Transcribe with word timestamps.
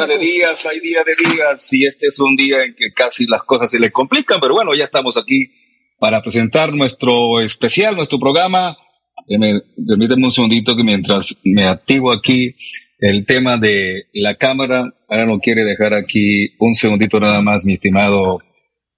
Hay 0.00 0.80
día 0.80 1.02
de 1.04 1.14
días 1.30 1.72
y 1.72 1.86
este 1.86 2.08
es 2.08 2.20
un 2.20 2.36
día 2.36 2.64
en 2.64 2.74
que 2.74 2.92
casi 2.94 3.26
las 3.26 3.42
cosas 3.42 3.70
se 3.70 3.80
le 3.80 3.90
complican, 3.90 4.40
pero 4.40 4.54
bueno, 4.54 4.74
ya 4.74 4.84
estamos 4.84 5.16
aquí 5.16 5.50
para 5.98 6.22
presentar 6.22 6.72
nuestro 6.72 7.40
especial, 7.40 7.96
nuestro 7.96 8.18
programa. 8.18 8.76
permíteme 9.26 10.26
un 10.26 10.32
segundito 10.32 10.76
que 10.76 10.84
mientras 10.84 11.36
me 11.44 11.64
activo 11.64 12.12
aquí 12.12 12.54
el 13.00 13.24
tema 13.26 13.56
de 13.56 14.04
la 14.12 14.36
cámara, 14.36 14.92
ahora 15.08 15.26
no 15.26 15.38
quiere 15.38 15.64
dejar 15.64 15.94
aquí 15.94 16.54
un 16.58 16.74
segundito 16.74 17.20
nada 17.20 17.40
más, 17.40 17.64
mi 17.64 17.74
estimado 17.74 18.40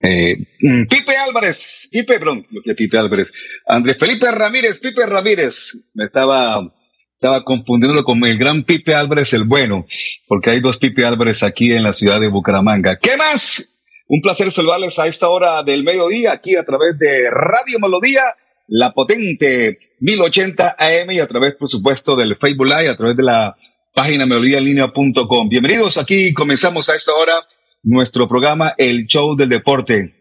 eh, 0.02 0.36
Pipe 0.88 1.16
Álvarez, 1.16 1.88
Pipe, 1.92 2.18
perdón, 2.18 2.46
Pipe 2.76 2.98
Álvarez, 2.98 3.28
Andrés 3.66 3.98
Felipe 3.98 4.30
Ramírez, 4.30 4.80
Pipe 4.80 5.04
Ramírez, 5.04 5.76
me 5.94 6.06
estaba 6.06 6.60
estaba 7.20 7.44
confundiéndolo 7.44 8.02
con 8.02 8.24
el 8.24 8.38
gran 8.38 8.64
Pipe 8.64 8.94
Álvarez 8.94 9.34
el 9.34 9.44
bueno, 9.44 9.84
porque 10.26 10.48
hay 10.48 10.60
dos 10.60 10.78
Pipe 10.78 11.04
Álvarez 11.04 11.42
aquí 11.42 11.70
en 11.70 11.82
la 11.82 11.92
ciudad 11.92 12.18
de 12.18 12.28
Bucaramanga. 12.28 12.96
¿Qué 12.98 13.14
más? 13.18 13.78
Un 14.08 14.22
placer 14.22 14.50
saludarles 14.50 14.98
a 14.98 15.06
esta 15.06 15.28
hora 15.28 15.62
del 15.62 15.84
mediodía 15.84 16.32
aquí 16.32 16.56
a 16.56 16.64
través 16.64 16.98
de 16.98 17.28
Radio 17.30 17.78
Melodía, 17.78 18.22
la 18.68 18.94
potente 18.94 19.78
1080 20.00 20.76
AM 20.78 21.10
y 21.10 21.20
a 21.20 21.28
través, 21.28 21.56
por 21.56 21.68
supuesto, 21.68 22.16
del 22.16 22.38
Facebook 22.38 22.68
Live, 22.68 22.88
a 22.88 22.96
través 22.96 23.18
de 23.18 23.22
la 23.22 23.54
página 23.94 24.24
melodíaenlínea.com. 24.24 25.48
Bienvenidos 25.50 25.98
aquí, 25.98 26.32
comenzamos 26.32 26.88
a 26.88 26.96
esta 26.96 27.12
hora 27.12 27.34
nuestro 27.82 28.28
programa 28.28 28.72
El 28.78 29.04
Show 29.04 29.36
del 29.36 29.50
Deporte. 29.50 30.14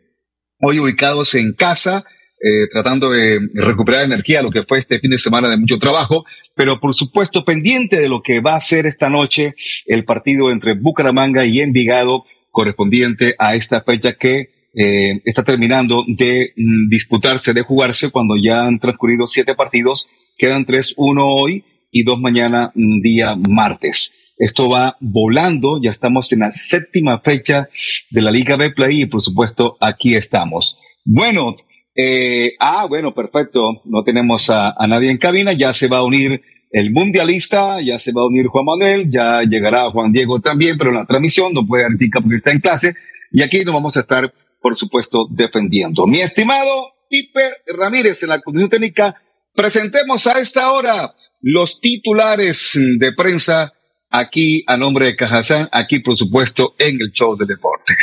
Hoy 0.59 0.79
ubicados 0.79 1.33
en 1.33 1.53
casa, 1.53 2.03
eh, 2.41 2.67
tratando 2.71 3.09
de 3.09 3.39
recuperar 3.53 4.05
energía, 4.05 4.41
lo 4.41 4.51
que 4.51 4.63
fue 4.63 4.79
este 4.79 4.99
fin 4.99 5.11
de 5.11 5.17
semana 5.17 5.49
de 5.49 5.57
mucho 5.57 5.77
trabajo, 5.77 6.25
pero 6.55 6.79
por 6.79 6.93
supuesto 6.93 7.43
pendiente 7.43 7.99
de 7.99 8.07
lo 8.07 8.21
que 8.21 8.39
va 8.39 8.55
a 8.55 8.61
ser 8.61 8.85
esta 8.85 9.09
noche 9.09 9.55
el 9.87 10.05
partido 10.05 10.51
entre 10.51 10.73
Bucaramanga 10.73 11.45
y 11.45 11.59
Envigado 11.59 12.23
correspondiente 12.51 13.35
a 13.37 13.55
esta 13.55 13.81
fecha 13.81 14.13
que 14.13 14.49
eh, 14.73 15.21
está 15.25 15.43
terminando 15.43 16.03
de 16.07 16.53
mm, 16.55 16.89
disputarse, 16.89 17.53
de 17.53 17.63
jugarse 17.63 18.11
cuando 18.11 18.35
ya 18.41 18.65
han 18.65 18.79
transcurrido 18.79 19.27
siete 19.27 19.55
partidos, 19.55 20.09
quedan 20.37 20.65
tres, 20.65 20.93
uno 20.95 21.27
hoy 21.27 21.63
y 21.91 22.03
dos 22.03 22.19
mañana, 22.19 22.71
mm, 22.75 23.01
día 23.01 23.35
martes. 23.35 24.17
Esto 24.37 24.69
va 24.69 24.95
volando, 25.01 25.81
ya 25.83 25.91
estamos 25.91 26.31
en 26.31 26.39
la 26.39 26.51
séptima 26.51 27.19
fecha 27.19 27.67
de 28.09 28.21
la 28.21 28.31
Liga 28.31 28.55
B 28.55 28.71
Play 28.71 29.01
y 29.01 29.05
por 29.07 29.21
supuesto 29.21 29.75
aquí 29.81 30.15
estamos. 30.15 30.77
Bueno, 31.03 31.55
eh, 32.01 32.55
ah, 32.59 32.85
bueno, 32.87 33.13
perfecto. 33.13 33.81
No 33.85 34.03
tenemos 34.03 34.49
a, 34.49 34.75
nadie 34.87 35.11
en 35.11 35.17
cabina. 35.17 35.53
Ya 35.53 35.73
se 35.73 35.87
va 35.87 35.97
a 35.97 36.03
unir 36.03 36.41
el 36.71 36.91
mundialista, 36.91 37.81
ya 37.81 37.97
se 37.99 38.11
va 38.11 38.21
a 38.21 38.27
unir 38.27 38.47
Juan 38.47 38.65
Manuel, 38.65 39.09
ya 39.11 39.41
llegará 39.41 39.89
Juan 39.91 40.11
Diego 40.11 40.39
también, 40.39 40.77
pero 40.77 40.91
en 40.91 40.97
la 40.97 41.05
transmisión 41.05 41.53
no 41.53 41.65
puede 41.65 41.87
indicar 41.87 42.21
porque 42.21 42.35
está 42.35 42.51
en 42.51 42.59
clase. 42.59 42.93
Y 43.31 43.41
aquí 43.41 43.63
nos 43.63 43.73
vamos 43.73 43.97
a 43.97 44.01
estar, 44.01 44.31
por 44.61 44.75
supuesto, 44.75 45.27
defendiendo. 45.31 46.05
Mi 46.05 46.21
estimado 46.21 46.93
Pipe 47.09 47.41
Ramírez 47.77 48.21
en 48.23 48.29
la 48.29 48.41
condición 48.41 48.69
técnica. 48.69 49.15
Presentemos 49.55 50.27
a 50.27 50.39
esta 50.39 50.71
hora 50.71 51.13
los 51.41 51.81
titulares 51.81 52.79
de 52.97 53.13
prensa 53.13 53.73
aquí 54.09 54.63
a 54.67 54.77
nombre 54.77 55.07
de 55.07 55.15
Cajazán, 55.15 55.69
aquí 55.71 55.99
por 55.99 56.17
supuesto 56.17 56.75
en 56.77 57.01
el 57.01 57.11
show 57.11 57.35
del 57.35 57.47
deporte. 57.47 57.95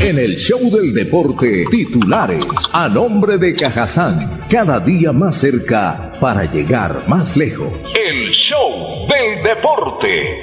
En 0.00 0.16
el 0.16 0.36
show 0.36 0.60
del 0.70 0.94
deporte, 0.94 1.64
titulares 1.72 2.44
a 2.72 2.88
nombre 2.88 3.36
de 3.36 3.52
Cajazán, 3.52 4.42
cada 4.48 4.78
día 4.78 5.12
más 5.12 5.40
cerca 5.40 6.12
para 6.20 6.44
llegar 6.44 6.92
más 7.08 7.36
lejos. 7.36 7.72
El 8.00 8.30
show 8.30 9.08
del 9.08 9.42
deporte. 9.42 10.38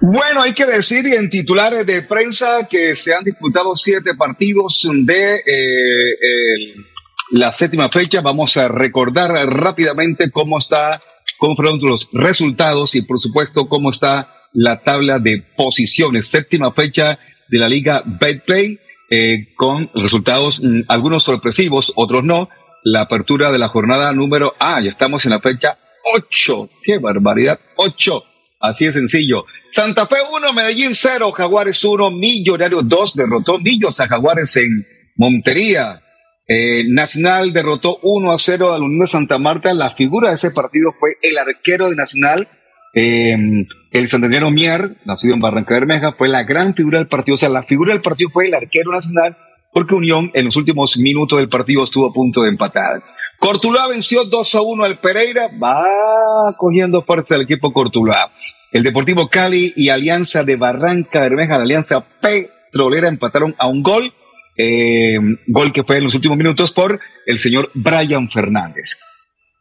Bueno, 0.00 0.42
hay 0.42 0.52
que 0.52 0.66
decir 0.66 1.06
en 1.06 1.30
titulares 1.30 1.86
de 1.86 2.02
prensa 2.02 2.66
que 2.68 2.96
se 2.96 3.14
han 3.14 3.22
disputado 3.22 3.76
siete 3.76 4.16
partidos 4.16 4.84
de 4.92 5.36
eh, 5.36 6.74
la 7.30 7.52
séptima 7.52 7.88
fecha. 7.88 8.20
Vamos 8.20 8.56
a 8.56 8.66
recordar 8.66 9.30
rápidamente 9.30 10.28
cómo 10.32 10.58
está, 10.58 11.00
cómo 11.38 11.54
fueron 11.54 11.78
los 11.80 12.08
resultados 12.12 12.96
y 12.96 13.02
por 13.02 13.20
supuesto 13.20 13.68
cómo 13.68 13.90
está 13.90 14.34
la 14.58 14.80
tabla 14.80 15.18
de 15.18 15.42
posiciones. 15.56 16.28
Séptima 16.28 16.72
fecha 16.72 17.18
de 17.48 17.58
la 17.58 17.68
liga 17.68 18.02
Betplay 18.04 18.78
eh, 19.10 19.54
con 19.56 19.90
resultados 19.94 20.60
mm, 20.62 20.82
algunos 20.88 21.22
sorpresivos, 21.24 21.92
otros 21.96 22.24
no. 22.24 22.48
La 22.82 23.02
apertura 23.02 23.50
de 23.50 23.58
la 23.58 23.68
jornada 23.68 24.12
número 24.12 24.54
A, 24.58 24.80
ya 24.82 24.90
estamos 24.90 25.24
en 25.24 25.32
la 25.32 25.40
fecha 25.40 25.78
8. 26.14 26.70
¡Qué 26.82 26.98
barbaridad! 26.98 27.58
8. 27.76 28.22
Así 28.60 28.86
de 28.86 28.92
sencillo. 28.92 29.44
Santa 29.68 30.06
Fe 30.06 30.16
1, 30.32 30.52
Medellín 30.52 30.94
0, 30.94 31.30
Jaguares 31.32 31.82
1, 31.84 32.10
Millonario 32.10 32.82
2, 32.82 33.14
derrotó 33.14 33.58
Millos 33.58 34.00
a 34.00 34.08
Jaguares 34.08 34.56
en 34.56 34.84
Montería. 35.16 36.02
Eh, 36.46 36.84
Nacional 36.88 37.52
derrotó 37.52 37.98
1 38.02 38.32
a 38.32 38.38
0 38.38 38.72
a 38.72 38.78
la 38.78 38.84
Unión 38.84 39.00
de 39.00 39.06
Santa 39.06 39.38
Marta. 39.38 39.72
La 39.74 39.94
figura 39.94 40.30
de 40.30 40.36
ese 40.36 40.50
partido 40.50 40.92
fue 40.98 41.18
el 41.22 41.38
arquero 41.38 41.88
de 41.90 41.96
Nacional, 41.96 42.48
eh, 42.94 43.36
el 43.90 44.08
santandereano 44.08 44.50
Mier, 44.50 44.96
nacido 45.04 45.34
en 45.34 45.40
Barranca 45.40 45.74
Bermeja, 45.74 46.12
fue 46.12 46.28
la 46.28 46.42
gran 46.44 46.74
figura 46.74 46.98
del 46.98 47.08
partido. 47.08 47.34
O 47.34 47.38
sea, 47.38 47.48
la 47.48 47.62
figura 47.62 47.92
del 47.92 48.02
partido 48.02 48.30
fue 48.30 48.46
el 48.46 48.54
arquero 48.54 48.92
nacional, 48.92 49.36
porque 49.72 49.94
Unión 49.94 50.30
en 50.34 50.44
los 50.44 50.56
últimos 50.56 50.98
minutos 50.98 51.38
del 51.38 51.48
partido 51.48 51.84
estuvo 51.84 52.08
a 52.08 52.12
punto 52.12 52.42
de 52.42 52.50
empatar. 52.50 53.02
Cortuluá 53.38 53.86
venció 53.88 54.24
2 54.24 54.54
a 54.56 54.60
1 54.62 54.84
al 54.84 54.98
Pereira. 54.98 55.48
Va 55.62 56.54
cogiendo 56.56 57.02
fuerza 57.02 57.36
el 57.36 57.42
equipo 57.42 57.72
Cortuluá. 57.72 58.32
El 58.72 58.82
Deportivo 58.82 59.28
Cali 59.28 59.72
y 59.76 59.88
Alianza 59.88 60.44
de 60.44 60.56
Barranca 60.56 61.20
Bermeja, 61.20 61.56
la 61.56 61.64
Alianza 61.64 62.04
Petrolera, 62.20 63.08
empataron 63.08 63.54
a 63.58 63.66
un 63.68 63.82
gol. 63.82 64.12
Eh, 64.56 65.16
gol 65.46 65.72
que 65.72 65.84
fue 65.84 65.98
en 65.98 66.04
los 66.04 66.16
últimos 66.16 66.36
minutos 66.36 66.72
por 66.72 66.98
el 67.26 67.38
señor 67.38 67.70
Brian 67.74 68.28
Fernández. 68.28 68.98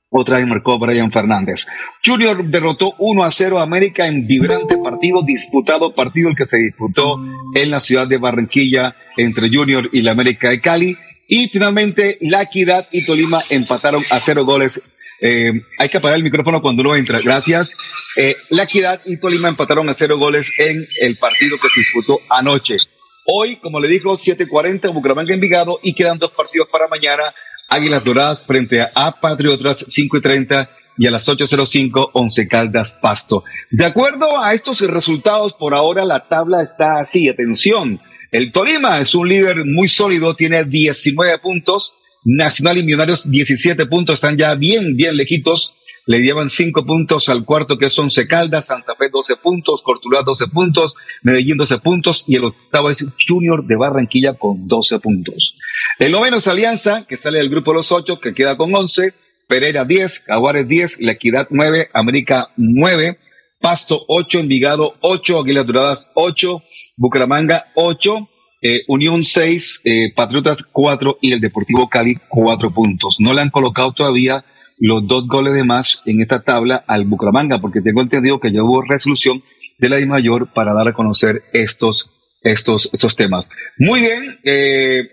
Otra 0.09 0.37
vez 0.37 0.47
marcó 0.47 0.79
Brian 0.79 1.11
Fernández. 1.11 1.67
Junior 2.05 2.41
derrotó 2.45 2.93
1 2.97 3.23
a 3.25 3.31
0 3.31 3.59
a 3.59 3.63
América 3.63 4.07
en 4.07 4.25
vibrante 4.25 4.77
partido, 4.77 5.21
disputado 5.21 5.93
partido 5.93 6.29
el 6.29 6.35
que 6.35 6.45
se 6.45 6.57
disputó 6.57 7.19
en 7.53 7.71
la 7.71 7.81
ciudad 7.81 8.07
de 8.07 8.17
Barranquilla 8.17 8.95
entre 9.17 9.49
Junior 9.49 9.89
y 9.91 10.01
la 10.01 10.11
América 10.11 10.49
de 10.49 10.61
Cali. 10.61 10.97
Y 11.27 11.49
finalmente, 11.49 12.17
La 12.21 12.43
Equidad 12.43 12.87
y 12.89 13.05
Tolima 13.05 13.43
empataron 13.49 14.05
a 14.09 14.19
cero 14.21 14.45
goles. 14.45 14.81
Eh, 15.19 15.51
hay 15.77 15.89
que 15.89 15.97
apagar 15.97 16.17
el 16.17 16.23
micrófono 16.23 16.61
cuando 16.61 16.83
uno 16.83 16.95
entra. 16.95 17.19
Gracias. 17.19 17.75
Eh, 18.17 18.37
La 18.49 18.63
Equidad 18.63 19.01
y 19.03 19.19
Tolima 19.19 19.49
empataron 19.49 19.89
a 19.89 19.93
cero 19.93 20.17
goles 20.17 20.53
en 20.57 20.87
el 21.01 21.17
partido 21.17 21.57
que 21.61 21.67
se 21.67 21.81
disputó 21.81 22.19
anoche. 22.29 22.77
Hoy, 23.25 23.57
como 23.57 23.81
le 23.81 23.89
dijo, 23.89 24.13
7.40 24.13 24.93
Bucaramanga 24.93 25.33
Envigado 25.33 25.81
y 25.83 25.93
quedan 25.93 26.17
dos 26.17 26.31
partidos 26.31 26.69
para 26.71 26.87
mañana. 26.87 27.23
Águilas 27.67 28.03
Doradas 28.03 28.45
frente 28.45 28.81
a 28.81 29.11
Patriotas 29.19 29.85
5.30 29.87 30.69
y 30.97 31.07
a 31.07 31.11
las 31.11 31.27
8.05 31.27 32.11
Once 32.13 32.47
Caldas 32.47 32.97
Pasto. 33.01 33.43
De 33.69 33.85
acuerdo 33.85 34.41
a 34.41 34.53
estos 34.53 34.81
resultados, 34.81 35.53
por 35.53 35.73
ahora 35.73 36.05
la 36.05 36.27
tabla 36.27 36.63
está 36.63 36.99
así. 36.99 37.29
Atención. 37.29 37.99
El 38.31 38.51
Tolima 38.51 38.99
es 38.99 39.15
un 39.15 39.29
líder 39.29 39.63
muy 39.65 39.87
sólido, 39.87 40.35
tiene 40.35 40.63
19 40.63 41.39
puntos. 41.39 41.95
Nacional 42.23 42.77
y 42.77 42.83
Millonarios 42.83 43.29
17 43.29 43.85
puntos, 43.85 44.15
están 44.15 44.37
ya 44.37 44.53
bien, 44.55 44.97
bien 44.97 45.15
lejitos. 45.15 45.75
Le 46.07 46.19
llevan 46.19 46.47
5 46.47 46.85
puntos 46.85 47.27
al 47.27 47.43
cuarto 47.43 47.77
que 47.77 47.87
es 47.87 47.99
Once 47.99 48.27
Caldas, 48.27 48.67
Santa 48.67 48.95
Fe 48.95 49.09
12 49.11 49.35
puntos, 49.35 49.81
Cortuluá 49.83 50.23
12 50.23 50.47
puntos, 50.47 50.95
Medellín 51.21 51.57
12 51.57 51.79
puntos 51.79 52.23
y 52.27 52.37
el 52.37 52.45
octavo 52.45 52.89
es 52.89 53.05
Junior 53.27 53.67
de 53.67 53.75
Barranquilla 53.75 54.33
con 54.33 54.67
12 54.69 54.99
puntos. 54.99 55.59
El 55.99 56.13
noveno 56.13 56.37
es 56.37 56.47
Alianza, 56.47 57.05
que 57.07 57.17
sale 57.17 57.39
del 57.39 57.49
grupo 57.49 57.71
de 57.71 57.77
los 57.77 57.91
8, 57.91 58.21
que 58.21 58.33
queda 58.33 58.55
con 58.55 58.73
11. 58.73 59.13
Pereira 59.47 59.83
10, 59.83 60.25
Jaguares 60.25 60.67
10, 60.67 61.01
La 61.01 61.11
Equidad 61.11 61.47
9, 61.49 61.89
América 61.93 62.49
9, 62.55 63.19
Pasto 63.59 64.05
8, 64.07 64.39
Envigado 64.39 64.95
8, 65.01 65.39
Águilas 65.39 65.65
Doradas 65.65 66.11
8, 66.15 66.63
Bucaramanga 66.95 67.65
8, 67.75 68.29
eh, 68.61 68.81
Unión 68.87 69.23
6, 69.23 69.81
eh, 69.83 70.13
Patriotas 70.15 70.63
4 70.63 71.17
y 71.21 71.33
el 71.33 71.41
Deportivo 71.41 71.89
Cali 71.89 72.15
4 72.29 72.71
puntos. 72.71 73.17
No 73.19 73.33
le 73.33 73.41
han 73.41 73.49
colocado 73.49 73.91
todavía 73.91 74.45
los 74.79 75.07
dos 75.07 75.27
goles 75.27 75.53
de 75.53 75.63
más 75.63 76.01
en 76.05 76.21
esta 76.21 76.43
tabla 76.43 76.83
al 76.87 77.05
Bucaramanga, 77.05 77.59
porque 77.59 77.81
tengo 77.81 78.01
entendido 78.01 78.39
que 78.39 78.51
ya 78.51 78.63
hubo 78.63 78.81
resolución 78.81 79.43
de 79.79 79.89
la 79.89 79.99
I 79.99 80.05
mayor 80.05 80.53
para 80.53 80.73
dar 80.73 80.87
a 80.87 80.93
conocer 80.93 81.41
estos, 81.53 82.09
estos, 82.41 82.89
estos 82.93 83.15
temas. 83.15 83.49
Muy 83.77 84.01
bien, 84.01 84.39
eh, 84.43 85.09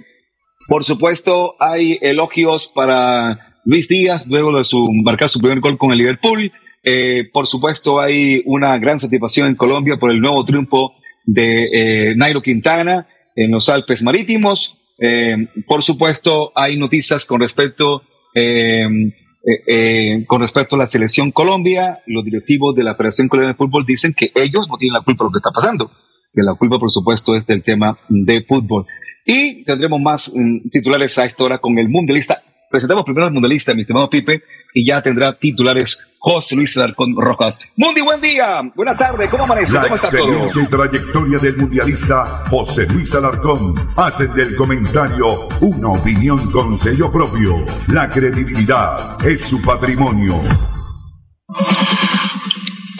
por 0.66 0.84
supuesto 0.84 1.56
hay 1.60 1.98
elogios 2.00 2.70
para 2.74 3.54
Luis 3.64 3.88
Díaz, 3.88 4.26
luego 4.26 4.56
de 4.56 4.64
su 4.64 4.86
marcar 5.04 5.28
su 5.28 5.40
primer 5.40 5.60
gol 5.60 5.78
con 5.78 5.92
el 5.92 5.98
Liverpool. 5.98 6.52
Eh, 6.82 7.24
por 7.32 7.46
supuesto, 7.46 8.00
hay 8.00 8.42
una 8.44 8.76
gran 8.78 9.00
satisfacción 9.00 9.48
en 9.48 9.54
Colombia 9.54 9.96
por 9.96 10.10
el 10.10 10.20
nuevo 10.20 10.44
triunfo 10.44 10.94
de 11.24 11.68
eh, 11.72 12.14
Nairo 12.14 12.42
Quintana 12.42 13.08
en 13.34 13.50
los 13.50 13.68
Alpes 13.68 14.02
Marítimos. 14.02 14.78
Eh, 14.98 15.48
por 15.66 15.82
supuesto, 15.82 16.52
hay 16.54 16.76
noticias 16.76 17.24
con 17.24 17.40
respecto, 17.40 18.02
con 20.26 20.40
respecto 20.40 20.76
a 20.76 20.78
la 20.78 20.86
selección 20.86 21.30
Colombia. 21.30 22.00
Los 22.06 22.24
directivos 22.24 22.74
de 22.74 22.84
la 22.84 22.94
Federación 22.94 23.28
Colombiana 23.28 23.52
de 23.52 23.58
Fútbol 23.58 23.84
dicen 23.86 24.14
que 24.16 24.32
ellos 24.34 24.66
no 24.68 24.76
tienen 24.76 24.94
la 24.94 25.04
culpa 25.04 25.24
de 25.24 25.28
lo 25.28 25.32
que 25.32 25.38
está 25.38 25.50
pasando, 25.50 25.90
que 26.32 26.42
la 26.42 26.54
culpa, 26.54 26.78
por 26.78 26.90
supuesto, 26.90 27.36
es 27.36 27.46
del 27.46 27.62
tema 27.62 27.98
de 28.08 28.42
fútbol. 28.42 28.86
Y 29.24 29.64
tendremos 29.64 30.00
más 30.00 30.32
mm, 30.34 30.68
titulares 30.70 31.18
a 31.18 31.24
esta 31.24 31.44
hora 31.44 31.58
con 31.58 31.78
el 31.78 31.88
mundialista 31.88 32.42
Presentamos 32.74 33.04
primero 33.04 33.28
al 33.28 33.32
mundialista, 33.32 33.72
mi 33.72 33.82
estimado 33.82 34.10
Pipe, 34.10 34.42
y 34.74 34.84
ya 34.84 35.00
tendrá 35.00 35.38
titulares 35.38 35.96
José 36.18 36.56
Luis 36.56 36.76
Alarcón 36.76 37.14
Rojas. 37.16 37.60
Mundi, 37.76 38.00
buen 38.00 38.20
día. 38.20 38.62
Buenas 38.74 38.98
tardes. 38.98 39.30
¿Cómo 39.30 39.44
amanece? 39.44 39.78
¿Cómo 39.80 39.94
está 39.94 40.10
todo? 40.10 40.26
La 40.26 40.44
y 40.44 40.66
trayectoria 40.66 41.38
del 41.38 41.56
mundialista 41.56 42.24
José 42.50 42.88
Luis 42.92 43.14
Alarcón 43.14 43.76
hacen 43.96 44.34
del 44.34 44.56
comentario 44.56 45.46
una 45.60 45.90
opinión 45.90 46.50
con 46.50 46.76
sello 46.76 47.12
propio. 47.12 47.64
La 47.92 48.08
credibilidad 48.08 49.24
es 49.24 49.44
su 49.44 49.62
patrimonio. 49.62 50.34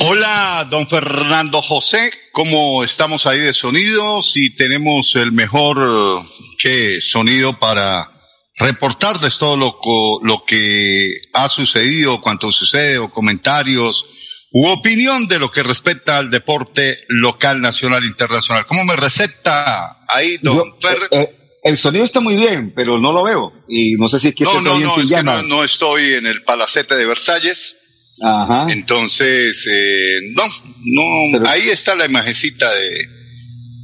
Hola, 0.07 0.69
don 0.71 0.87
Fernando 0.87 1.61
José, 1.63 2.13
¿cómo 2.31 2.85
estamos 2.85 3.27
ahí 3.27 3.41
de 3.41 3.53
sonido? 3.53 4.23
Si 4.23 4.55
tenemos 4.55 5.17
el 5.17 5.33
mejor 5.33 6.25
¿qué? 6.61 7.01
sonido 7.01 7.59
para 7.59 8.14
reportarles 8.57 9.39
todo 9.39 9.57
lo, 9.57 9.79
lo 10.23 10.45
que 10.45 11.13
ha 11.33 11.49
sucedido, 11.49 12.21
cuanto 12.21 12.53
sucede, 12.53 12.99
o 12.99 13.11
comentarios, 13.11 14.07
u 14.53 14.69
opinión 14.69 15.27
de 15.27 15.41
lo 15.41 15.51
que 15.51 15.65
respecta 15.65 16.19
al 16.19 16.31
deporte 16.31 17.05
local, 17.09 17.61
nacional, 17.61 18.05
internacional. 18.05 18.67
¿Cómo 18.67 18.85
me 18.85 18.95
receta 18.95 20.05
ahí, 20.07 20.37
don 20.41 20.59
eh, 20.59 20.97
eh, 21.11 21.37
el 21.65 21.77
sonido 21.77 22.05
está 22.05 22.21
muy 22.21 22.37
bien, 22.37 22.73
pero 22.75 23.01
no 23.01 23.13
lo 23.13 23.25
veo. 23.25 23.53
Y 23.69 23.95
no 23.95 24.07
sé 24.07 24.21
si 24.21 24.29
es 24.29 24.35
que 24.35 24.45
no, 24.45 24.61
no, 24.61 24.79
no, 24.79 25.01
es 25.01 25.11
que 25.11 25.23
no, 25.23 25.43
no, 25.43 25.65
estoy 25.65 26.15
en 26.15 26.27
el 26.27 26.45
palacete 26.45 26.95
de 26.95 27.05
Versalles. 27.05 27.81
Ajá. 28.23 28.67
Entonces, 28.71 29.67
eh, 29.67 30.21
no, 30.35 30.45
no, 30.85 31.49
ahí 31.51 31.63
está 31.71 31.97
la 31.97 32.05
imagencita 32.05 32.73
de, 32.73 33.09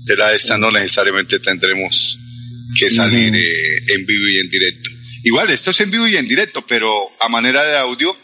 de 0.04 0.16
la 0.16 0.34
esta, 0.34 0.56
no 0.56 0.70
necesariamente 0.70 1.40
tendremos 1.40 2.16
que 2.78 2.90
salir 2.90 3.34
eh, 3.34 3.94
en 3.94 4.06
vivo 4.06 4.28
y 4.28 4.40
en 4.40 4.50
directo. 4.50 4.90
Igual, 5.24 5.50
esto 5.50 5.70
es 5.70 5.80
en 5.80 5.90
vivo 5.90 6.06
y 6.08 6.16
en 6.16 6.26
directo, 6.26 6.64
pero 6.66 6.90
a 7.20 7.28
manera 7.28 7.64
de 7.64 7.76
audio, 7.76 8.16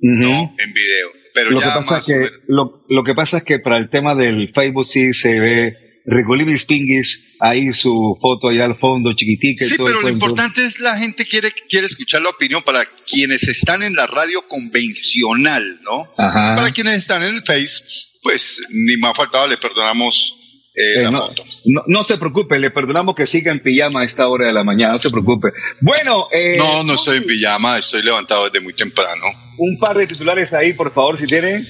no 0.00 0.54
en 0.58 0.72
video. 0.72 1.12
Pero 1.34 1.50
lo, 1.50 1.60
que 1.60 1.66
pasa 1.66 2.00
que, 2.04 2.30
lo, 2.48 3.04
que 3.04 3.14
pasa 3.14 3.38
es 3.38 3.44
que 3.44 3.58
para 3.58 3.78
el 3.78 3.90
tema 3.90 4.14
del 4.14 4.50
Facebook 4.54 4.86
sí 4.86 5.12
se 5.12 5.38
ve 5.38 5.76
Regolibis 6.06 6.64
Pingis, 6.64 7.36
ahí 7.38 7.72
su 7.74 8.18
foto 8.20 8.48
allá 8.48 8.64
al 8.64 8.78
fondo, 8.78 9.12
chiquitica. 9.14 9.64
Sí, 9.66 9.74
pero 9.76 10.00
lo 10.00 10.08
importante 10.08 10.64
es 10.64 10.80
la 10.80 10.96
gente 10.96 11.26
quiere, 11.26 11.52
quiere 11.68 11.86
escuchar 11.86 12.22
la 12.22 12.30
opinión 12.30 12.62
para 12.64 12.84
quienes 13.06 13.46
están 13.46 13.82
en 13.82 13.94
la 13.94 14.06
radio 14.06 14.42
convencional, 14.48 15.80
¿no? 15.82 16.10
Para 16.16 16.70
quienes 16.70 16.96
están 16.96 17.22
en 17.22 17.36
el 17.36 17.42
Face, 17.42 17.82
pues 18.22 18.60
ni 18.70 18.96
más 18.96 19.14
faltaba, 19.16 19.46
le 19.46 19.58
perdonamos 19.58 20.34
eh, 20.74 21.02
la 21.02 21.10
no, 21.10 21.26
foto. 21.26 21.44
No, 21.72 21.82
no 21.86 22.02
se 22.02 22.18
preocupe, 22.18 22.58
le 22.58 22.70
perdonamos 22.70 23.14
que 23.14 23.26
siga 23.26 23.52
en 23.52 23.60
pijama 23.60 24.02
a 24.02 24.04
esta 24.04 24.28
hora 24.28 24.46
de 24.46 24.52
la 24.52 24.64
mañana, 24.64 24.92
no 24.92 24.98
se 24.98 25.10
preocupe. 25.10 25.48
Bueno, 25.80 26.28
eh, 26.32 26.56
No, 26.56 26.82
no 26.82 26.94
estoy 26.94 27.18
en 27.18 27.26
pijama, 27.26 27.78
estoy 27.78 28.02
levantado 28.02 28.44
desde 28.44 28.60
muy 28.60 28.74
temprano. 28.74 29.24
un 29.58 29.78
par 29.78 29.96
de 29.96 30.06
titulares 30.06 30.52
ahí, 30.52 30.72
por 30.72 30.92
favor, 30.92 31.18
si 31.18 31.26
tiene. 31.26 31.64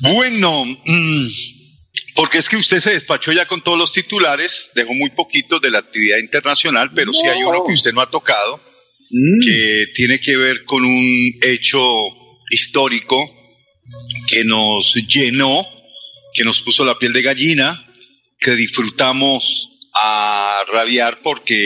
Bueno, 0.00 0.64
mm, 0.64 1.26
porque 2.16 2.38
es 2.38 2.48
que 2.48 2.56
usted 2.56 2.80
se 2.80 2.92
despachó 2.92 3.32
ya 3.32 3.46
con 3.46 3.62
todos 3.62 3.78
los 3.78 3.92
titulares, 3.92 4.70
dejó 4.74 4.92
muy 4.94 5.10
poquito 5.10 5.60
de 5.60 5.70
la 5.70 5.78
actividad 5.78 6.18
internacional, 6.18 6.90
pero 6.94 7.12
sí 7.12 7.26
hay 7.26 7.42
uno 7.42 7.64
que 7.66 7.72
usted 7.72 7.92
no 7.92 8.00
ha 8.00 8.10
tocado, 8.10 8.60
Mm, 9.10 9.46
que 9.46 9.86
tiene 9.94 10.18
que 10.18 10.36
ver 10.36 10.64
con 10.64 10.84
un 10.84 11.32
hecho 11.42 11.80
histórico 12.50 13.16
que 14.28 14.44
nos 14.44 14.94
llenó, 15.08 15.64
que 16.32 16.42
nos 16.42 16.60
puso 16.62 16.84
la 16.84 16.98
piel 16.98 17.12
de 17.12 17.22
gallina, 17.22 17.86
que 18.44 18.54
disfrutamos 18.54 19.70
a 19.94 20.64
rabiar 20.70 21.20
porque 21.22 21.56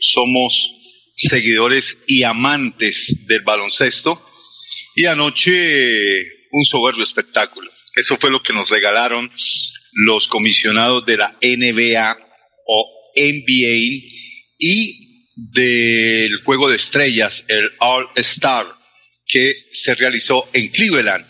somos 0.00 0.72
seguidores 1.14 2.02
y 2.08 2.24
amantes 2.24 3.26
del 3.28 3.42
baloncesto. 3.42 4.20
Y 4.96 5.04
anoche 5.04 6.02
un 6.50 6.64
soberbio 6.64 7.04
espectáculo. 7.04 7.70
Eso 7.94 8.16
fue 8.16 8.30
lo 8.30 8.42
que 8.42 8.52
nos 8.52 8.68
regalaron 8.68 9.30
los 9.92 10.26
comisionados 10.26 11.06
de 11.06 11.16
la 11.16 11.36
NBA 11.40 12.18
o 12.66 13.12
NBA 13.14 14.06
y 14.58 15.32
del 15.36 16.42
juego 16.44 16.68
de 16.68 16.76
estrellas, 16.76 17.44
el 17.48 17.70
All 17.78 18.08
Star, 18.16 18.66
que 19.26 19.52
se 19.70 19.94
realizó 19.94 20.48
en 20.52 20.68
Cleveland, 20.70 21.24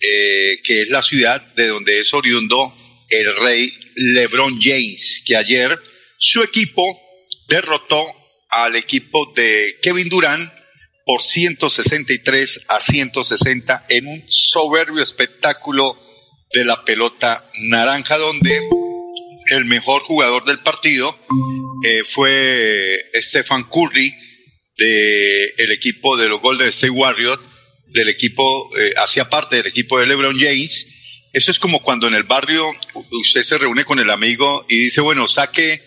eh, 0.00 0.60
que 0.64 0.82
es 0.82 0.88
la 0.88 1.02
ciudad 1.02 1.54
de 1.54 1.68
donde 1.68 2.00
es 2.00 2.14
oriundo 2.14 2.74
el 3.10 3.36
rey 3.36 3.72
LeBron 3.94 4.58
James, 4.60 5.22
que 5.26 5.36
ayer 5.36 5.78
su 6.18 6.42
equipo 6.42 6.84
derrotó 7.48 8.04
al 8.50 8.76
equipo 8.76 9.32
de 9.34 9.76
Kevin 9.82 10.08
Durant 10.08 10.52
por 11.04 11.22
163 11.22 12.64
a 12.68 12.80
160 12.80 13.86
en 13.88 14.06
un 14.06 14.24
soberbio 14.28 15.02
espectáculo 15.02 15.98
de 16.52 16.64
la 16.64 16.84
pelota 16.84 17.50
naranja, 17.58 18.18
donde 18.18 18.60
el 19.50 19.64
mejor 19.64 20.02
jugador 20.02 20.44
del 20.44 20.60
partido 20.60 21.18
eh, 21.84 22.02
fue 22.12 23.00
Stephen 23.14 23.64
Curry 23.64 24.14
del 24.76 25.72
equipo 25.72 26.16
de 26.16 26.28
los 26.28 26.40
Golden 26.40 26.68
State 26.68 26.90
Warriors, 26.90 27.42
del 27.86 28.08
equipo, 28.08 28.70
eh, 28.78 28.92
hacía 28.96 29.28
parte 29.28 29.56
del 29.56 29.66
equipo 29.66 29.98
de 29.98 30.06
LeBron 30.06 30.38
James. 30.38 30.88
Eso 31.32 31.50
es 31.50 31.58
como 31.58 31.82
cuando 31.82 32.08
en 32.08 32.14
el 32.14 32.24
barrio 32.24 32.64
usted 33.10 33.42
se 33.42 33.58
reúne 33.58 33.84
con 33.84 33.98
el 33.98 34.10
amigo 34.10 34.66
y 34.68 34.78
dice, 34.78 35.00
bueno, 35.00 35.28
saque 35.28 35.80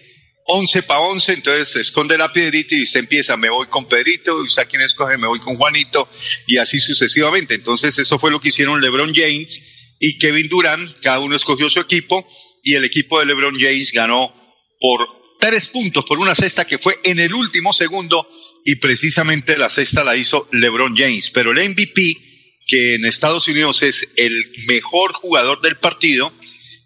11 0.48 0.84
para 0.84 1.00
11, 1.02 1.34
entonces 1.34 1.75
esconde 1.75 2.18
la 2.18 2.32
piedrita 2.32 2.75
y 2.75 2.84
usted 2.84 3.00
empieza, 3.02 3.36
me 3.36 3.50
voy 3.50 3.68
con 3.68 3.88
Pedrito, 3.88 4.42
y 4.42 4.46
usted 4.46 4.68
quién 4.70 4.82
escoge, 4.84 5.18
me 5.18 5.28
voy 5.28 5.40
con 5.40 5.58
Juanito, 5.58 6.08
y 6.46 6.58
así 6.58 6.80
sucesivamente. 6.80 7.56
Entonces 7.56 7.98
eso 7.98 8.20
fue 8.20 8.32
lo 8.32 8.40
que 8.40 8.50
hicieron 8.50 8.80
LeBron 8.80 9.14
James 9.14 9.96
y 10.00 10.18
Kevin 10.18 10.48
Durant, 10.48 11.00
cada 11.02 11.20
uno 11.20 11.36
escogió 11.36 11.70
su 11.70 11.80
equipo 11.80 12.28
y 12.64 12.75
el 12.75 12.84
equipo 12.84 13.20
de 13.20 13.25
LeBron 13.25 13.56
James 13.60 13.92
ganó 13.92 14.34
por 14.80 15.08
tres 15.40 15.68
puntos, 15.68 16.06
por 16.06 16.20
una 16.20 16.36
cesta 16.36 16.66
que 16.66 16.80
fue 16.80 17.00
en 17.04 17.20
el 17.20 17.34
último 17.34 17.74
segundo 17.74 18.28
y 18.66 18.75
precisamente 18.78 19.58
la 19.58 19.70
cesta 19.70 20.04
la 20.04 20.16
hizo 20.16 20.50
LeBron 20.52 20.96
James. 20.98 21.30
Pero 21.30 21.52
el 21.52 21.70
MVP, 21.70 22.25
que 22.65 22.95
en 22.95 23.05
Estados 23.05 23.48
Unidos 23.48 23.84
es 23.84 24.07
el 24.15 24.34
mejor 24.67 25.13
jugador 25.13 25.62
del 25.62 25.77
partido, 25.77 26.34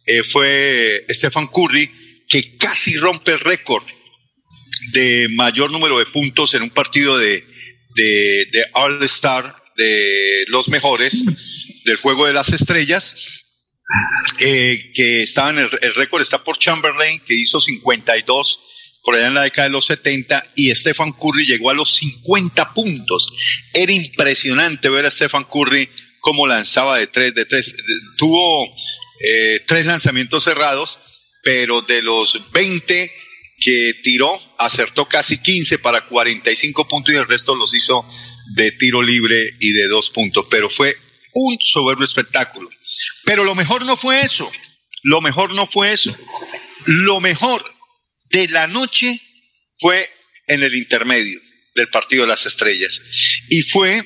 eh, 0.05 0.23
fue 0.23 1.05
Stephen 1.09 1.47
Curry, 1.47 1.89
que 2.27 2.57
casi 2.57 2.97
rompe 2.97 3.31
el 3.31 3.39
récord 3.39 3.83
de 4.91 5.27
mayor 5.29 5.71
número 5.71 5.99
de 5.99 6.05
puntos 6.07 6.53
en 6.53 6.63
un 6.63 6.69
partido 6.69 7.17
de, 7.17 7.43
de, 7.95 8.45
de 8.51 8.63
All 8.73 9.03
Star, 9.03 9.55
de 9.77 10.43
los 10.47 10.67
mejores 10.67 11.23
del 11.85 11.97
juego 11.97 12.25
de 12.25 12.33
las 12.33 12.51
estrellas, 12.51 13.45
eh, 14.39 14.91
que 14.93 15.23
estaban, 15.23 15.57
el, 15.57 15.69
el 15.81 15.95
récord 15.95 16.21
está 16.21 16.43
por 16.43 16.57
Chamberlain, 16.57 17.19
que 17.25 17.33
hizo 17.33 17.61
52 17.61 18.68
por 19.09 19.17
allá 19.17 19.29
en 19.29 19.33
la 19.33 19.41
década 19.41 19.69
de 19.69 19.71
los 19.71 19.87
70, 19.87 20.51
y 20.55 20.69
Stephen 20.75 21.13
Curry 21.13 21.43
llegó 21.43 21.71
a 21.71 21.73
los 21.73 21.95
50 21.95 22.75
puntos. 22.75 23.33
Era 23.73 23.91
impresionante 23.91 24.87
ver 24.87 25.07
a 25.07 25.09
Stephen 25.09 25.45
Curry 25.45 25.89
cómo 26.19 26.45
lanzaba 26.45 26.99
de 26.99 27.07
tres, 27.07 27.33
de 27.33 27.45
tres. 27.45 27.73
tuvo 28.19 28.67
eh, 28.67 29.61
tres 29.65 29.87
lanzamientos 29.87 30.43
cerrados, 30.43 30.99
pero 31.41 31.81
de 31.81 32.03
los 32.03 32.39
20 32.51 33.11
que 33.59 33.93
tiró, 34.03 34.39
acertó 34.59 35.07
casi 35.07 35.41
15 35.41 35.79
para 35.79 36.05
45 36.05 36.87
puntos 36.87 37.11
y 37.11 37.17
el 37.17 37.27
resto 37.27 37.55
los 37.55 37.73
hizo 37.73 38.05
de 38.53 38.73
tiro 38.73 39.01
libre 39.01 39.43
y 39.59 39.71
de 39.71 39.87
dos 39.87 40.11
puntos. 40.11 40.45
Pero 40.51 40.69
fue 40.69 40.95
un 41.33 41.57
soberbio 41.65 42.05
espectáculo. 42.05 42.69
Pero 43.25 43.43
lo 43.43 43.55
mejor 43.55 43.87
no 43.87 43.97
fue 43.97 44.21
eso. 44.21 44.51
Lo 45.01 45.19
mejor 45.19 45.55
no 45.55 45.65
fue 45.65 45.93
eso. 45.93 46.15
Lo 46.85 47.19
mejor 47.19 47.78
de 48.29 48.47
la 48.47 48.67
noche 48.67 49.21
fue 49.79 50.09
en 50.47 50.63
el 50.63 50.75
intermedio 50.75 51.39
del 51.75 51.89
Partido 51.89 52.23
de 52.23 52.29
las 52.29 52.45
Estrellas. 52.45 53.01
Y 53.49 53.63
fue 53.63 54.03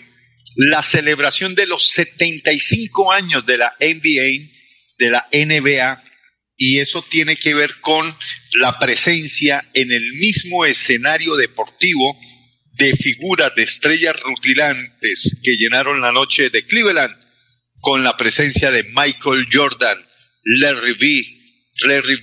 la 0.55 0.83
celebración 0.83 1.55
de 1.55 1.67
los 1.67 1.89
75 1.89 3.11
años 3.11 3.45
de 3.45 3.57
la 3.57 3.75
NBA, 3.79 4.51
de 4.97 5.09
la 5.09 5.27
NBA, 5.31 6.03
y 6.55 6.79
eso 6.79 7.03
tiene 7.09 7.35
que 7.35 7.53
ver 7.53 7.79
con 7.81 8.15
la 8.59 8.77
presencia 8.77 9.69
en 9.73 9.91
el 9.91 10.13
mismo 10.13 10.65
escenario 10.65 11.35
deportivo 11.35 12.17
de 12.73 12.95
figuras 12.95 13.53
de 13.55 13.63
estrellas 13.63 14.19
rutilantes 14.21 15.37
que 15.43 15.57
llenaron 15.57 16.01
la 16.01 16.11
noche 16.11 16.49
de 16.49 16.65
Cleveland 16.65 17.15
con 17.79 18.03
la 18.03 18.15
presencia 18.15 18.71
de 18.71 18.83
Michael 18.83 19.47
Jordan, 19.51 19.97
Larry 20.43 20.93
Bird, 20.93 21.25
Larry 21.81 22.19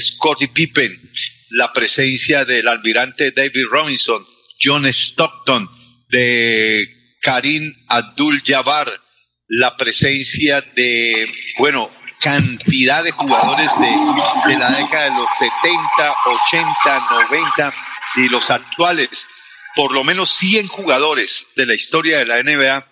Scottie 0.00 0.48
Pippen, 0.48 1.10
la 1.50 1.72
presencia 1.72 2.44
del 2.44 2.68
almirante 2.68 3.32
David 3.32 3.64
Robinson, 3.70 4.24
John 4.62 4.86
Stockton, 4.86 5.68
de 6.08 6.86
Karim 7.20 7.72
Abdul-Jabbar, 7.88 9.00
la 9.48 9.76
presencia 9.76 10.60
de, 10.60 11.32
bueno, 11.58 11.90
cantidad 12.20 13.04
de 13.04 13.12
jugadores 13.12 13.70
de, 13.78 14.52
de 14.52 14.58
la 14.58 14.70
década 14.72 15.04
de 15.04 15.20
los 15.20 15.30
70, 15.38 16.16
80, 16.50 17.08
90 17.30 17.74
y 18.16 18.28
los 18.28 18.50
actuales, 18.50 19.26
por 19.74 19.92
lo 19.92 20.02
menos 20.04 20.30
100 20.30 20.68
jugadores 20.68 21.48
de 21.54 21.66
la 21.66 21.74
historia 21.74 22.18
de 22.18 22.26
la 22.26 22.42
NBA 22.42 22.86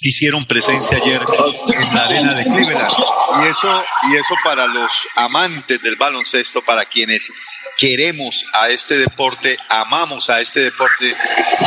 hicieron 0.00 0.44
presencia 0.46 0.98
ayer 0.98 1.20
en 1.20 1.94
la 1.94 2.02
arena 2.04 2.34
de 2.34 2.44
Cleveland. 2.44 2.92
Y 3.42 3.46
eso, 3.46 3.84
y 4.10 4.16
eso 4.16 4.34
para 4.42 4.66
los 4.66 5.08
amantes 5.16 5.80
del 5.82 5.96
baloncesto, 5.96 6.62
para 6.62 6.86
quienes 6.86 7.30
queremos 7.78 8.44
a 8.52 8.70
este 8.70 8.98
deporte, 8.98 9.56
amamos 9.68 10.28
a 10.28 10.40
este 10.40 10.60
deporte, 10.60 11.14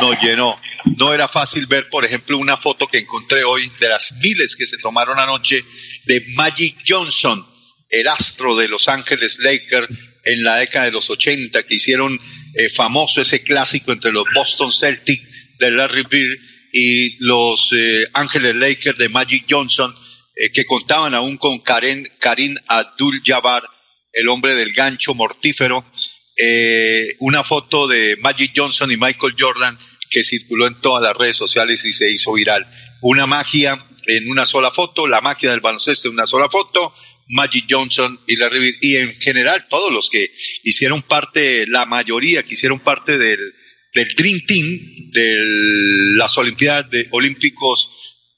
nos 0.01 0.21
llenó. 0.21 0.59
No 0.97 1.13
era 1.13 1.27
fácil 1.27 1.65
ver, 1.67 1.89
por 1.89 2.05
ejemplo, 2.05 2.37
una 2.37 2.57
foto 2.57 2.87
que 2.87 2.99
encontré 2.99 3.43
hoy 3.43 3.71
de 3.79 3.89
las 3.89 4.13
miles 4.21 4.55
que 4.55 4.67
se 4.67 4.77
tomaron 4.77 5.19
anoche 5.19 5.61
de 6.05 6.23
Magic 6.35 6.77
Johnson, 6.87 7.45
el 7.89 8.07
astro 8.07 8.55
de 8.55 8.67
Los 8.67 8.87
Ángeles 8.87 9.39
Lakers 9.39 9.89
en 10.23 10.43
la 10.43 10.57
década 10.57 10.85
de 10.85 10.91
los 10.91 11.09
80, 11.09 11.63
que 11.63 11.75
hicieron 11.75 12.19
eh, 12.53 12.69
famoso 12.75 13.21
ese 13.21 13.43
clásico 13.43 13.91
entre 13.91 14.11
los 14.11 14.25
Boston 14.33 14.71
Celtics 14.71 15.27
de 15.59 15.71
Larry 15.71 16.03
Bird 16.09 16.39
y 16.71 17.17
los 17.23 17.71
eh, 17.73 18.05
Ángeles 18.13 18.55
Lakers 18.55 18.97
de 18.97 19.09
Magic 19.09 19.45
Johnson, 19.49 19.93
eh, 20.35 20.51
que 20.51 20.65
contaban 20.65 21.13
aún 21.13 21.37
con 21.37 21.59
Karen, 21.59 22.09
Karim 22.19 22.55
Abdul-Jabbar, 22.67 23.63
el 24.11 24.29
hombre 24.29 24.55
del 24.55 24.73
gancho 24.73 25.13
mortífero, 25.13 25.85
eh, 26.37 27.15
una 27.19 27.43
foto 27.43 27.87
de 27.87 28.17
Magic 28.17 28.51
Johnson 28.55 28.91
y 28.91 28.97
Michael 28.97 29.35
Jordan 29.37 29.77
que 30.09 30.23
circuló 30.23 30.67
en 30.67 30.79
todas 30.81 31.01
las 31.01 31.15
redes 31.15 31.37
sociales 31.37 31.83
y 31.85 31.93
se 31.93 32.11
hizo 32.11 32.33
viral. 32.33 32.65
Una 33.01 33.25
magia 33.25 33.85
en 34.07 34.29
una 34.29 34.45
sola 34.45 34.71
foto, 34.71 35.07
la 35.07 35.21
magia 35.21 35.51
del 35.51 35.61
baloncesto 35.61 36.07
en 36.07 36.13
una 36.13 36.27
sola 36.27 36.49
foto, 36.49 36.93
Magic 37.27 37.65
Johnson 37.69 38.19
y 38.27 38.35
Larry 38.35 38.59
Bird, 38.59 38.77
y 38.81 38.97
en 38.97 39.15
general 39.15 39.65
todos 39.69 39.91
los 39.91 40.09
que 40.09 40.29
hicieron 40.63 41.01
parte, 41.01 41.65
la 41.67 41.85
mayoría 41.85 42.43
que 42.43 42.53
hicieron 42.53 42.79
parte 42.79 43.17
del, 43.17 43.39
del 43.93 44.13
Dream 44.15 44.41
Team 44.45 44.65
de 45.11 45.37
las 46.17 46.37
Olimpiadas 46.37 46.89
de, 46.91 47.07
Olímpicos 47.11 47.89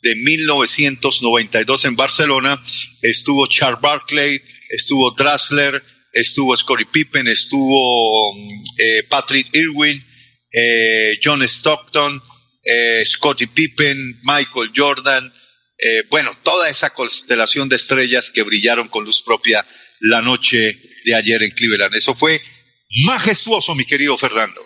de 0.01 0.16
1992 0.16 1.86
en 1.86 1.96
Barcelona, 1.96 2.63
estuvo 3.01 3.48
Charles 3.48 3.82
Barkley, 3.82 4.39
estuvo 4.70 5.12
Draxler, 5.12 5.84
estuvo 6.12 6.56
Scottie 6.56 6.88
Pippen, 6.92 7.28
estuvo 7.28 8.34
eh, 8.78 9.04
Patrick 9.10 9.54
Irwin, 9.54 10.04
eh, 10.52 11.20
John 11.24 11.42
Stockton, 11.44 12.22
eh, 12.64 13.06
Scottie 13.06 13.48
Pippen, 13.48 13.98
Michael 14.24 14.72
Jordan, 14.76 15.32
eh, 15.78 16.04
bueno, 16.10 16.32
toda 16.44 16.70
esa 16.70 16.94
constelación 16.94 17.70
de 17.70 17.76
estrellas 17.76 18.32
que 18.32 18.42
brillaron 18.42 18.88
con 18.88 19.06
luz 19.06 19.22
propia 19.22 19.66
la 20.00 20.22
noche 20.22 20.76
de 21.06 21.16
ayer 21.16 21.44
en 21.44 21.52
Cleveland. 21.52 21.96
Eso 21.96 22.16
fue 22.16 22.42
majestuoso, 23.06 23.76
mi 23.76 23.86
querido 23.86 24.18
Fernando. 24.18 24.62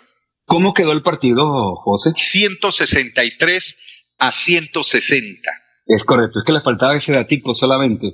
¿Cómo 0.46 0.72
quedó 0.72 0.92
el 0.92 1.02
partido, 1.02 1.76
José? 1.76 2.12
163 2.16 3.78
a 4.18 4.32
160. 4.32 5.50
Es 5.86 6.04
correcto, 6.04 6.38
es 6.38 6.44
que 6.46 6.52
le 6.52 6.62
faltaba 6.62 6.96
ese 6.96 7.12
datico 7.12 7.54
solamente. 7.54 8.06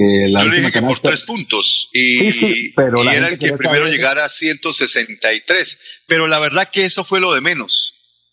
Eh, 0.00 0.30
la 0.30 0.44
Yo 0.44 0.48
le 0.48 0.56
dije 0.60 0.72
que 0.72 0.80
por 0.80 0.98
tres 1.00 1.24
puntos. 1.24 1.90
Y, 1.92 2.12
sí, 2.12 2.32
sí, 2.32 2.72
pero 2.74 3.04
y 3.04 3.08
era 3.08 3.28
el 3.28 3.38
que 3.38 3.52
primero 3.52 3.86
llegara 3.86 4.24
a 4.24 4.28
163. 4.30 5.78
Pero 6.06 6.26
la 6.26 6.38
verdad 6.38 6.70
que 6.72 6.86
eso 6.86 7.04
fue 7.04 7.20
lo 7.20 7.34
de 7.34 7.42
menos. 7.42 7.92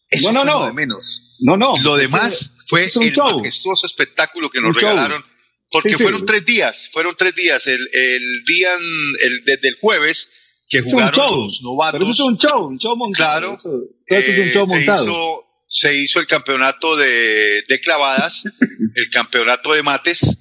Eso 0.09 0.31
no, 0.31 0.45
no, 0.45 0.53
no. 0.53 0.59
Lo 0.62 0.65
de 0.67 0.74
menos. 0.74 1.36
No, 1.39 1.57
no. 1.57 1.75
Lo 1.81 1.97
demás 1.97 2.55
fue 2.67 2.86
el 2.86 3.13
majestuoso 3.17 3.86
espectáculo 3.86 4.50
que 4.50 4.62
nos 4.62 4.74
regalaron. 4.74 5.21
Porque 5.69 5.97
fueron 5.97 6.25
tres 6.25 6.45
días, 6.45 6.89
fueron 6.93 7.15
tres 7.17 7.36
días. 7.36 7.67
El, 7.67 7.86
el 7.91 8.43
día, 8.45 8.74
el, 8.75 9.43
desde 9.43 9.67
el 9.67 9.77
jueves, 9.81 10.29
que 10.69 10.83
jugaron 10.83 11.12
los 11.29 11.62
novatos. 11.62 12.00
Pero 12.00 12.12
eso 12.12 12.24
es 12.24 12.29
un 12.29 12.38
show, 12.38 12.65
un 12.65 12.79
show 12.79 12.95
montado. 12.95 13.57
Claro. 13.57 13.57
Eso, 14.05 14.31
es 14.31 14.39
un 14.39 14.50
show 14.51 14.63
eh, 14.63 14.77
montado. 14.77 15.03
Se 15.03 15.12
hizo, 15.12 15.43
se 15.67 16.01
hizo 16.01 16.19
el 16.21 16.27
campeonato 16.27 16.95
de, 16.95 17.62
de 17.67 17.79
clavadas, 17.83 18.43
el 18.95 19.09
campeonato 19.12 19.74
de 19.74 19.83
mates, 19.83 20.38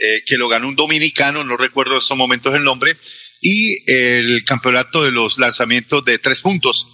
eh, 0.00 0.22
que 0.26 0.36
lo 0.36 0.48
ganó 0.48 0.68
un 0.68 0.76
dominicano, 0.76 1.44
no 1.44 1.56
recuerdo 1.56 1.92
en 1.92 1.98
estos 1.98 2.16
momentos 2.16 2.54
el 2.54 2.64
nombre, 2.64 2.96
y 3.40 3.90
el 3.90 4.44
campeonato 4.44 5.04
de 5.04 5.10
los 5.10 5.38
lanzamientos 5.38 6.04
de 6.04 6.18
tres 6.18 6.40
puntos. 6.42 6.86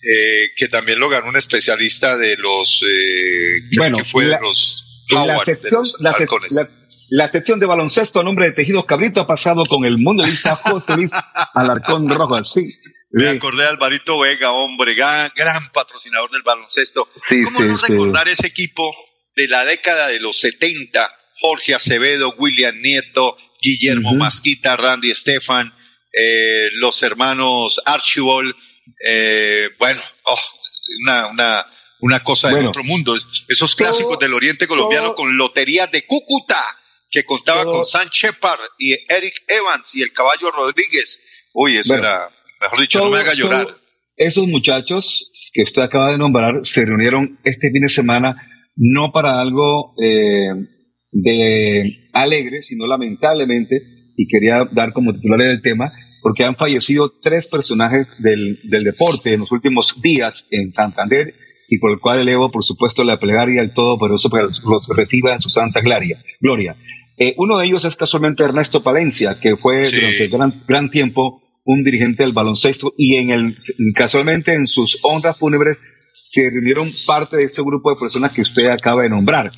Eh, 0.00 0.54
que 0.56 0.68
también 0.68 1.00
lo 1.00 1.08
ganó 1.08 1.28
un 1.28 1.36
especialista 1.36 2.16
de 2.16 2.36
los 2.36 2.84
eh, 2.84 3.76
bueno, 3.76 3.98
que 3.98 4.04
fue 4.04 4.26
de 4.26 4.38
los 4.40 5.04
la 5.08 5.40
sección, 5.40 5.84
la, 5.98 6.14
la, 7.08 7.32
sección 7.32 7.58
de 7.58 7.66
baloncesto 7.66 8.20
a 8.20 8.22
nombre 8.22 8.46
de 8.46 8.52
Tejidos 8.52 8.84
Cabrito 8.86 9.20
ha 9.20 9.26
pasado 9.26 9.64
con 9.64 9.84
el 9.84 9.98
mundialista 9.98 10.54
José 10.54 10.94
Luis 10.94 11.10
Alarcón 11.52 12.08
Rojo. 12.08 12.44
Sí, 12.44 12.72
me 13.10 13.30
acordé 13.30 13.62
de 13.62 13.68
Alvarito 13.70 14.20
Vega, 14.20 14.52
hombre, 14.52 14.94
gran, 14.94 15.32
gran 15.34 15.70
patrocinador 15.72 16.30
del 16.30 16.42
baloncesto. 16.42 17.08
Sí, 17.16 17.42
¿Cómo 17.42 17.60
no 17.60 17.76
recordar 17.76 18.28
ese 18.28 18.46
equipo 18.46 18.88
de 19.34 19.48
la 19.48 19.64
década 19.64 20.08
de 20.08 20.20
los 20.20 20.38
70? 20.38 21.10
Jorge 21.40 21.74
Acevedo, 21.74 22.34
William 22.38 22.80
Nieto, 22.80 23.36
Guillermo 23.60 24.14
Masquita, 24.14 24.76
Randy 24.76 25.10
Estefan, 25.10 25.72
eh, 26.12 26.68
los 26.80 27.02
hermanos 27.02 27.80
Archibald, 27.84 28.54
eh, 29.04 29.68
bueno, 29.78 30.00
oh, 30.26 30.38
una, 31.04 31.26
una, 31.28 31.66
una 32.00 32.22
cosa 32.22 32.48
de 32.50 32.66
otro 32.66 32.84
mundo. 32.84 33.14
Esos 33.46 33.74
clásicos 33.74 34.18
del 34.18 34.34
Oriente 34.34 34.66
Colombiano 34.66 35.14
con 35.14 35.36
Lotería 35.36 35.86
de 35.86 36.06
Cúcuta, 36.06 36.62
que 37.10 37.24
contaba 37.24 37.64
con 37.64 37.84
San 37.84 38.08
Shepard 38.08 38.60
y 38.78 38.92
Eric 38.92 39.42
Evans 39.46 39.94
y 39.94 40.02
el 40.02 40.12
Caballo 40.12 40.50
Rodríguez. 40.50 41.50
Uy, 41.54 41.78
eso 41.78 41.94
era 41.94 42.28
Mejor 42.60 42.80
dicho, 42.80 42.98
no 43.00 43.10
me 43.10 43.18
haga 43.18 43.34
llorar. 43.34 43.68
Esos 44.16 44.48
muchachos 44.48 45.50
que 45.52 45.62
usted 45.62 45.82
acaba 45.82 46.10
de 46.10 46.18
nombrar 46.18 46.64
se 46.64 46.84
reunieron 46.84 47.38
este 47.44 47.70
fin 47.70 47.82
de 47.82 47.88
semana 47.88 48.34
no 48.74 49.12
para 49.12 49.40
algo 49.40 49.94
eh, 50.02 50.50
de 51.10 52.08
alegre, 52.12 52.62
sino 52.62 52.86
lamentablemente, 52.86 53.82
y 54.16 54.26
quería 54.26 54.68
dar 54.72 54.92
como 54.92 55.12
titular 55.12 55.40
del 55.40 55.62
tema, 55.62 55.92
porque 56.22 56.44
han 56.44 56.56
fallecido 56.56 57.12
tres 57.22 57.48
personajes 57.48 58.22
del, 58.22 58.56
del, 58.70 58.84
deporte 58.84 59.32
en 59.32 59.40
los 59.40 59.52
últimos 59.52 60.00
días 60.02 60.48
en 60.50 60.72
Santander 60.72 61.26
y 61.70 61.78
por 61.78 61.92
el 61.92 61.98
cual 62.00 62.20
elevo, 62.20 62.50
por 62.50 62.64
supuesto, 62.64 63.04
la 63.04 63.20
plegaria 63.20 63.60
al 63.60 63.72
todo 63.72 63.98
por 63.98 64.12
eso 64.12 64.28
los, 64.32 64.62
los 64.64 64.88
reciba 64.96 65.34
en 65.34 65.40
su 65.40 65.48
santa 65.48 65.80
gloria. 65.80 66.20
gloria. 66.40 66.76
Eh, 67.16 67.34
uno 67.36 67.58
de 67.58 67.66
ellos 67.66 67.84
es 67.84 67.96
casualmente 67.96 68.44
Ernesto 68.44 68.82
Palencia, 68.82 69.38
que 69.40 69.56
fue 69.56 69.82
durante 69.90 70.28
gran, 70.28 70.64
gran 70.66 70.90
tiempo 70.90 71.42
un 71.64 71.82
dirigente 71.82 72.22
del 72.22 72.32
baloncesto 72.32 72.94
y 72.96 73.16
en 73.16 73.30
el, 73.30 73.56
casualmente 73.94 74.54
en 74.54 74.66
sus 74.66 74.98
honras 75.02 75.36
fúnebres 75.36 75.80
se 76.18 76.50
reunieron 76.50 76.92
parte 77.06 77.36
de 77.36 77.44
ese 77.44 77.62
grupo 77.62 77.90
de 77.90 77.96
personas 77.96 78.32
que 78.32 78.42
usted 78.42 78.66
acaba 78.66 79.02
de 79.02 79.08
nombrar. 79.08 79.52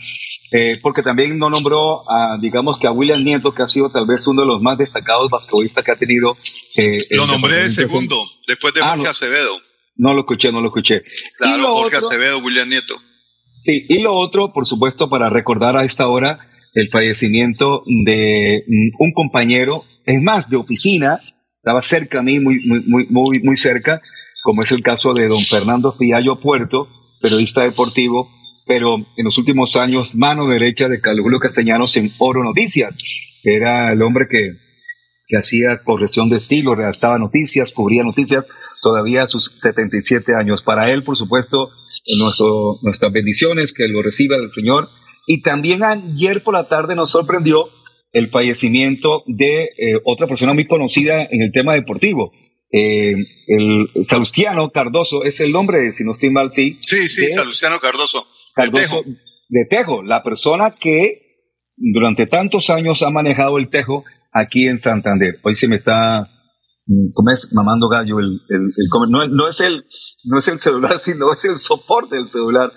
Eh, 0.53 0.79
porque 0.83 1.03
también 1.03 1.39
no 1.39 1.49
nombró 1.49 2.03
a, 2.11 2.37
digamos 2.41 2.79
que 2.79 2.87
a 2.87 2.93
William 2.93 3.23
Nieto, 3.23 3.53
que 3.53 3.63
ha 3.63 3.69
sido 3.69 3.91
tal 3.91 4.07
vez 4.07 4.27
uno 4.27 4.43
de 4.43 4.49
los 4.49 4.61
más 4.61 4.77
destacados 4.77 5.31
basquetbolistas 5.31 5.85
que 5.85 5.93
ha 5.93 5.97
tenido. 5.97 6.37
Eh, 6.77 6.99
lo 7.11 7.27
nombré 7.27 7.57
de 7.57 7.71
segundo, 7.71 8.17
después 8.47 8.75
de 8.75 8.81
ah, 8.83 8.91
Jorge 8.91 9.09
Acevedo. 9.09 9.59
No 9.97 10.15
lo 10.15 10.21
escuché, 10.21 10.53
no 10.53 10.61
lo 10.61 10.69
escuché. 10.69 11.01
Claro, 11.39 11.75
Jorge 11.75 11.97
Acevedo, 11.97 12.39
William 12.39 12.69
Nieto. 12.69 12.97
Sí, 13.65 13.87
y 13.89 13.99
lo 14.01 14.15
otro, 14.15 14.53
por 14.53 14.67
supuesto, 14.67 15.09
para 15.09 15.29
recordar 15.29 15.77
a 15.77 15.85
esta 15.85 16.09
hora 16.09 16.51
el 16.75 16.89
fallecimiento 16.91 17.83
de 17.87 18.65
mm, 18.67 18.97
un 18.99 19.13
compañero, 19.13 19.85
es 20.07 20.21
más, 20.23 20.49
de 20.51 20.57
oficina, 20.57 21.21
estaba 21.61 21.83
cerca 21.83 22.21
a 22.21 22.23
mí, 22.23 22.41
muy, 22.41 22.59
muy, 22.65 23.07
muy, 23.11 23.41
muy 23.43 23.57
cerca, 23.57 24.01
como 24.43 24.63
es 24.63 24.73
el 24.73 24.83
caso 24.83 25.13
de 25.13 25.29
don 25.29 25.41
Fernando 25.41 25.93
Fiallo 25.93 26.41
Puerto, 26.41 26.89
periodista 27.21 27.63
deportivo, 27.63 28.31
pero 28.67 28.97
en 28.97 29.25
los 29.25 29.37
últimos 29.37 29.77
años 29.77 30.15
mano 30.15 30.49
derecha 30.49 30.89
de 30.89 31.01
Carlos 31.01 31.27
Castellanos 31.41 31.95
en 31.99 32.13
Oro 32.19 32.43
Noticias. 32.43 32.97
Era 33.45 33.93
el 33.93 34.01
hombre 34.01 34.27
que, 34.31 34.53
que 35.27 35.37
hacía 35.37 35.83
corrección 35.85 36.31
de 36.31 36.37
estilo, 36.37 36.75
redactaba 36.75 37.19
noticias, 37.19 37.75
cubría 37.75 38.05
noticias, 38.05 38.81
todavía 38.83 39.25
a 39.25 39.27
sus 39.27 39.61
77 39.61 40.35
años. 40.35 40.63
Para 40.63 40.91
él, 40.91 41.05
por 41.05 41.19
supuesto, 41.19 41.73
nuestro, 42.19 42.79
nuestras 42.83 43.13
bendiciones, 43.13 43.75
que 43.75 43.87
lo 43.87 44.03
reciba 44.03 44.37
el 44.37 44.49
Señor. 44.49 44.89
Y 45.27 45.43
también 45.43 45.85
ayer 45.85 46.43
por 46.43 46.55
la 46.55 46.69
tarde 46.69 46.95
nos 46.95 47.11
sorprendió 47.11 47.69
el 48.13 48.31
fallecimiento 48.31 49.23
de 49.27 49.65
eh, 49.65 50.01
otra 50.05 50.27
persona 50.27 50.55
muy 50.55 50.67
conocida 50.67 51.23
en 51.23 51.43
el 51.43 51.53
tema 51.53 51.75
deportivo. 51.75 52.33
Eh, 52.73 53.15
el 53.47 54.05
Salustiano 54.05 54.71
Cardoso 54.71 55.25
es 55.25 55.41
el 55.41 55.53
nombre, 55.53 55.93
si 55.93 56.05
no 56.05 56.13
estoy 56.13 56.31
mal, 56.31 56.51
sí. 56.53 56.79
Sí, 56.81 57.09
sí, 57.09 57.29
Salustiano 57.31 57.79
Cardoso. 57.81 58.27
Cardoso 58.55 58.83
de 58.83 59.03
Tejo. 59.03 59.05
de 59.49 59.65
Tejo, 59.69 60.03
la 60.03 60.23
persona 60.23 60.71
que 60.79 61.15
durante 61.93 62.27
tantos 62.27 62.71
años 62.71 63.03
ha 63.03 63.11
manejado 63.11 63.59
el 63.59 63.71
Tejo 63.71 64.03
aquí 64.33 64.67
en 64.67 64.79
Santander. 64.79 65.39
Hoy 65.43 65.57
se 65.57 65.69
me 65.69 65.77
está 65.77 66.29
Mm, 66.91 67.13
¿cómo 67.15 67.31
es? 67.31 67.53
Mamando 67.53 67.89
gallo, 67.89 68.19
el, 68.19 68.41
el, 68.49 68.75
no, 69.09 69.29
no, 69.29 69.49
es 69.49 69.61
el, 69.61 69.85
no 70.25 70.41
es 70.41 70.49
el 70.49 70.59
celular, 70.59 70.99
sino 70.99 71.33
es 71.33 71.45
el 71.45 71.59
soporte 71.59 72.17
del 72.17 72.29
celular. 72.29 72.71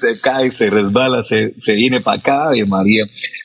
Se 0.00 0.18
cae, 0.18 0.50
se 0.50 0.70
resbala, 0.70 1.22
se, 1.22 1.54
se 1.60 1.74
viene 1.74 2.00
para 2.00 2.18
acá, 2.18 2.50
de 2.50 2.64
María. 2.66 3.04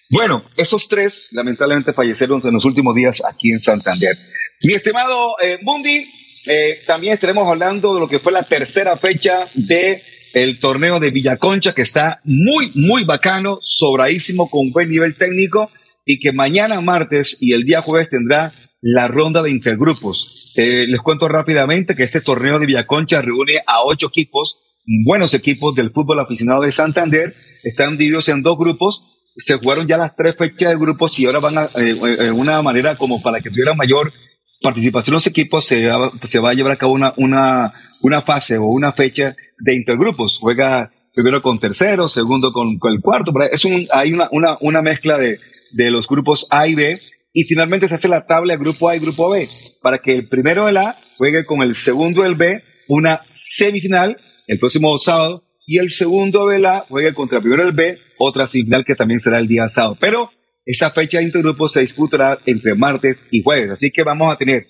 Bueno, 0.09 0.41
esos 0.57 0.87
tres 0.87 1.31
lamentablemente 1.33 1.91
fallecieron 1.91 2.41
en 2.45 2.53
los 2.53 2.63
últimos 2.63 2.95
días 2.95 3.21
aquí 3.29 3.51
en 3.51 3.59
Santander. 3.59 4.15
Mi 4.63 4.73
estimado 4.73 5.35
eh, 5.43 5.59
Mundi, 5.61 6.01
eh, 6.47 6.73
también 6.87 7.13
estaremos 7.13 7.47
hablando 7.47 7.93
de 7.93 7.99
lo 7.99 8.07
que 8.07 8.19
fue 8.19 8.31
la 8.31 8.43
tercera 8.43 8.95
fecha 8.95 9.45
de 9.53 10.01
el 10.33 10.59
torneo 10.59 10.99
de 10.99 11.11
Villaconcha, 11.11 11.73
que 11.73 11.81
está 11.81 12.21
muy, 12.23 12.71
muy 12.75 13.03
bacano, 13.03 13.59
sobradísimo, 13.61 14.49
con 14.49 14.71
buen 14.71 14.89
nivel 14.89 15.15
técnico 15.15 15.69
y 16.05 16.19
que 16.19 16.31
mañana 16.31 16.79
martes 16.81 17.37
y 17.39 17.53
el 17.53 17.63
día 17.63 17.81
jueves 17.81 18.09
tendrá 18.09 18.51
la 18.81 19.07
ronda 19.07 19.41
de 19.41 19.49
intergrupos. 19.49 20.53
Eh, 20.57 20.85
les 20.87 20.99
cuento 20.99 21.27
rápidamente 21.27 21.95
que 21.95 22.03
este 22.03 22.21
torneo 22.21 22.59
de 22.59 22.67
Villaconcha 22.67 23.21
reúne 23.21 23.57
a 23.65 23.83
ocho 23.83 24.07
equipos, 24.07 24.59
buenos 25.05 25.33
equipos 25.33 25.75
del 25.75 25.91
fútbol 25.91 26.19
aficionado 26.19 26.61
de 26.61 26.71
Santander, 26.71 27.27
están 27.63 27.97
divididos 27.97 28.29
en 28.29 28.43
dos 28.43 28.57
grupos, 28.57 29.01
se 29.35 29.55
jugaron 29.55 29.87
ya 29.87 29.97
las 29.97 30.15
tres 30.15 30.37
fechas 30.37 30.69
de 30.69 30.77
grupos 30.77 31.19
y 31.19 31.25
ahora 31.25 31.39
van 31.41 31.57
a, 31.57 31.63
eh, 31.63 32.27
eh, 32.27 32.31
una 32.31 32.61
manera 32.61 32.95
como 32.95 33.21
para 33.21 33.41
que 33.41 33.49
tuviera 33.49 33.73
mayor 33.73 34.13
participación 34.61 35.15
los 35.15 35.27
equipos, 35.27 35.65
se, 35.65 35.91
se 36.09 36.39
va 36.39 36.51
a 36.51 36.53
llevar 36.53 36.71
a 36.71 36.77
cabo 36.77 36.93
una, 36.93 37.11
una, 37.17 37.69
una 38.03 38.21
fase 38.21 38.57
o 38.57 38.65
una 38.65 38.91
fecha 38.91 39.35
de 39.59 39.75
intergrupos. 39.75 40.37
Juega 40.39 40.91
primero 41.15 41.41
con 41.41 41.59
tercero, 41.59 42.09
segundo 42.09 42.51
con, 42.51 42.67
el 42.69 43.01
cuarto. 43.01 43.31
Es 43.51 43.65
un, 43.65 43.85
hay 43.93 44.13
una, 44.13 44.27
una, 44.31 44.55
una 44.61 44.81
mezcla 44.81 45.17
de, 45.17 45.37
de 45.71 45.91
los 45.91 46.07
grupos 46.07 46.47
A 46.49 46.67
y 46.67 46.75
B 46.75 46.97
y 47.33 47.43
finalmente 47.43 47.87
se 47.87 47.95
hace 47.95 48.07
la 48.07 48.25
tabla 48.25 48.55
grupo 48.55 48.89
A 48.89 48.95
y 48.95 48.99
grupo 48.99 49.31
B 49.31 49.45
para 49.81 49.99
que 49.99 50.13
el 50.13 50.29
primero 50.29 50.65
del 50.65 50.77
A 50.77 50.93
juegue 51.17 51.45
con 51.45 51.61
el 51.61 51.75
segundo 51.75 52.23
del 52.23 52.35
B 52.35 52.59
una 52.87 53.17
semifinal 53.17 54.17
el 54.47 54.59
próximo 54.59 54.97
sábado 54.99 55.43
y 55.65 55.79
el 55.79 55.89
segundo 55.89 56.47
del 56.47 56.65
A 56.65 56.79
juegue 56.87 57.13
contra 57.13 57.37
el 57.37 57.43
primero 57.43 57.65
del 57.65 57.75
B 57.75 57.95
otra 58.19 58.47
semifinal 58.47 58.83
que 58.85 58.95
también 58.95 59.19
será 59.19 59.39
el 59.39 59.47
día 59.47 59.67
sábado. 59.67 59.97
Pero 59.99 60.29
esa 60.65 60.89
fecha 60.91 61.19
de 61.19 61.25
intergrupo 61.25 61.69
se 61.69 61.81
disputará 61.81 62.37
entre 62.45 62.75
martes 62.75 63.25
y 63.31 63.43
jueves. 63.43 63.69
Así 63.69 63.91
que 63.91 64.03
vamos 64.03 64.33
a 64.33 64.37
tener 64.37 64.67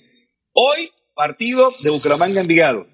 hoy 0.53 0.89
partido 1.15 1.67
de 1.83 1.89
Bucaramanga 1.89 2.41
Envigado. 2.41 2.87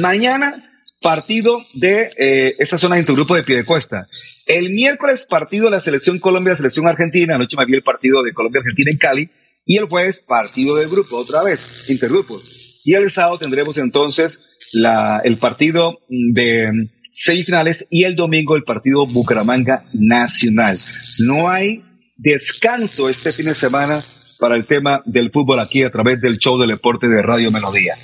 Mañana 0.00 0.71
partido 1.02 1.58
de 1.74 2.08
eh, 2.16 2.54
esa 2.58 2.78
zona 2.78 2.96
de 2.96 3.02
intergrupo 3.02 3.34
de 3.34 3.42
Piedecuesta. 3.42 4.06
El 4.46 4.70
miércoles 4.70 5.26
partido 5.28 5.66
de 5.66 5.72
la 5.72 5.80
selección 5.80 6.18
Colombia, 6.18 6.54
selección 6.54 6.86
Argentina. 6.88 7.34
Anoche 7.34 7.56
me 7.58 7.66
vi 7.66 7.74
el 7.74 7.82
partido 7.82 8.22
de 8.22 8.32
Colombia-Argentina 8.32 8.90
en 8.90 8.98
Cali. 8.98 9.30
Y 9.64 9.78
el 9.78 9.84
jueves 9.84 10.18
partido 10.18 10.74
de 10.76 10.86
grupo, 10.86 11.16
otra 11.16 11.44
vez, 11.44 11.88
intergrupos. 11.90 12.82
Y 12.84 12.94
el 12.94 13.10
sábado 13.10 13.38
tendremos 13.38 13.76
entonces 13.76 14.40
la, 14.72 15.20
el 15.24 15.36
partido 15.36 16.00
de 16.08 16.68
semifinales 17.10 17.86
y 17.90 18.04
el 18.04 18.16
domingo 18.16 18.56
el 18.56 18.64
partido 18.64 19.06
Bucaramanga 19.06 19.84
Nacional. 19.92 20.76
No 21.26 21.48
hay 21.48 21.84
descanso 22.16 23.08
este 23.08 23.32
fin 23.32 23.46
de 23.46 23.54
semana 23.54 24.00
para 24.42 24.56
el 24.56 24.66
tema 24.66 25.02
del 25.04 25.30
fútbol 25.30 25.60
aquí 25.60 25.84
a 25.84 25.90
través 25.90 26.20
del 26.20 26.36
show 26.36 26.58
del 26.58 26.70
deporte 26.70 27.06
de 27.06 27.22
Radio 27.22 27.52
Melodía. 27.52 27.94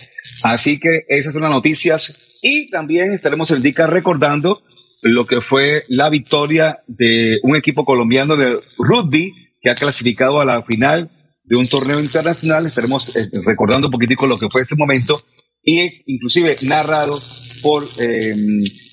Así 0.44 0.78
que 0.78 1.02
esas 1.08 1.32
son 1.32 1.42
las 1.42 1.50
noticias 1.50 2.38
y 2.42 2.70
también 2.70 3.12
estaremos 3.12 3.50
el 3.50 3.60
día 3.60 3.88
recordando 3.88 4.62
lo 5.02 5.26
que 5.26 5.40
fue 5.40 5.82
la 5.88 6.08
victoria 6.10 6.78
de 6.86 7.38
un 7.42 7.56
equipo 7.56 7.84
colombiano 7.84 8.36
de 8.36 8.54
rugby 8.78 9.32
que 9.60 9.68
ha 9.68 9.74
clasificado 9.74 10.40
a 10.40 10.44
la 10.44 10.62
final 10.62 11.10
de 11.42 11.58
un 11.58 11.66
torneo 11.68 11.98
internacional. 11.98 12.64
Estaremos 12.64 13.16
eh, 13.16 13.40
recordando 13.44 13.88
un 13.88 13.92
poquitico 13.92 14.28
lo 14.28 14.38
que 14.38 14.48
fue 14.48 14.62
ese 14.62 14.76
momento 14.76 15.18
y 15.64 15.90
inclusive 16.06 16.54
narrado 16.68 17.16
por 17.62 17.82
eh, 17.98 18.36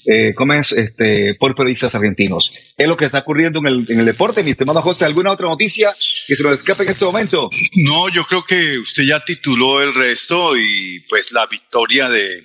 eh, 0.07 0.33
¿cómo 0.35 0.53
es? 0.53 0.71
Este, 0.71 1.35
por 1.39 1.55
periodistas 1.55 1.93
argentinos. 1.95 2.51
Es 2.77 2.87
lo 2.87 2.95
que 2.95 3.05
está 3.05 3.19
ocurriendo 3.19 3.59
en 3.59 3.67
el, 3.67 3.85
en 3.89 3.99
el 3.99 4.05
deporte, 4.05 4.43
mi 4.43 4.51
estimado 4.51 4.81
José. 4.81 5.05
¿Alguna 5.05 5.31
otra 5.31 5.47
noticia 5.47 5.95
que 6.27 6.35
se 6.35 6.43
nos 6.43 6.53
escape 6.53 6.83
en 6.83 6.89
este 6.89 7.05
momento? 7.05 7.49
No, 7.77 8.09
yo 8.09 8.23
creo 8.25 8.43
que 8.43 8.77
usted 8.79 9.03
ya 9.03 9.19
tituló 9.19 9.81
el 9.81 9.93
resto 9.93 10.57
y 10.57 10.99
pues 11.09 11.31
la 11.31 11.45
victoria 11.47 12.09
de, 12.09 12.43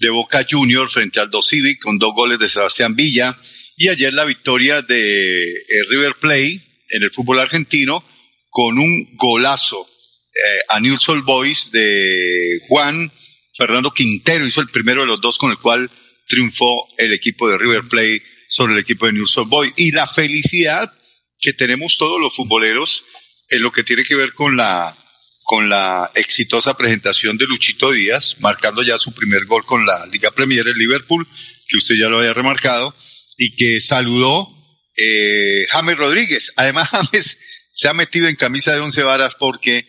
de 0.00 0.10
Boca 0.10 0.46
Junior 0.48 0.88
frente 0.90 1.20
al 1.20 1.30
Do 1.30 1.42
Civic 1.42 1.80
con 1.80 1.98
dos 1.98 2.14
goles 2.14 2.38
de 2.38 2.48
Sebastián 2.48 2.94
Villa 2.94 3.36
y 3.76 3.88
ayer 3.88 4.12
la 4.12 4.24
victoria 4.24 4.82
de 4.82 5.50
eh, 5.52 5.64
River 5.88 6.16
Plate 6.20 6.60
en 6.90 7.02
el 7.02 7.10
fútbol 7.10 7.40
argentino 7.40 8.04
con 8.50 8.78
un 8.78 9.08
golazo 9.16 9.86
eh, 10.34 10.60
a 10.68 10.80
New 10.80 10.98
Soul 10.98 11.22
Boys 11.22 11.70
de 11.70 12.58
Juan 12.68 13.10
Fernando 13.56 13.90
Quintero 13.90 14.46
hizo 14.46 14.60
el 14.60 14.68
primero 14.68 15.00
de 15.00 15.08
los 15.08 15.20
dos 15.20 15.36
con 15.36 15.50
el 15.50 15.58
cual 15.58 15.90
triunfó 16.28 16.86
el 16.98 17.12
equipo 17.12 17.48
de 17.48 17.58
River 17.58 17.82
Plate 17.88 18.22
sobre 18.48 18.74
el 18.74 18.80
equipo 18.80 19.06
de 19.06 19.12
New 19.12 19.26
Soul 19.26 19.48
Boys 19.48 19.72
y 19.76 19.92
la 19.92 20.06
felicidad 20.06 20.92
que 21.40 21.52
tenemos 21.52 21.96
todos 21.98 22.20
los 22.20 22.34
futboleros 22.34 23.02
en 23.50 23.62
lo 23.62 23.72
que 23.72 23.84
tiene 23.84 24.04
que 24.04 24.14
ver 24.14 24.32
con 24.32 24.56
la 24.56 24.94
con 25.44 25.70
la 25.70 26.10
exitosa 26.14 26.76
presentación 26.76 27.38
de 27.38 27.46
Luchito 27.46 27.90
Díaz, 27.90 28.36
marcando 28.40 28.82
ya 28.82 28.98
su 28.98 29.14
primer 29.14 29.46
gol 29.46 29.64
con 29.64 29.86
la 29.86 30.04
Liga 30.12 30.30
Premier 30.30 30.68
en 30.68 30.76
Liverpool, 30.76 31.26
que 31.66 31.78
usted 31.78 31.94
ya 31.98 32.08
lo 32.08 32.18
había 32.18 32.34
remarcado, 32.34 32.94
y 33.38 33.56
que 33.56 33.80
saludó 33.80 34.46
eh, 34.94 35.66
James 35.70 35.96
Rodríguez. 35.96 36.52
Además, 36.56 36.90
James 36.92 37.38
se 37.72 37.88
ha 37.88 37.94
metido 37.94 38.28
en 38.28 38.36
camisa 38.36 38.74
de 38.74 38.80
once 38.80 39.02
varas 39.02 39.36
porque 39.38 39.78
eh, 39.78 39.84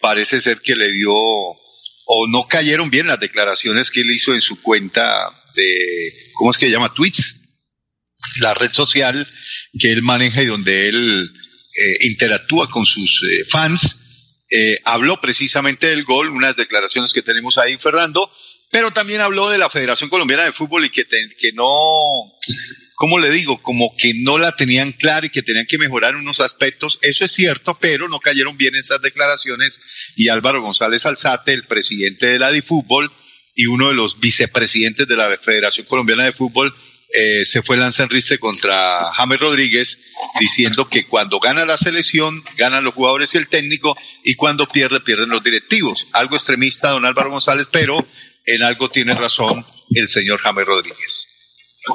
parece 0.00 0.40
ser 0.40 0.62
que 0.62 0.74
le 0.74 0.90
dio 0.92 1.12
o 1.12 2.26
no 2.30 2.46
cayeron 2.48 2.88
bien 2.88 3.06
las 3.06 3.20
declaraciones 3.20 3.90
que 3.90 4.00
él 4.00 4.10
hizo 4.14 4.32
en 4.32 4.40
su 4.40 4.62
cuenta 4.62 5.28
de, 5.54 6.12
¿cómo 6.34 6.50
es 6.50 6.58
que 6.58 6.66
se 6.66 6.72
llama? 6.72 6.92
Tweets, 6.94 7.36
la 8.40 8.54
red 8.54 8.72
social 8.72 9.26
que 9.78 9.92
él 9.92 10.02
maneja 10.02 10.42
y 10.42 10.46
donde 10.46 10.88
él 10.88 11.30
eh, 11.78 12.06
interactúa 12.08 12.68
con 12.68 12.84
sus 12.84 13.22
eh, 13.22 13.44
fans. 13.44 14.46
Eh, 14.50 14.78
habló 14.84 15.20
precisamente 15.20 15.86
del 15.86 16.04
gol, 16.04 16.30
unas 16.30 16.56
declaraciones 16.56 17.12
que 17.12 17.22
tenemos 17.22 17.56
ahí, 17.56 17.76
Fernando, 17.76 18.30
pero 18.70 18.90
también 18.90 19.20
habló 19.20 19.48
de 19.48 19.58
la 19.58 19.70
Federación 19.70 20.10
Colombiana 20.10 20.44
de 20.44 20.52
Fútbol 20.52 20.84
y 20.84 20.90
que, 20.90 21.04
que 21.04 21.52
no, 21.52 21.68
¿cómo 22.96 23.18
le 23.18 23.30
digo? 23.30 23.62
Como 23.62 23.94
que 23.96 24.12
no 24.14 24.38
la 24.38 24.56
tenían 24.56 24.92
clara 24.92 25.26
y 25.26 25.30
que 25.30 25.42
tenían 25.42 25.66
que 25.66 25.78
mejorar 25.78 26.16
unos 26.16 26.40
aspectos. 26.40 26.98
Eso 27.02 27.24
es 27.24 27.32
cierto, 27.32 27.78
pero 27.80 28.08
no 28.08 28.18
cayeron 28.18 28.56
bien 28.56 28.74
esas 28.74 29.00
declaraciones 29.02 29.80
y 30.16 30.28
Álvaro 30.28 30.62
González 30.62 31.06
Alzate, 31.06 31.52
el 31.52 31.64
presidente 31.64 32.26
de 32.26 32.38
la 32.40 32.50
DiFútbol 32.50 33.12
y 33.60 33.66
uno 33.66 33.88
de 33.88 33.94
los 33.94 34.18
vicepresidentes 34.18 35.06
de 35.06 35.16
la 35.16 35.36
Federación 35.36 35.86
Colombiana 35.86 36.24
de 36.24 36.32
Fútbol, 36.32 36.74
eh, 37.12 37.44
se 37.44 37.60
fue 37.60 37.76
lanzarriste 37.76 38.38
contra 38.38 39.12
James 39.12 39.38
Rodríguez 39.38 39.98
diciendo 40.40 40.88
que 40.88 41.04
cuando 41.04 41.38
gana 41.40 41.66
la 41.66 41.76
selección, 41.76 42.42
ganan 42.56 42.84
los 42.84 42.94
jugadores 42.94 43.34
y 43.34 43.38
el 43.38 43.48
técnico, 43.48 43.98
y 44.24 44.34
cuando 44.34 44.66
pierde, 44.66 45.00
pierden 45.00 45.28
los 45.28 45.44
directivos. 45.44 46.06
Algo 46.12 46.36
extremista, 46.36 46.88
don 46.88 47.04
Álvaro 47.04 47.30
González, 47.30 47.68
pero 47.70 47.98
en 48.46 48.62
algo 48.62 48.88
tiene 48.88 49.12
razón 49.12 49.62
el 49.94 50.08
señor 50.08 50.38
James 50.38 50.64
Rodríguez. 50.64 51.26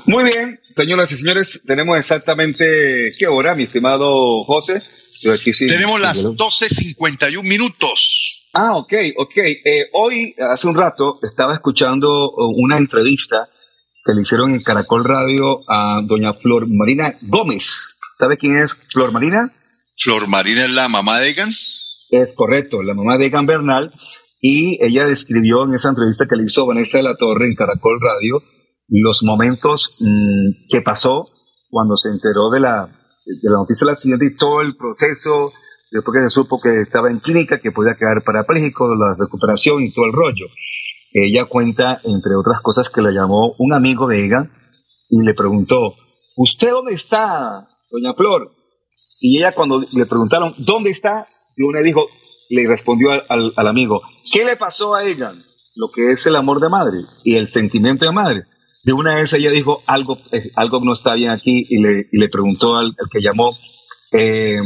Muy 0.05 0.23
bien, 0.25 0.59
señoras 0.69 1.11
y 1.13 1.15
señores, 1.15 1.61
tenemos 1.65 1.97
exactamente 1.97 3.11
qué 3.17 3.25
hora, 3.25 3.55
mi 3.55 3.63
estimado 3.63 4.43
José. 4.43 4.83
tenemos 5.67 5.99
las 5.99 6.25
12.51 6.25 7.41
minutos. 7.41 8.34
Ah, 8.57 8.77
ok, 8.77 8.93
ok. 9.17 9.35
Eh, 9.35 9.89
hoy, 9.91 10.33
hace 10.49 10.67
un 10.69 10.75
rato, 10.75 11.19
estaba 11.23 11.55
escuchando 11.55 12.31
una 12.55 12.77
entrevista 12.77 13.45
que 14.05 14.13
le 14.13 14.21
hicieron 14.21 14.51
en 14.51 14.63
Caracol 14.63 15.03
Radio 15.03 15.59
a 15.69 15.99
doña 16.05 16.33
Flor 16.35 16.65
Marina 16.69 17.17
Gómez. 17.21 17.99
¿Sabe 18.13 18.37
quién 18.37 18.57
es 18.57 18.73
Flor 18.93 19.11
Marina? 19.11 19.49
Flor 20.01 20.29
Marina 20.29 20.63
es 20.63 20.71
la 20.71 20.87
mamá 20.87 21.19
de 21.19 21.31
Egan. 21.31 21.49
Es 22.09 22.33
correcto, 22.33 22.81
la 22.81 22.93
mamá 22.93 23.17
de 23.17 23.25
Egan 23.25 23.45
Bernal. 23.45 23.91
Y 24.39 24.81
ella 24.81 25.05
describió 25.05 25.65
en 25.65 25.73
esa 25.73 25.89
entrevista 25.89 26.25
que 26.25 26.37
le 26.37 26.45
hizo 26.45 26.65
Vanessa 26.65 26.97
de 26.97 27.03
la 27.03 27.17
Torre 27.17 27.47
en 27.47 27.55
Caracol 27.55 27.99
Radio 27.99 28.41
los 28.87 29.21
momentos 29.23 29.97
mm, 29.99 30.71
que 30.71 30.79
pasó 30.79 31.25
cuando 31.69 31.97
se 31.97 32.07
enteró 32.07 32.49
de 32.51 32.61
la, 32.61 32.87
de 33.25 33.49
la 33.49 33.57
noticia 33.57 33.85
del 33.85 33.95
accidente 33.95 34.27
y 34.27 34.37
todo 34.37 34.61
el 34.61 34.77
proceso, 34.77 35.51
después 35.95 36.17
que 36.17 36.29
se 36.29 36.29
supo 36.29 36.59
que 36.59 36.81
estaba 36.81 37.09
en 37.09 37.19
clínica, 37.19 37.59
que 37.59 37.71
podía 37.71 37.95
quedar 37.95 38.23
parapléjico, 38.23 38.95
la 38.95 39.15
recuperación 39.17 39.81
y 39.81 39.91
todo 39.91 40.05
el 40.05 40.13
rollo. 40.13 40.47
Ella 41.13 41.45
cuenta, 41.45 42.01
entre 42.03 42.35
otras 42.35 42.61
cosas, 42.61 42.89
que 42.89 43.01
le 43.01 43.13
llamó 43.13 43.55
un 43.57 43.73
amigo 43.73 44.07
de 44.07 44.25
ella 44.25 44.49
y 45.09 45.23
le 45.23 45.33
preguntó, 45.33 45.95
¿usted 46.35 46.71
dónde 46.71 46.93
está, 46.93 47.65
doña 47.89 48.13
Flor? 48.13 48.51
Y 49.21 49.37
ella 49.37 49.53
cuando 49.53 49.79
le 49.79 50.05
preguntaron, 50.05 50.51
¿dónde 50.65 50.89
está? 50.89 51.23
Y 51.55 51.63
una 51.63 51.79
dijo, 51.79 52.05
le 52.49 52.67
respondió 52.67 53.11
al, 53.11 53.53
al, 53.55 53.67
amigo, 53.67 54.01
¿qué 54.31 54.43
le 54.43 54.57
pasó 54.57 54.93
a 54.93 55.05
ella? 55.05 55.31
Lo 55.77 55.89
que 55.89 56.11
es 56.11 56.25
el 56.25 56.35
amor 56.35 56.59
de 56.59 56.69
madre 56.69 56.97
y 57.23 57.35
el 57.35 57.47
sentimiento 57.47 58.05
de 58.05 58.11
madre. 58.11 58.43
De 58.83 58.93
una 58.93 59.15
vez 59.15 59.31
ella 59.33 59.49
dijo, 59.49 59.81
algo, 59.87 60.19
eh, 60.31 60.43
algo 60.57 60.81
no 60.81 60.93
está 60.93 61.15
bien 61.15 61.31
aquí 61.31 61.65
y 61.69 61.81
le, 61.81 62.07
y 62.11 62.19
le 62.19 62.29
preguntó 62.29 62.77
al, 62.77 62.87
al 62.87 63.09
que 63.09 63.19
llamó, 63.21 63.51
eh, 64.13 64.59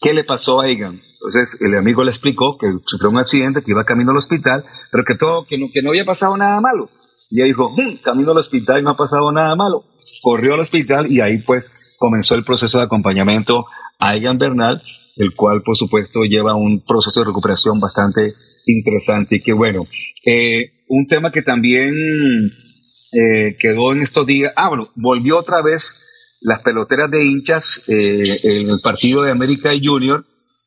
¿qué 0.00 0.14
le 0.14 0.24
pasó 0.24 0.60
a 0.60 0.68
Egan? 0.68 1.00
Entonces 1.12 1.60
el 1.60 1.76
amigo 1.76 2.02
le 2.02 2.10
explicó 2.10 2.56
que 2.58 2.66
sufrió 2.86 3.10
un 3.10 3.18
accidente, 3.18 3.62
que 3.62 3.72
iba 3.72 3.84
camino 3.84 4.12
al 4.12 4.16
hospital, 4.16 4.64
pero 4.90 5.04
que 5.04 5.14
todo, 5.14 5.44
que 5.44 5.58
no, 5.58 5.66
que 5.72 5.82
no 5.82 5.90
había 5.90 6.04
pasado 6.04 6.36
nada 6.36 6.60
malo. 6.60 6.88
Y 7.30 7.36
ella 7.36 7.46
dijo, 7.46 7.74
hm, 7.76 7.96
camino 8.02 8.32
al 8.32 8.38
hospital 8.38 8.80
y 8.80 8.82
no 8.82 8.90
ha 8.90 8.96
pasado 8.96 9.30
nada 9.30 9.54
malo. 9.54 9.84
Corrió 10.22 10.54
al 10.54 10.60
hospital 10.60 11.06
y 11.08 11.20
ahí 11.20 11.38
pues 11.46 11.96
comenzó 12.00 12.34
el 12.34 12.44
proceso 12.44 12.78
de 12.78 12.84
acompañamiento 12.84 13.66
a 13.98 14.16
Egan 14.16 14.38
Bernal, 14.38 14.82
el 15.16 15.34
cual 15.34 15.62
por 15.62 15.76
supuesto 15.76 16.24
lleva 16.24 16.54
un 16.54 16.82
proceso 16.84 17.20
de 17.20 17.26
recuperación 17.26 17.78
bastante 17.78 18.32
interesante 18.66 19.36
y 19.36 19.42
que 19.42 19.52
bueno, 19.52 19.82
eh, 20.24 20.72
un 20.88 21.06
tema 21.06 21.30
que 21.30 21.42
también 21.42 21.94
eh, 23.12 23.56
quedó 23.60 23.92
en 23.92 24.02
estos 24.02 24.26
días, 24.26 24.52
ah 24.56 24.70
bueno, 24.70 24.88
volvió 24.94 25.38
otra 25.38 25.62
vez 25.62 26.09
las 26.42 26.62
peloteras 26.62 27.10
de 27.10 27.24
hinchas 27.24 27.88
eh, 27.88 28.38
en 28.44 28.70
el 28.70 28.80
partido 28.80 29.22
de 29.22 29.30
América 29.30 29.70
Junior 29.80 30.24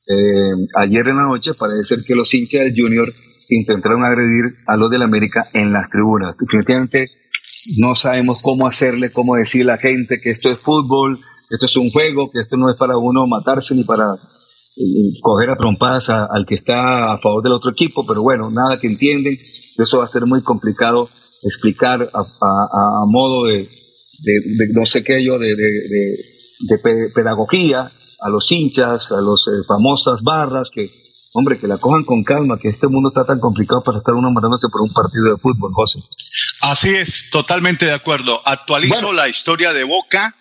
eh, 0.10 0.68
ayer 0.82 1.08
en 1.08 1.16
la 1.16 1.24
noche 1.24 1.52
parece 1.58 1.84
ser 1.84 2.00
que 2.06 2.16
los 2.16 2.34
hinchas 2.34 2.62
del 2.62 2.74
Junior 2.76 3.08
intentaron 3.50 4.04
agredir 4.04 4.56
a 4.68 4.76
los 4.76 4.90
del 4.90 5.02
América 5.02 5.48
en 5.54 5.72
las 5.72 5.90
tribunas. 5.90 6.36
Definitivamente 6.38 7.08
no 7.80 7.96
sabemos 7.96 8.42
cómo 8.42 8.68
hacerle, 8.68 9.12
cómo 9.14 9.36
decirle 9.36 9.72
a 9.72 9.76
la 9.76 9.82
gente 9.82 10.20
que 10.22 10.32
esto 10.32 10.50
es 10.50 10.60
fútbol, 10.60 11.20
que 11.50 11.56
esto 11.56 11.66
es 11.66 11.78
un 11.78 11.90
juego, 11.92 12.30
que 12.32 12.40
esto 12.40 12.58
no 12.58 12.70
es 12.70 12.78
para 12.78 12.98
uno 12.98 13.28
matarse 13.28 13.76
ni 13.76 13.84
para 13.84 14.14
eh, 14.14 15.20
coger 15.22 15.52
a 15.52 15.58
trompadas 15.58 16.10
al 16.10 16.46
que 16.48 16.56
está 16.56 17.14
a 17.14 17.20
favor 17.22 17.42
del 17.42 17.54
otro 17.54 17.72
equipo, 17.72 18.06
pero 18.06 18.24
bueno, 18.24 18.44
nada 18.52 18.78
que 18.80 18.88
entienden. 18.88 19.34
Eso 19.34 19.98
va 20.00 20.04
a 20.04 20.08
ser 20.08 20.26
muy 20.26 20.42
complicado 20.44 21.04
explicar 21.04 22.10
a, 22.14 23.06
modo 23.08 23.48
de, 23.48 23.70
no 24.74 24.86
sé 24.86 25.04
qué 25.04 25.24
yo, 25.24 25.38
de, 25.40 25.56
de 25.56 27.10
pedagogía 27.14 27.92
a 28.24 28.30
los 28.30 28.52
hinchas, 28.52 29.12
a 29.12 29.22
los 29.22 29.48
eh, 29.48 29.66
famosas 29.68 30.22
barras, 30.24 30.70
que, 30.74 30.90
hombre, 31.34 31.60
que 31.60 31.68
la 31.68 31.78
cojan 31.78 32.04
con 32.04 32.24
calma, 32.24 32.58
que 32.58 32.70
este 32.70 32.88
mundo 32.88 33.10
está 33.10 33.26
tan 33.26 33.40
complicado 33.40 33.84
para 33.84 33.98
estar 33.98 34.14
uno 34.14 34.32
matándose 34.32 34.70
por 34.70 34.82
un 34.82 34.94
partido 34.94 35.26
de 35.26 35.38
fútbol, 35.42 35.72
José. 35.74 36.00
Así 36.62 36.90
es, 36.90 37.30
totalmente 37.30 37.86
de 37.86 37.92
acuerdo. 37.92 38.42
Actualizo 38.46 39.12
la 39.12 39.28
historia 39.28 39.74
de 39.74 39.84
Boca. 39.84 40.36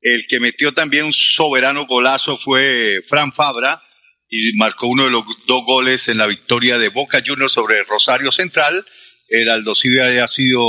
El 0.00 0.26
que 0.28 0.40
metió 0.40 0.74
también 0.74 1.04
un 1.06 1.12
soberano 1.12 1.86
golazo 1.86 2.36
fue 2.36 3.02
Fran 3.08 3.32
Fabra 3.32 3.82
y 4.28 4.56
marcó 4.56 4.86
uno 4.86 5.04
de 5.04 5.10
los 5.10 5.24
dos 5.46 5.64
goles 5.64 6.08
en 6.08 6.18
la 6.18 6.26
victoria 6.26 6.78
de 6.78 6.88
Boca 6.88 7.20
Juniors 7.24 7.52
sobre 7.52 7.82
Rosario 7.84 8.30
Central. 8.30 8.84
El 9.28 9.48
Aldosivi 9.50 9.98
ha 10.00 10.28
sido 10.28 10.60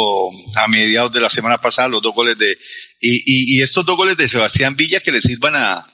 a 0.55 0.67
mediados 0.67 1.13
de 1.13 1.21
la 1.21 1.29
semana 1.29 1.57
pasada 1.57 1.87
los 1.87 2.01
dos 2.01 2.13
goles 2.13 2.37
de... 2.37 2.57
Y, 2.99 3.57
y 3.57 3.61
estos 3.61 3.85
dos 3.85 3.95
goles 3.95 4.17
de 4.17 4.27
Sebastián 4.27 4.75
Villa 4.75 4.99
que 4.99 5.11
le 5.11 5.21
sirvan 5.21 5.55
a, 5.55 5.85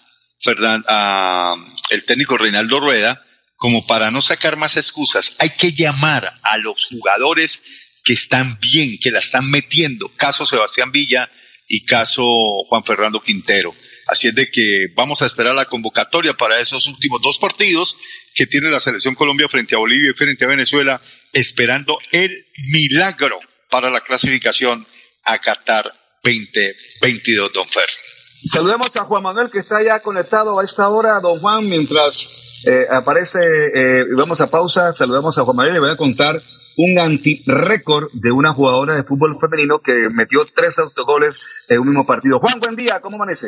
a 0.88 1.56
el 1.91 2.04
técnico 2.06 2.38
Reinaldo 2.38 2.80
Rueda, 2.80 3.23
como 3.56 3.86
para 3.86 4.12
no 4.12 4.21
sacar 4.21 4.58
más 4.58 4.78
excusas, 4.78 5.36
hay 5.39 5.49
que 5.49 5.71
llamar 5.71 6.32
a 6.43 6.58
los 6.58 6.88
jugadores 6.88 7.62
que 8.04 8.13
están 8.13 8.60
bien, 8.60 8.97
que 8.99 9.12
la 9.12 9.19
están 9.19 9.49
metiendo, 9.49 10.10
caso 10.15 10.45
Sebastián 10.45 10.91
Villa 10.91 11.30
y 11.67 11.86
caso 11.86 12.23
Juan 12.67 12.84
Fernando 12.84 13.21
Quintero. 13.21 13.73
Así 14.08 14.28
es 14.28 14.36
de 14.36 14.51
que 14.51 14.88
vamos 14.95 15.21
a 15.21 15.25
esperar 15.25 15.56
la 15.56 15.65
convocatoria 15.65 16.34
para 16.34 16.60
esos 16.60 16.86
últimos 16.86 17.21
dos 17.21 17.39
partidos 17.39 17.97
que 18.36 18.45
tiene 18.45 18.69
la 18.69 18.82
selección 18.82 19.15
Colombia 19.15 19.48
frente 19.50 19.76
a 19.76 19.78
Bolivia 19.80 20.12
y 20.12 20.13
frente 20.13 20.43
a 20.43 20.50
Venezuela, 20.50 21.02
esperando 21.32 21.98
el 22.12 22.45
milagro 22.69 23.39
para 23.69 23.89
la 23.89 24.02
clasificación 24.02 24.86
a 25.24 25.39
Qatar 25.39 25.91
2022, 26.21 27.54
don 27.54 27.65
Fer. 27.65 27.88
Saludemos 27.89 28.95
a 28.98 29.06
Juan 29.06 29.24
Manuel 29.24 29.50
que 29.50 29.60
está 29.60 29.82
ya 29.82 30.00
conectado 30.02 30.60
a 30.60 30.65
esta 30.65 30.89
hora, 30.89 31.19
don 31.21 31.39
Juan, 31.39 31.67
mientras 31.67 32.63
eh, 32.67 32.86
aparece, 32.91 33.39
eh, 33.39 34.04
vamos 34.17 34.41
a 34.41 34.52
pausa, 34.52 34.91
saludamos 34.91 35.38
a 35.38 35.43
Juan 35.43 35.56
Manuel 35.56 35.78
y 35.78 35.80
voy 35.80 35.91
a 35.91 35.95
contar 35.95 36.36
un 36.78 37.00
anti-récord 37.00 38.10
de 38.12 38.32
una 38.32 38.54
jugadora 38.54 38.95
de 38.95 39.04
fútbol 39.04 39.38
femenino 39.39 39.80
que 39.80 40.10
metió 40.12 40.43
tres 40.54 40.78
autogoles 40.80 41.67
en 41.69 41.80
un 41.80 41.88
mismo 41.88 42.06
partido. 42.06 42.39
Juan, 42.39 42.60
buen 42.60 42.76
día, 42.76 43.00
¿cómo 43.00 43.15
amanece? 43.15 43.48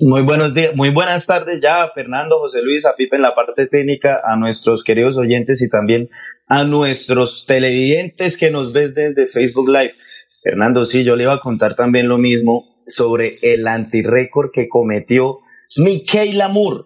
Muy 0.00 0.22
buenos 0.22 0.54
días, 0.54 0.74
muy 0.74 0.90
buenas 0.90 1.24
tardes 1.24 1.60
ya, 1.62 1.88
Fernando, 1.94 2.40
José 2.40 2.62
Luis, 2.64 2.84
a 2.84 2.96
Pipe 2.96 3.14
en 3.14 3.22
la 3.22 3.36
parte 3.36 3.68
técnica, 3.68 4.20
a 4.24 4.34
nuestros 4.34 4.82
queridos 4.82 5.16
oyentes 5.18 5.62
y 5.62 5.70
también 5.70 6.08
a 6.48 6.64
nuestros 6.64 7.46
televidentes 7.46 8.36
que 8.36 8.50
nos 8.50 8.72
ves 8.72 8.96
desde 8.96 9.24
Facebook 9.26 9.68
Live. 9.68 9.92
Fernando, 10.42 10.82
sí, 10.82 11.04
yo 11.04 11.14
le 11.14 11.22
iba 11.22 11.34
a 11.34 11.40
contar 11.40 11.76
también 11.76 12.08
lo 12.08 12.18
mismo 12.18 12.64
sobre 12.88 13.34
el 13.42 13.68
antirécord 13.68 14.50
que 14.52 14.68
cometió 14.68 15.38
Michaela 15.76 16.48
Moore. 16.48 16.80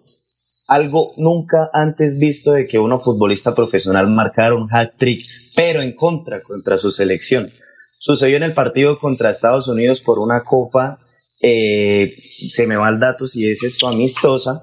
Algo 0.67 1.11
nunca 1.17 1.71
antes 1.73 2.19
visto 2.19 2.51
de 2.51 2.67
que 2.67 2.77
uno 2.77 2.99
futbolista 2.99 3.55
profesional 3.55 4.07
marcara 4.09 4.53
un 4.53 4.67
hat-trick, 4.71 5.25
pero 5.55 5.81
en 5.81 5.93
contra, 5.93 6.39
contra 6.41 6.77
su 6.77 6.91
selección. 6.91 7.49
Sucedió 7.97 8.37
en 8.37 8.43
el 8.43 8.53
partido 8.53 8.99
contra 8.99 9.31
Estados 9.31 9.67
Unidos 9.67 9.99
por 9.99 10.19
una 10.19 10.43
copa 10.43 10.99
eh, 11.41 12.15
se 12.47 12.67
me 12.67 12.75
va 12.75 12.89
el 12.89 12.99
dato 12.99 13.25
si 13.25 13.49
es 13.49 13.63
esto 13.63 13.87
amistosa, 13.87 14.59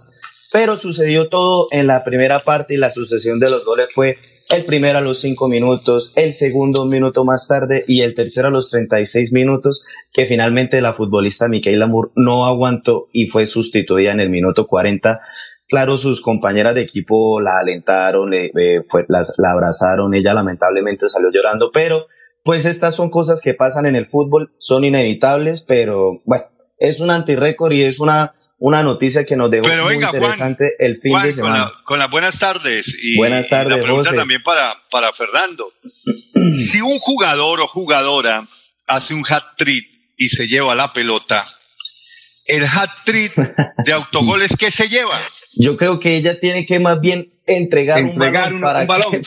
pero 0.53 0.77
sucedió 0.77 1.29
todo 1.29 1.69
en 1.71 1.87
la 1.87 2.05
primera 2.05 2.43
parte 2.45 2.75
y 2.75 2.79
la 2.79 2.91
sucesión 2.91 3.39
de 3.39 3.51
los 3.51 3.65
goles 3.65 3.89
fue 3.93 4.17
el 4.49 4.65
primero 4.65 4.99
a 4.99 5.01
los 5.01 5.19
cinco 5.21 5.49
minutos, 5.49 6.13
el 6.17 6.33
segundo 6.33 6.85
un 6.85 6.89
minuto 6.89 7.25
más 7.25 7.49
tarde 7.49 7.83
y 7.89 8.03
el 8.03 8.15
tercero 8.15 8.49
a 8.49 8.51
los 8.53 8.71
36 8.71 9.33
minutos, 9.33 9.85
que 10.13 10.27
finalmente 10.27 10.81
la 10.81 10.95
futbolista 10.95 11.49
Michaela 11.49 11.87
Moore 11.87 12.13
no 12.15 12.47
aguantó 12.47 13.09
y 13.13 13.27
fue 13.27 13.45
sustituida 13.45 14.13
en 14.13 14.21
el 14.21 14.31
minuto 14.31 14.67
40. 14.67 15.21
Claro, 15.69 15.97
sus 15.97 16.23
compañeras 16.23 16.77
de 16.77 16.83
equipo 16.83 17.41
la 17.41 17.59
alentaron, 17.59 18.31
le, 18.31 18.53
fue, 18.87 19.05
las, 19.09 19.35
la 19.39 19.51
abrazaron, 19.51 20.15
ella 20.15 20.33
lamentablemente 20.33 21.09
salió 21.09 21.31
llorando, 21.33 21.71
pero 21.73 22.07
pues 22.45 22.67
estas 22.67 22.95
son 22.95 23.11
cosas 23.11 23.43
que 23.43 23.55
pasan 23.55 23.87
en 23.87 23.97
el 23.97 24.07
fútbol, 24.07 24.53
son 24.59 24.85
inevitables, 24.85 25.63
pero 25.63 26.23
bueno, 26.25 26.45
es 26.79 27.01
un 27.01 27.11
antirécord 27.11 27.73
y 27.73 27.83
es 27.83 28.01
una, 28.01 28.35
una 28.59 28.83
noticia 28.83 29.25
que 29.25 29.37
nos 29.37 29.51
dejó 29.51 29.67
muy 29.85 29.95
interesante 29.95 30.75
el 30.79 30.97
fin 30.97 31.21
de 31.23 31.33
semana. 31.33 31.73
Con, 31.85 31.99
las 31.99 32.11
buenas 32.11 32.39
tardes. 32.39 32.97
Y, 33.03 33.17
buenas 33.17 33.49
tardes, 33.49 33.77
la 33.77 33.83
pregunta 33.83 34.15
también 34.15 34.43
para, 34.43 34.75
para 34.91 35.13
Fernando. 35.13 35.73
si 36.57 36.81
un 36.81 36.99
jugador 36.99 37.61
o 37.61 37.69
jugadora 37.69 38.49
hace 38.87 39.15
un 39.15 39.25
hat-trick 39.29 39.87
y 40.17 40.29
se 40.29 40.47
lleva 40.47 40.75
la 40.75 40.93
pelota, 40.93 41.47
el 42.49 42.65
hat-trick 42.65 43.35
de 43.85 43.93
autogoles, 43.93 44.55
¿qué 44.59 44.71
se 44.71 44.89
lleva? 44.89 45.19
Yo 45.59 45.77
creo 45.77 45.99
que 46.01 46.17
ella 46.17 46.39
tiene 46.39 46.67
que 46.67 46.79
más 46.79 47.01
bien 47.01 47.33
entregar, 47.47 48.03
un 48.03 48.19
balón, 48.19 48.61
para, 48.61 48.77
que, 48.77 49.23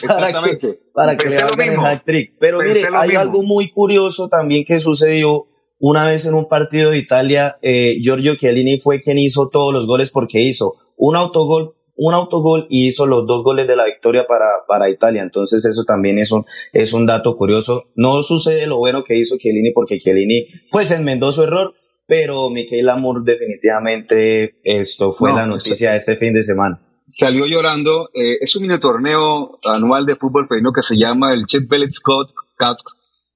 para, 0.92 1.16
que, 1.16 1.28
le 1.28 1.38
hagan 1.38 1.72
el 1.72 1.80
hat-trick. 1.80 2.34
Pero 2.38 2.60
mire, 2.60 2.88
hay 2.94 3.16
algo 3.16 3.42
muy 3.42 3.70
curioso 3.70 4.28
también 4.28 4.64
que 4.64 4.78
sucedió 4.78 5.49
una 5.80 6.06
vez 6.06 6.26
en 6.26 6.34
un 6.34 6.46
partido 6.46 6.90
de 6.90 6.98
Italia, 6.98 7.56
eh, 7.62 7.96
Giorgio 8.02 8.36
Chiellini 8.36 8.78
fue 8.80 9.00
quien 9.00 9.18
hizo 9.18 9.48
todos 9.48 9.72
los 9.72 9.86
goles 9.86 10.10
porque 10.10 10.40
hizo 10.42 10.74
un 10.96 11.16
autogol, 11.16 11.74
un 11.96 12.12
autogol 12.12 12.66
y 12.68 12.86
hizo 12.86 13.06
los 13.06 13.26
dos 13.26 13.42
goles 13.42 13.66
de 13.66 13.76
la 13.76 13.86
victoria 13.86 14.26
para, 14.28 14.44
para 14.68 14.90
Italia. 14.90 15.22
Entonces 15.22 15.64
eso 15.64 15.84
también 15.84 16.18
es 16.18 16.32
un, 16.32 16.44
es 16.74 16.92
un 16.92 17.06
dato 17.06 17.34
curioso. 17.34 17.84
No 17.94 18.22
sucede 18.22 18.66
lo 18.66 18.76
bueno 18.76 19.02
que 19.02 19.16
hizo 19.18 19.38
Chiellini 19.38 19.70
porque 19.72 19.98
Chiellini 19.98 20.48
pues 20.70 20.90
enmendó 20.90 21.32
su 21.32 21.44
error, 21.44 21.74
pero 22.06 22.50
Miquel 22.50 22.88
Amor 22.90 23.24
definitivamente 23.24 24.56
esto 24.62 25.12
fue 25.12 25.32
la 25.32 25.46
noticia 25.46 25.92
de 25.92 25.96
este 25.96 26.16
fin 26.16 26.34
de 26.34 26.42
semana. 26.42 26.78
Salió 27.08 27.46
llorando. 27.46 28.10
Eh, 28.12 28.36
es 28.42 28.54
un 28.54 28.62
mini 28.62 28.78
torneo 28.78 29.58
anual 29.64 30.04
de 30.04 30.14
fútbol 30.14 30.46
femenino 30.46 30.72
que 30.74 30.82
se 30.82 30.98
llama 30.98 31.32
el 31.32 31.46
Chet 31.46 31.66
Bellet 31.66 31.90
Scott 31.90 32.28
Cup 32.58 32.76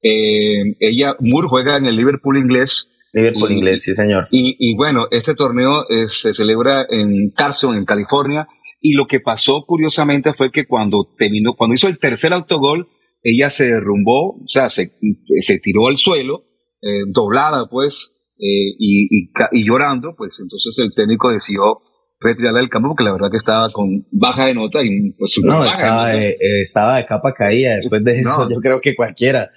eh, 0.05 0.77
ella, 0.81 1.17
Moore 1.19 1.49
juega 1.49 1.79
en 1.79 1.87
el 1.87 1.97
Liverpool 1.97 2.37
inglés. 2.37 2.91
Liverpool 3.15 3.53
inglés, 3.53 3.85
sí, 3.85 3.95
señor. 3.95 4.27
Y, 4.31 4.77
bueno, 4.77 5.07
este 5.11 5.35
torneo 5.35 5.89
eh, 5.89 6.09
se 6.09 6.35
celebra 6.35 6.85
en 6.89 7.31
Carson, 7.31 7.77
en 7.77 7.87
California. 7.87 8.47
Y 8.81 8.93
lo 8.93 9.07
que 9.07 9.21
pasó 9.21 9.65
curiosamente 9.67 10.35
fue 10.35 10.51
que 10.53 10.67
cuando 10.67 11.09
terminó, 11.17 11.55
cuando 11.57 11.75
hizo 11.75 11.89
el 11.89 11.99
tercer 11.99 12.35
autogol, 12.35 12.89
ella 13.23 13.49
se 13.49 13.65
derrumbó, 13.65 14.43
o 14.43 14.47
sea, 14.47 14.69
se, 14.69 14.93
se 15.41 15.59
tiró 15.59 15.87
al 15.87 15.97
suelo, 15.97 16.45
eh, 16.83 17.05
doblada 17.07 17.67
pues, 17.71 18.11
y, 18.37 19.07
y, 19.09 19.67
llorando, 19.67 20.15
pues 20.19 20.39
entonces 20.43 20.79
el 20.85 20.93
técnico 20.95 21.31
decidió 21.31 21.81
retirarla 22.21 22.61
del 22.61 22.69
campo 22.69 22.89
porque 22.89 23.05
la 23.05 23.13
verdad 23.13 23.31
que 23.31 23.39
estaba 23.39 23.71
con 23.71 24.07
baja 24.11 24.47
de 24.47 24.55
nota 24.55 24.81
y 24.83 25.13
pues 25.13 25.41
no 25.43 25.65
estaba, 25.65 26.15
estaba 26.15 26.97
de 26.97 27.07
capa 27.07 27.33
caída 27.33 27.75
después 27.75 28.03
de 28.03 28.19
eso 28.19 28.49
yo 28.51 28.61
creo 28.61 28.81
que 28.81 28.95
cualquiera 28.95 29.51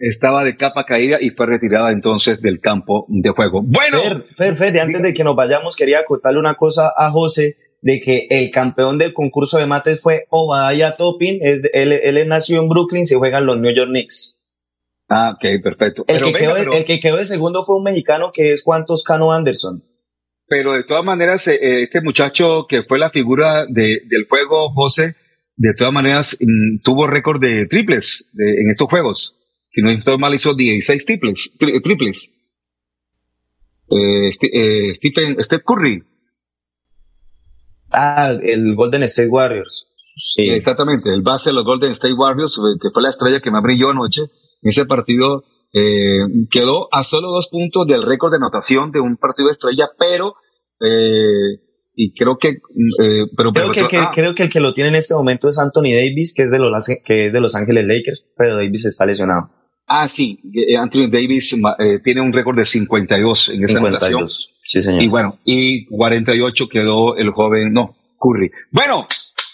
estaba 0.00 0.44
de 0.44 0.56
capa 0.56 0.84
caída 0.84 1.18
y 1.20 1.30
fue 1.30 1.46
retirada 1.46 1.92
entonces 1.92 2.40
del 2.40 2.60
campo 2.60 3.06
de 3.08 3.30
juego. 3.30 3.62
Bueno, 3.62 4.24
Fer, 4.34 4.56
Fer, 4.56 4.80
antes 4.80 5.02
de 5.02 5.12
que 5.12 5.22
nos 5.22 5.36
vayamos, 5.36 5.76
quería 5.76 6.04
contarle 6.04 6.40
una 6.40 6.54
cosa 6.54 6.90
a 6.96 7.10
José 7.10 7.56
de 7.82 8.00
que 8.00 8.26
el 8.30 8.50
campeón 8.50 8.98
del 8.98 9.12
concurso 9.12 9.58
de 9.58 9.66
mates 9.66 10.00
fue 10.00 10.26
Obadiah 10.30 10.96
Topin, 10.96 11.38
es 11.42 11.62
él, 11.72 11.92
él 11.92 12.28
nació 12.28 12.60
en 12.60 12.68
Brooklyn, 12.68 13.06
se 13.06 13.16
juegan 13.16 13.46
los 13.46 13.58
New 13.58 13.74
York 13.74 13.90
Knicks. 13.90 14.38
Ah, 15.08 15.32
ok, 15.34 15.62
perfecto. 15.62 16.04
El, 16.06 16.22
que, 16.22 16.32
quedó, 16.32 16.56
el 16.56 16.84
que 16.84 17.00
quedó 17.00 17.16
de 17.16 17.24
segundo 17.24 17.62
fue 17.64 17.76
un 17.76 17.82
mexicano 17.82 18.30
que 18.32 18.52
es 18.52 18.62
Juan 18.62 18.84
Toscano 18.86 19.32
Anderson. 19.32 19.82
Pero 20.46 20.72
de 20.72 20.84
todas 20.84 21.04
maneras, 21.04 21.46
eh, 21.48 21.82
este 21.82 22.00
muchacho 22.00 22.66
que 22.68 22.82
fue 22.84 22.98
la 22.98 23.10
figura 23.10 23.66
de, 23.68 24.00
del 24.08 24.26
juego, 24.28 24.70
José, 24.72 25.14
de 25.56 25.74
todas 25.76 25.92
maneras 25.92 26.36
mm, 26.40 26.82
tuvo 26.82 27.06
récord 27.06 27.40
de 27.40 27.66
triples 27.66 28.30
en 28.36 28.70
estos 28.70 28.88
juegos 28.88 29.39
si 29.70 29.82
no 29.82 29.90
estoy 29.90 30.18
mal, 30.18 30.34
hizo 30.34 30.54
16 30.54 31.04
triples. 31.04 31.56
triples. 31.58 32.30
Eh, 33.90 34.28
eh, 34.52 34.94
Stephen, 34.94 35.42
Steph 35.42 35.62
Curry. 35.64 36.02
Ah, 37.92 38.32
el 38.42 38.74
Golden 38.74 39.04
State 39.04 39.28
Warriors. 39.28 39.88
Sí. 40.16 40.48
Exactamente, 40.50 41.12
el 41.12 41.22
base 41.22 41.50
de 41.50 41.54
los 41.54 41.64
Golden 41.64 41.92
State 41.92 42.14
Warriors, 42.14 42.56
eh, 42.58 42.78
que 42.80 42.90
fue 42.92 43.02
la 43.02 43.10
estrella 43.10 43.40
que 43.40 43.50
más 43.50 43.62
brilló 43.62 43.90
anoche. 43.90 44.22
En 44.62 44.68
ese 44.68 44.86
partido 44.86 45.44
quedó 46.50 46.88
a 46.92 47.04
solo 47.04 47.30
dos 47.30 47.46
puntos 47.48 47.86
del 47.86 48.02
récord 48.02 48.32
de 48.32 48.38
anotación 48.38 48.90
de 48.90 48.98
un 48.98 49.16
partido 49.16 49.46
de 49.46 49.52
estrella, 49.52 49.86
pero 49.96 50.34
y 51.94 52.12
creo 52.12 52.38
que 52.38 52.56
pero, 53.36 53.52
creo, 53.52 53.86
que, 53.88 53.96
ah. 53.98 54.10
creo 54.12 54.34
que 54.34 54.42
el 54.42 54.50
que 54.50 54.58
lo 54.58 54.74
tiene 54.74 54.88
en 54.88 54.96
este 54.96 55.14
momento 55.14 55.46
es 55.46 55.60
Anthony 55.60 55.94
Davis 55.94 56.34
que 56.34 56.42
es 56.42 56.50
de 56.50 56.58
los 56.58 56.72
que 57.04 57.26
es 57.26 57.32
de 57.32 57.40
Los 57.40 57.54
Ángeles 57.54 57.86
Lakers 57.86 58.26
pero 58.36 58.56
Davis 58.56 58.86
está 58.86 59.06
lesionado 59.06 59.50
Ah, 59.92 60.06
sí, 60.06 60.38
eh, 60.54 60.76
Anthony 60.76 61.10
Davis 61.10 61.52
eh, 61.52 61.98
tiene 62.04 62.20
un 62.20 62.32
récord 62.32 62.56
de 62.56 62.64
52 62.64 63.48
en 63.48 63.64
esa 63.64 63.78
52, 63.78 64.60
Sí, 64.62 64.80
señor. 64.82 65.02
Y 65.02 65.08
bueno, 65.08 65.40
y 65.44 65.84
48 65.86 66.68
quedó 66.68 67.16
el 67.16 67.32
joven, 67.32 67.72
no, 67.72 67.96
Curry. 68.16 68.52
Bueno, 68.70 69.08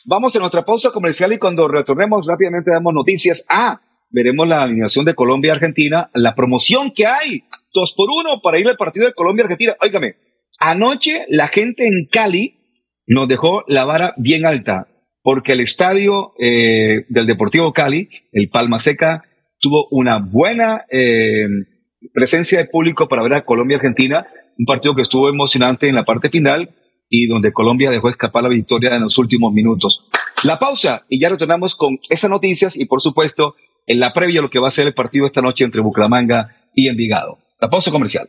vamos 0.05 0.37
a 0.37 0.38
nuestra 0.38 0.62
pausa 0.62 0.90
comercial 0.90 1.33
y 1.33 1.38
cuando 1.38 1.66
retornemos 1.68 2.27
rápidamente 2.27 2.70
damos 2.70 2.92
noticias. 2.92 3.46
Ah, 3.49 3.81
veremos 4.11 4.46
la 4.46 4.62
alineación 4.62 5.07
de 5.07 5.14
Colombia-Argentina, 5.14 6.11
la 6.12 6.35
promoción 6.35 6.90
que 6.90 7.07
hay, 7.07 7.44
dos 7.72 7.94
por 7.96 8.11
uno 8.11 8.42
para 8.42 8.59
ir 8.59 8.68
al 8.68 8.77
partido 8.77 9.07
de 9.07 9.14
Colombia-Argentina. 9.14 9.75
Óigame, 9.81 10.16
anoche 10.61 11.25
la 11.31 11.46
gente 11.46 11.87
en 11.87 12.09
Cali 12.12 12.59
nos 13.07 13.27
dejó 13.27 13.64
la 13.68 13.87
vara 13.87 14.12
bien 14.18 14.44
alta, 14.44 14.87
porque 15.22 15.53
el 15.53 15.61
estadio 15.61 16.35
eh, 16.38 17.07
del 17.09 17.27
Deportivo 17.27 17.72
Cali, 17.72 18.11
el 18.33 18.51
Palma 18.51 18.81
Seca, 18.81 19.22
tuvo 19.66 19.88
una 19.90 20.18
buena 20.18 20.85
eh, 20.90 21.44
presencia 22.14 22.59
de 22.59 22.66
público 22.66 23.09
para 23.09 23.24
ver 23.24 23.35
a 23.35 23.44
Colombia-Argentina, 23.44 24.24
un 24.57 24.64
partido 24.64 24.94
que 24.94 25.02
estuvo 25.02 25.29
emocionante 25.29 25.88
en 25.88 25.96
la 25.96 26.05
parte 26.05 26.31
final 26.31 26.70
y 27.11 27.26
donde 27.26 27.52
Colombia 27.52 27.90
dejó 27.90 28.09
escapar 28.09 28.44
la 28.44 28.48
victoria 28.48 28.94
en 28.94 29.02
los 29.02 29.18
últimos 29.18 29.52
minutos. 29.52 30.09
La 30.44 30.61
pausa 30.61 31.05
y 31.09 31.20
ya 31.20 31.31
retornamos 31.31 31.74
con 31.74 31.98
esas 32.11 32.31
noticias 32.31 32.76
y 32.76 32.85
por 32.85 33.02
supuesto 33.02 33.57
en 33.87 33.98
la 33.98 34.12
previa 34.12 34.40
lo 34.40 34.50
que 34.50 34.61
va 34.61 34.68
a 34.68 34.70
ser 34.70 34.87
el 34.87 34.94
partido 34.94 35.26
esta 35.26 35.40
noche 35.40 35.64
entre 35.64 35.81
Bucaramanga 35.81 36.55
y 36.72 36.87
Envigado. 36.87 37.38
La 37.61 37.68
pausa 37.68 37.90
comercial. 37.90 38.29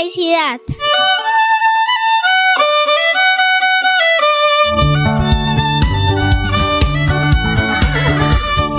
Felicidad. 0.00 0.60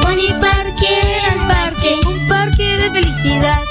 Pony 0.01 0.33
Parque, 0.41 1.01
el 1.31 1.47
parque, 1.47 1.99
Un 2.07 2.27
parque 2.27 2.63
de 2.63 2.89
felicidad. 2.89 3.70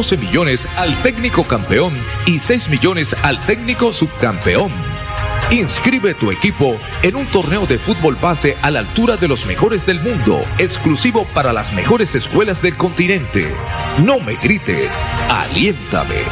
12 0.00 0.16
millones 0.16 0.66
al 0.76 1.02
técnico 1.02 1.46
campeón 1.46 1.92
y 2.24 2.38
6 2.38 2.70
millones 2.70 3.14
al 3.22 3.38
técnico 3.44 3.92
subcampeón. 3.92 4.72
Inscribe 5.50 6.14
tu 6.14 6.30
equipo 6.30 6.78
en 7.02 7.16
un 7.16 7.26
torneo 7.26 7.66
de 7.66 7.78
fútbol 7.78 8.14
base 8.16 8.56
a 8.62 8.70
la 8.70 8.78
altura 8.80 9.16
de 9.16 9.28
los 9.28 9.46
mejores 9.46 9.86
del 9.86 10.00
mundo, 10.00 10.44
exclusivo 10.58 11.26
para 11.34 11.52
las 11.52 11.72
mejores 11.72 12.14
escuelas 12.14 12.62
del 12.62 12.76
continente. 12.76 13.52
No 13.98 14.20
me 14.20 14.36
grites, 14.36 15.02
aliéntame. 15.28 16.22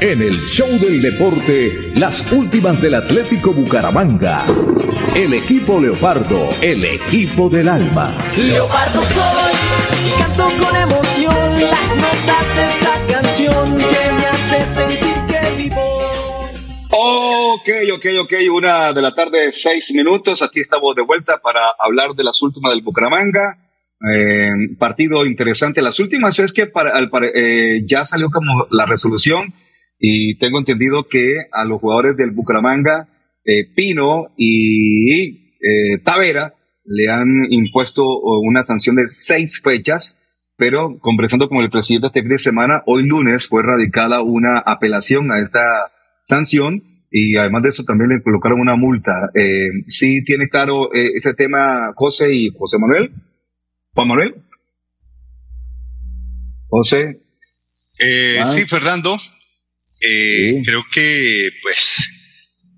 En 0.00 0.22
el 0.22 0.38
show 0.42 0.68
del 0.78 1.02
deporte, 1.02 1.90
las 1.96 2.30
últimas 2.30 2.80
del 2.80 2.94
Atlético 2.94 3.52
Bucaramanga. 3.52 4.46
El 5.12 5.34
equipo 5.34 5.80
Leopardo, 5.80 6.50
el 6.62 6.84
equipo 6.84 7.48
del 7.48 7.68
alma. 7.68 8.16
Leopardo 8.36 9.02
soy 9.02 9.54
canto 10.20 10.44
con 10.64 10.76
emoción 10.76 11.60
las 11.60 11.96
notas 11.96 12.54
de 12.54 12.64
esta 12.68 13.12
canción 13.12 13.76
que 13.76 14.12
me 14.12 14.26
hace 14.26 14.74
sentir 14.76 15.14
que 15.26 15.56
vivo. 15.56 16.46
Ok, 16.90 17.68
ok, 17.94 18.06
ok, 18.22 18.32
una 18.52 18.92
de 18.92 19.02
la 19.02 19.16
tarde, 19.16 19.50
seis 19.50 19.92
minutos. 19.92 20.42
Aquí 20.42 20.60
estamos 20.60 20.94
de 20.94 21.02
vuelta 21.02 21.40
para 21.42 21.72
hablar 21.76 22.14
de 22.14 22.22
las 22.22 22.40
últimas 22.40 22.70
del 22.70 22.82
Bucaramanga. 22.82 23.58
Eh, 24.14 24.76
partido 24.78 25.26
interesante. 25.26 25.82
Las 25.82 25.98
últimas 25.98 26.38
es 26.38 26.52
que 26.52 26.68
para, 26.68 26.96
al 26.96 27.10
eh, 27.34 27.80
ya 27.84 28.04
salió 28.04 28.30
como 28.30 28.68
la 28.70 28.86
resolución 28.86 29.54
y 29.98 30.38
tengo 30.38 30.58
entendido 30.58 31.08
que 31.08 31.34
a 31.52 31.64
los 31.64 31.80
jugadores 31.80 32.16
del 32.16 32.30
Bucaramanga, 32.30 33.08
eh, 33.44 33.66
Pino 33.74 34.28
y 34.36 35.54
eh, 35.60 35.98
Tavera, 36.04 36.54
le 36.84 37.10
han 37.10 37.28
impuesto 37.50 38.02
oh, 38.04 38.40
una 38.40 38.62
sanción 38.62 38.96
de 38.96 39.08
seis 39.08 39.60
fechas, 39.62 40.18
pero 40.56 40.98
conversando 41.00 41.48
con 41.48 41.58
el 41.58 41.70
presidente 41.70 42.08
este 42.08 42.22
fin 42.22 42.30
de 42.30 42.38
semana, 42.38 42.82
hoy 42.86 43.06
lunes 43.06 43.48
fue 43.48 43.62
radicada 43.62 44.22
una 44.22 44.58
apelación 44.58 45.30
a 45.30 45.40
esta 45.40 45.92
sanción 46.22 46.82
y 47.10 47.36
además 47.36 47.62
de 47.62 47.68
eso 47.70 47.84
también 47.84 48.10
le 48.10 48.22
colocaron 48.22 48.60
una 48.60 48.76
multa. 48.76 49.30
Eh, 49.34 49.68
¿Sí 49.86 50.22
tiene 50.24 50.48
claro 50.48 50.92
eh, 50.94 51.12
ese 51.16 51.34
tema 51.34 51.92
José 51.94 52.34
y 52.34 52.50
José 52.56 52.78
Manuel? 52.78 53.12
Juan 53.94 54.08
Manuel. 54.08 54.34
José. 56.68 57.20
Eh, 58.00 58.38
Ah. 58.40 58.46
Sí, 58.46 58.64
Fernando. 58.66 59.16
Eh, 60.00 60.62
Creo 60.64 60.84
que, 60.90 61.50
pues, 61.62 61.98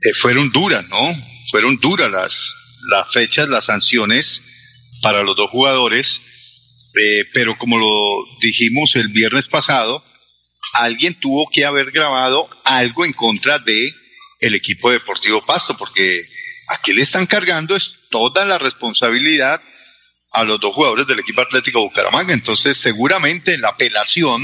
eh, 0.03 0.15
fueron 0.15 0.51
duras, 0.51 0.89
¿no? 0.89 1.15
Fueron 1.51 1.77
duras 1.77 2.11
las, 2.11 2.85
las 2.91 3.13
fechas, 3.13 3.49
las 3.49 3.67
sanciones 3.67 4.43
para 5.03 5.23
los 5.23 5.37
dos 5.37 5.51
jugadores. 5.51 6.21
Eh, 6.95 7.25
pero 7.33 7.57
como 7.57 7.79
lo 7.79 7.89
dijimos 8.41 8.97
el 8.97 9.09
viernes 9.09 9.47
pasado, 9.47 10.05
alguien 10.75 11.15
tuvo 11.15 11.49
que 11.53 11.65
haber 11.65 11.91
grabado 11.91 12.49
algo 12.65 13.05
en 13.05 13.13
contra 13.13 13.59
de 13.59 13.93
el 14.41 14.55
equipo 14.55 14.91
deportivo 14.91 15.45
Pasto, 15.47 15.77
porque 15.77 16.21
aquí 16.71 16.93
le 16.93 17.03
están 17.03 17.27
cargando 17.27 17.77
es 17.77 17.93
toda 18.11 18.45
la 18.45 18.59
responsabilidad 18.59 19.61
a 20.33 20.45
los 20.45 20.61
dos 20.61 20.75
jugadores 20.75 21.07
del 21.07 21.21
equipo 21.21 21.43
Atlético 21.43 21.81
Bucaramanga. 21.81 22.33
Entonces, 22.33 22.79
seguramente 22.79 23.55
en 23.55 23.61
la 23.61 23.69
apelación, 23.69 24.43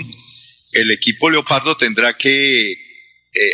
el 0.77 0.91
equipo 0.91 1.31
Leopardo 1.31 1.77
tendrá 1.77 2.15
que 2.15 2.73
eh, 2.73 2.77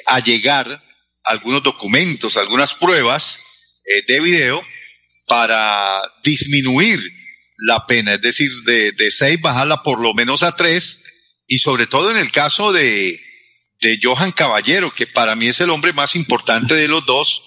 allegar 0.06 0.82
algunos 1.24 1.62
documentos, 1.62 2.36
algunas 2.36 2.74
pruebas 2.74 3.82
eh, 3.86 4.02
de 4.06 4.20
video 4.20 4.60
para 5.26 6.00
disminuir 6.24 7.00
la 7.66 7.86
pena, 7.86 8.14
es 8.14 8.20
decir, 8.20 8.50
de, 8.64 8.92
de 8.92 9.10
seis 9.10 9.40
bajarla 9.40 9.82
por 9.82 10.00
lo 10.00 10.14
menos 10.14 10.42
a 10.42 10.56
tres, 10.56 11.04
y 11.46 11.58
sobre 11.58 11.86
todo 11.86 12.10
en 12.10 12.16
el 12.16 12.32
caso 12.32 12.72
de, 12.72 13.18
de 13.80 14.00
Johan 14.02 14.32
Caballero, 14.32 14.90
que 14.90 15.06
para 15.06 15.36
mí 15.36 15.48
es 15.48 15.60
el 15.60 15.70
hombre 15.70 15.92
más 15.92 16.16
importante 16.16 16.74
de 16.74 16.88
los 16.88 17.06
dos, 17.06 17.42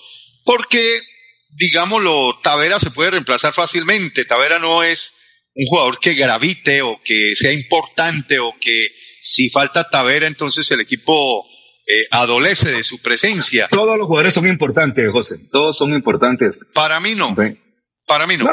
porque, 0.46 1.02
digámoslo, 1.50 2.40
Tavera 2.42 2.80
se 2.80 2.92
puede 2.92 3.12
reemplazar 3.12 3.54
fácilmente, 3.54 4.26
Tavera 4.26 4.60
no 4.60 4.84
es 4.84 5.14
un 5.54 5.68
jugador 5.68 6.00
que 6.00 6.14
gravite 6.14 6.82
o 6.82 7.02
que 7.04 7.36
sea 7.36 7.52
importante 7.52 8.40
o 8.40 8.54
que 8.60 8.88
si 9.26 9.50
falta 9.50 9.84
Tavera, 9.90 10.28
entonces 10.28 10.70
el 10.72 10.82
equipo 10.82 11.44
eh, 11.88 12.06
adolece 12.12 12.72
de 12.72 12.84
su 12.84 13.02
presencia. 13.02 13.68
Todos 13.72 13.98
los 13.98 14.08
jugadores 14.08 14.34
son 14.34 14.48
importantes, 14.48 15.06
José. 15.12 15.38
Todos 15.52 15.78
son 15.78 15.94
importantes. 15.94 16.60
Para 16.74 17.00
mí 17.00 17.16
no. 17.16 17.36
Para 18.08 18.28
mí 18.28 18.38
no. 18.38 18.46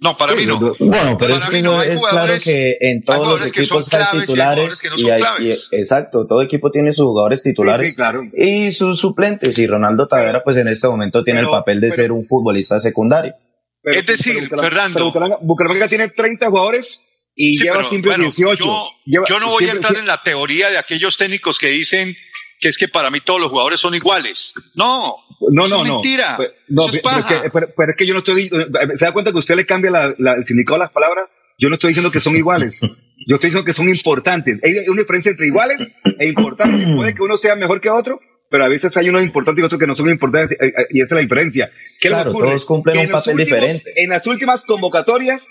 No, 0.00 0.16
para 0.16 0.32
Sí, 0.32 0.38
mí 0.40 0.46
no. 0.46 0.58
Bueno, 0.80 1.16
pero 1.18 1.34
es 1.36 1.42
Para 1.42 1.50
que 1.50 1.56
mí 1.58 1.62
no, 1.62 1.80
es 1.82 2.04
claro 2.06 2.34
que 2.42 2.76
en 2.80 3.04
todos 3.04 3.18
los 3.20 3.28
jugadores 3.28 3.52
que 3.52 3.66
son 3.66 3.78
equipos 3.78 3.92
hay 3.94 4.00
claves 4.00 4.14
y 4.14 4.18
hay 4.18 4.26
titulares 4.26 4.82
no 4.90 4.98
y 4.98 5.10
hay, 5.10 5.22
y- 5.48 5.76
exacto, 5.76 6.26
todo 6.26 6.42
equipo 6.42 6.70
tiene 6.72 6.92
sus 6.92 7.04
jugadores 7.04 7.42
titulares 7.42 7.82
Sí, 7.82 7.90
sí, 7.90 7.96
claro. 7.96 8.22
y 8.36 8.70
sus 8.72 8.98
suplentes 8.98 9.56
y 9.58 9.66
Ronaldo 9.66 10.08
Tavera 10.08 10.42
pues 10.42 10.56
en 10.56 10.66
este 10.68 10.88
momento 10.88 11.22
tiene 11.22 11.40
Pero- 11.40 11.52
el 11.52 11.58
papel 11.60 11.80
de 11.80 11.90
ser 11.92 12.10
un 12.10 12.24
futbolista 12.24 12.78
secundario. 12.80 13.34
Pero- 13.82 14.00
Es 14.00 14.06
decir, 14.06 14.34
pero 14.34 14.62
Bucaramanga- 14.62 14.62
Fernando. 14.70 14.94
pero 14.94 15.06
Bucaramanga, 15.06 15.38
Bucaramanga 15.42 15.88
tiene 15.88 16.08
30 16.08 16.46
jugadores 16.48 17.00
y 17.34 17.54
Sí, 17.56 17.64
lleva 17.64 17.76
pero, 17.78 17.88
siempre 17.88 18.10
bueno, 18.10 18.24
18. 18.24 18.64
Yo, 18.64 18.84
Lleva- 19.06 19.24
yo 19.28 19.40
no 19.40 19.48
voy 19.50 19.68
a 19.68 19.72
entrar 19.72 19.96
en 19.96 20.06
la 20.06 20.22
teoría 20.22 20.70
de 20.70 20.78
aquellos 20.78 21.16
técnicos 21.16 21.58
que 21.58 21.68
dicen 21.68 22.16
que 22.60 22.68
es 22.68 22.78
que 22.78 22.88
para 22.88 23.10
mí 23.10 23.20
todos 23.20 23.40
los 23.40 23.50
jugadores 23.50 23.80
son 23.80 23.94
iguales. 23.94 24.52
No, 24.76 25.16
No, 25.50 25.64
eso 25.66 25.74
no, 25.76 25.82
es 25.82 25.88
no. 25.88 25.94
mentira. 25.94 26.36
Pero- 26.36 26.52
No, 26.68 26.82
eso 26.86 26.94
es 26.96 27.00
pero, 27.02 27.14
paja. 27.16 27.42
que, 27.42 27.50
pero- 27.50 27.66
pero 27.76 27.90
es 27.92 27.96
que 27.98 28.06
yo 28.06 28.12
no 28.14 28.18
estoy. 28.20 28.48
¿Se 28.96 29.04
da 29.04 29.12
cuenta 29.12 29.32
que 29.32 29.38
usted 29.38 29.56
le 29.56 29.66
cambia 29.66 29.90
la, 29.90 30.14
la- 30.18 30.34
el 30.34 30.44
significado 30.44 30.76
a 30.76 30.84
las 30.84 30.92
palabras? 30.92 31.24
Yo 31.58 31.68
no 31.68 31.74
estoy 31.74 31.88
diciendo 31.88 32.10
que 32.10 32.20
son 32.20 32.36
iguales. 32.36 32.80
Yo 33.26 33.36
estoy 33.36 33.48
diciendo 33.50 33.64
que 33.64 33.72
son 33.72 33.88
importantes. 33.88 34.58
Hay 34.62 34.88
una 34.88 35.00
diferencia 35.02 35.30
entre 35.30 35.46
iguales 35.46 35.78
e 36.18 36.26
importantes. 36.26 36.86
Puede 36.96 37.14
que 37.14 37.22
uno 37.22 37.36
sea 37.36 37.54
mejor 37.56 37.80
que 37.80 37.90
otro, 37.90 38.20
pero 38.50 38.64
a 38.64 38.68
veces 38.68 38.96
hay 38.96 39.08
unos 39.08 39.22
importantes 39.22 39.62
y 39.62 39.64
otros 39.64 39.80
que 39.80 39.86
no 39.86 39.94
son 39.94 40.08
importantes, 40.10 40.60
eh, 40.60 40.66
eh, 40.66 40.86
y 40.90 41.00
esa 41.02 41.14
es 41.14 41.16
la 41.16 41.20
diferencia. 41.22 41.70
¿Qué 42.00 42.08
Claro, 42.08 42.30
ocurre? 42.30 42.48
todos 42.48 42.64
cumplen 42.66 42.96
Que 42.98 43.06
un 43.06 43.12
papel 43.12 43.34
últimos- 43.34 43.60
diferente. 43.60 43.90
En 44.02 44.10
las 44.10 44.26
últimas 44.26 44.64
convocatorias, 44.64 45.46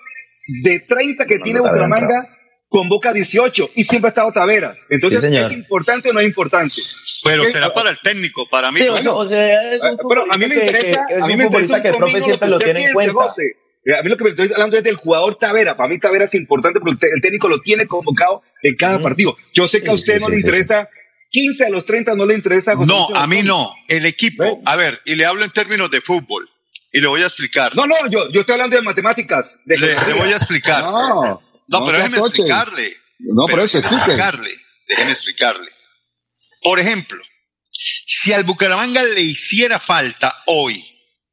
de 0.64 0.80
30 0.80 1.26
que 1.26 1.40
tiene 1.40 1.60
Bucaramanga, 1.62 2.22
convoca 2.68 3.12
18 3.12 3.70
y 3.76 3.84
siempre 3.84 4.08
ha 4.08 4.10
estado 4.10 4.32
Tavera. 4.32 4.72
Entonces, 4.90 5.20
Sí, 5.22 5.28
señor. 5.28 5.52
¿es 5.52 5.58
importante 5.58 6.10
o 6.10 6.14
no 6.14 6.20
es 6.22 6.28
importante? 6.28 6.76
Pero 7.24 7.44
¿Qué? 7.44 7.52
será 7.52 7.74
para 7.74 7.90
el 7.90 7.98
técnico, 8.02 8.48
para 8.50 8.72
mí. 8.72 8.80
Sí, 8.80 8.86
no. 8.88 8.94
o 8.94 8.98
sea, 8.98 9.14
o 9.16 9.26
sea, 9.26 9.74
es 9.76 9.84
un 9.84 9.98
pero 10.08 10.22
a 10.24 10.38
mí 10.38 10.46
futbolista 10.46 10.48
me 10.48 10.56
que, 10.56 10.66
interesa, 10.66 11.06
que- 11.08 11.16
es 11.16 11.24
a 11.24 11.28
mí 11.28 11.34
un 11.34 11.38
me 11.40 11.46
futbolista 11.46 11.78
interesa 11.78 11.82
que 11.82 11.88
el 11.90 11.96
profe 11.98 12.22
siempre 12.22 12.48
lo 12.50 12.60
tiene 12.60 12.86
en 12.86 12.94
cuenta. 12.94 13.14
Eh, 13.86 13.98
A 14.00 14.04
mí 14.04 14.10
lo 14.10 14.18
que 14.18 14.24
me 14.24 14.30
estoy 14.32 14.52
hablando 14.54 14.78
es 14.78 14.84
del 14.84 14.96
jugador 14.96 15.38
Tavera. 15.40 15.76
Para 15.76 15.90
mí 15.90 16.00
Tavera 16.00 16.26
es 16.26 16.34
importante 16.36 16.80
porque 16.80 17.08
el 17.14 17.22
técnico 17.22 17.48
lo 17.50 17.60
tiene 17.60 17.88
convocado 17.88 18.44
en 18.62 18.76
cada 18.76 19.00
partido. 19.02 19.36
Yo 19.54 19.68
sé 19.68 19.82
que 19.84 19.90
a 19.90 19.94
usted 19.94 20.16
sí, 20.16 20.20
no 20.22 20.26
sí, 20.28 20.32
le 20.34 20.38
sí, 20.38 20.48
interesa 20.48 20.88
15 21.32 21.66
a 21.66 21.70
los 21.70 21.86
30 21.86 22.16
no 22.16 22.26
le 22.26 22.36
interesa. 22.36 22.76
José 22.76 22.88
No, 22.88 23.08
a 23.16 23.26
mí 23.28 23.42
no. 23.42 23.74
El 23.88 24.06
equipo, 24.06 24.62
a 24.66 24.76
ver, 24.76 25.02
y 25.06 25.16
le 25.16 25.26
hablo 25.26 25.44
en 25.46 25.52
términos 25.52 25.90
de 25.90 26.02
fútbol. 26.02 26.50
Y 26.94 27.00
le 27.00 27.08
voy 27.08 27.22
a 27.24 27.26
explicar. 27.26 27.74
No, 27.76 27.88
no, 27.88 27.96
yo, 28.10 28.30
yo 28.32 28.42
estoy 28.42 28.54
hablando 28.54 28.76
de 28.76 28.82
matemáticas. 28.82 29.56
De 29.66 29.78
Le, 29.78 29.96
le 29.96 30.14
voy 30.14 30.32
a 30.34 30.36
explicar. 30.36 30.84
No, 30.84 31.24
No, 31.24 31.40
no 31.70 31.86
pero 31.86 31.98
déjeme 31.98 32.18
explicarle. 32.18 32.94
No, 33.20 33.46
Pero 33.48 33.64
eso, 33.64 33.78
déjeme 33.78 33.98
explique. 33.98 34.22
explicarle. 34.22 34.56
Déjeme 34.90 35.12
explicarle. 35.12 35.70
Por 36.64 36.80
ejemplo, 36.80 37.24
si 37.72 38.34
al 38.34 38.44
Bucaramanga 38.44 39.04
le 39.04 39.22
hiciera 39.22 39.80
falta 39.80 40.36
hoy 40.48 40.84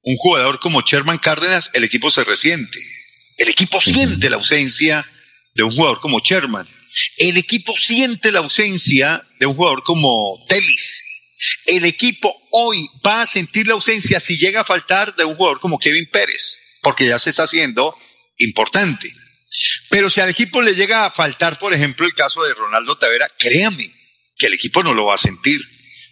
un 0.03 0.16
jugador 0.16 0.59
como 0.59 0.82
Sherman 0.82 1.18
Cárdenas, 1.18 1.70
el 1.74 1.84
equipo 1.84 2.11
se 2.11 2.24
resiente. 2.24 2.78
El 3.38 3.49
equipo 3.49 3.80
siente 3.80 4.30
la 4.30 4.36
ausencia 4.36 5.07
de 5.55 5.62
un 5.62 5.72
jugador 5.72 6.01
como 6.01 6.20
Sherman. 6.20 6.66
El 7.16 7.36
equipo 7.36 7.76
siente 7.76 8.32
la 8.32 8.40
ausencia 8.40 9.26
de 9.38 9.46
un 9.46 9.55
jugador 9.55 9.82
como 9.84 10.36
Telis. 10.49 11.05
El 11.66 11.84
equipo 11.84 12.32
hoy 12.51 12.88
va 13.07 13.22
a 13.22 13.26
sentir 13.26 13.66
la 13.66 13.74
ausencia 13.74 14.18
si 14.18 14.38
llega 14.38 14.62
a 14.62 14.64
faltar 14.64 15.14
de 15.14 15.24
un 15.24 15.36
jugador 15.36 15.61
como 15.61 15.78
Kevin 15.78 16.09
Pérez, 16.11 16.80
porque 16.82 17.07
ya 17.07 17.18
se 17.18 17.30
está 17.30 17.44
haciendo 17.44 17.96
importante. 18.38 19.11
Pero 19.90 20.11
si 20.11 20.20
al 20.20 20.30
equipo 20.30 20.61
le 20.61 20.74
llega 20.74 21.05
a 21.05 21.11
faltar, 21.11 21.59
por 21.59 21.72
ejemplo, 21.72 22.07
el 22.07 22.14
caso 22.14 22.42
de 22.42 22.55
Ronaldo 22.55 22.99
Tavera, 22.99 23.30
créame 23.38 23.90
que 24.36 24.46
el 24.46 24.55
equipo 24.55 24.82
no 24.82 24.94
lo 24.94 25.07
va 25.07 25.14
a 25.14 25.18
sentir. 25.18 25.61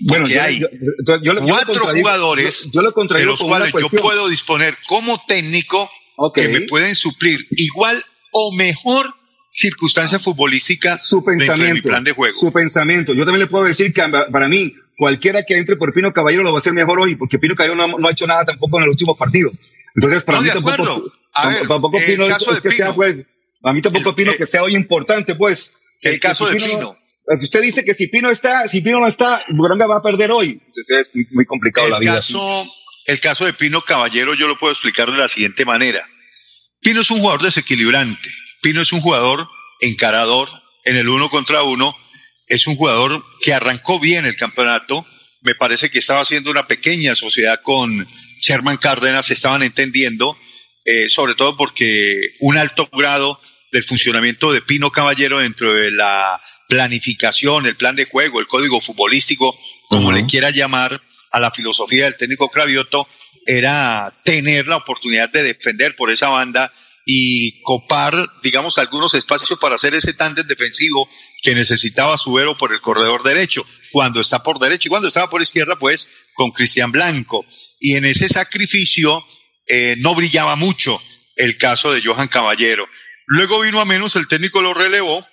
Porque 0.06 0.34
yo- 0.34 0.42
hay 0.42 0.58
yo- 0.60 1.22
yo- 1.22 1.40
cuatro 1.46 1.86
jugadores 1.86 2.68
lo 2.74 2.82
de 2.82 3.24
los 3.24 3.40
cuales 3.40 3.72
yo 3.80 3.88
puedo 3.88 4.28
disponer 4.28 4.76
como 4.88 5.20
técnico 5.26 5.90
que 6.34 6.48
me 6.48 6.62
pueden 6.62 6.94
suplir 6.94 7.46
igual 7.52 8.04
o 8.32 8.54
mejor 8.54 9.14
circunstancia 9.48 10.18
futbolística 10.18 10.98
su 10.98 11.20
de 11.24 11.32
mi 11.32 11.38
pensamiento, 11.38 11.88
plan 11.88 12.04
de 12.04 12.12
juego. 12.12 12.34
su 12.38 12.52
pensamiento. 12.52 13.14
Yo 13.14 13.24
también 13.24 13.40
le 13.40 13.46
puedo 13.46 13.64
decir 13.64 13.92
que 13.92 14.02
para 14.30 14.48
mí, 14.48 14.72
cualquiera 14.98 15.44
que 15.44 15.56
entre 15.56 15.76
por 15.76 15.94
Pino 15.94 16.12
Caballero 16.12 16.42
lo 16.42 16.52
va 16.52 16.58
a 16.58 16.60
hacer 16.60 16.74
mejor 16.74 17.00
hoy, 17.00 17.16
porque 17.16 17.38
Pino 17.38 17.54
Caballero 17.54 17.76
no, 17.86 17.98
no 17.98 18.08
ha 18.08 18.10
hecho 18.10 18.26
nada 18.26 18.44
tampoco 18.44 18.78
en 18.78 18.84
el 18.84 18.90
último 18.90 19.16
partido. 19.16 19.50
Entonces, 19.94 20.22
para 20.24 20.38
No, 20.38 20.44
mí 20.44 20.50
tampoco. 20.50 21.10
A 21.32 21.48
ver, 21.48 21.66
tampoco 21.68 21.98
Pino 21.98 22.26
es, 22.26 22.36
que 22.62 22.70
sea, 22.72 22.86
Pino. 22.88 22.94
pues, 22.96 23.16
a 23.62 23.72
mí 23.72 23.80
tampoco 23.80 24.14
Pino 24.14 24.34
que 24.36 24.46
sea 24.46 24.62
hoy 24.62 24.74
importante, 24.76 25.34
pues. 25.34 25.72
el 26.02 26.20
caso 26.20 26.46
de 26.48 26.56
Pino. 26.56 26.96
Usted 27.40 27.62
dice 27.62 27.84
que 27.84 27.94
si 27.94 28.08
Pino 28.08 28.30
está, 28.30 28.68
si 28.68 28.80
Pino 28.80 29.00
no 29.00 29.06
está, 29.06 29.44
Buranga 29.48 29.86
va 29.86 29.98
a 29.98 30.02
perder 30.02 30.30
hoy. 30.30 30.50
Entonces 30.50 31.08
es 31.08 31.14
muy, 31.14 31.24
muy 31.32 31.46
complicado 31.46 31.88
la 31.88 31.96
El 31.96 32.00
vida. 32.00 32.14
caso, 32.14 32.66
el 33.06 33.20
caso 33.20 33.44
de 33.44 33.52
Pino 33.52 33.82
Caballero 33.82 34.34
yo 34.34 34.46
lo 34.46 34.58
puedo 34.58 34.72
explicar 34.72 35.10
de 35.10 35.18
la 35.18 35.28
siguiente 35.28 35.64
manera. 35.64 36.06
Pino 36.80 37.00
es 37.00 37.10
un 37.10 37.20
jugador 37.20 37.42
desequilibrante. 37.42 38.28
Pino 38.62 38.80
es 38.80 38.92
un 38.92 39.00
jugador 39.00 39.48
encarador 39.80 40.48
en 40.84 40.96
el 40.96 41.08
uno 41.08 41.28
contra 41.28 41.62
uno. 41.62 41.94
Es 42.48 42.66
un 42.66 42.76
jugador 42.76 43.22
que 43.44 43.52
arrancó 43.52 43.98
bien 43.98 44.24
el 44.24 44.36
campeonato. 44.36 45.06
Me 45.42 45.54
parece 45.54 45.90
que 45.90 45.98
estaba 45.98 46.22
haciendo 46.22 46.50
una 46.50 46.66
pequeña 46.66 47.14
sociedad 47.14 47.60
con 47.62 48.06
Sherman 48.40 48.76
Cárdenas, 48.76 49.26
se 49.26 49.34
estaban 49.34 49.62
entendiendo, 49.62 50.36
eh, 50.84 51.08
sobre 51.08 51.34
todo 51.34 51.56
porque 51.56 52.36
un 52.40 52.58
alto 52.58 52.88
grado 52.92 53.40
del 53.72 53.84
funcionamiento 53.84 54.52
de 54.52 54.62
Pino 54.62 54.90
Caballero 54.90 55.38
dentro 55.38 55.74
de 55.74 55.90
la 55.90 56.40
planificación, 56.68 57.66
el 57.66 57.76
plan 57.76 57.96
de 57.96 58.06
juego, 58.06 58.40
el 58.40 58.46
código 58.46 58.80
futbolístico, 58.80 59.56
como 59.88 60.12
le 60.12 60.26
quiera 60.26 60.50
llamar, 60.50 61.00
a 61.30 61.40
la 61.40 61.50
filosofía 61.50 62.04
del 62.04 62.16
técnico 62.16 62.50
Cravioto, 62.50 63.06
era 63.46 64.12
tener 64.24 64.66
la 64.66 64.76
oportunidad 64.76 65.30
de 65.30 65.42
defender 65.42 65.94
por 65.96 66.10
esa 66.10 66.28
banda 66.28 66.72
y 67.04 67.60
copar, 67.62 68.14
digamos, 68.42 68.78
algunos 68.78 69.14
espacios 69.14 69.58
para 69.60 69.76
hacer 69.76 69.94
ese 69.94 70.12
tándem 70.14 70.46
defensivo 70.46 71.08
que 71.42 71.54
necesitaba 71.54 72.18
Subero 72.18 72.56
por 72.56 72.72
el 72.72 72.80
corredor 72.80 73.22
derecho, 73.22 73.64
cuando 73.92 74.20
está 74.20 74.42
por 74.42 74.58
derecha 74.58 74.88
y 74.88 74.90
cuando 74.90 75.08
estaba 75.08 75.30
por 75.30 75.40
izquierda, 75.40 75.76
pues 75.76 76.10
con 76.34 76.50
Cristian 76.50 76.90
Blanco. 76.90 77.46
Y 77.78 77.94
en 77.94 78.06
ese 78.06 78.28
sacrificio 78.28 79.24
eh, 79.68 79.94
no 79.98 80.14
brillaba 80.16 80.56
mucho 80.56 81.00
el 81.36 81.56
caso 81.56 81.92
de 81.92 82.02
Johan 82.02 82.28
Caballero. 82.28 82.88
Luego 83.26 83.60
vino 83.60 83.80
a 83.80 83.84
menos, 83.84 84.16
el 84.16 84.26
técnico 84.26 84.60
lo 84.60 84.74
relevó, 84.74 85.24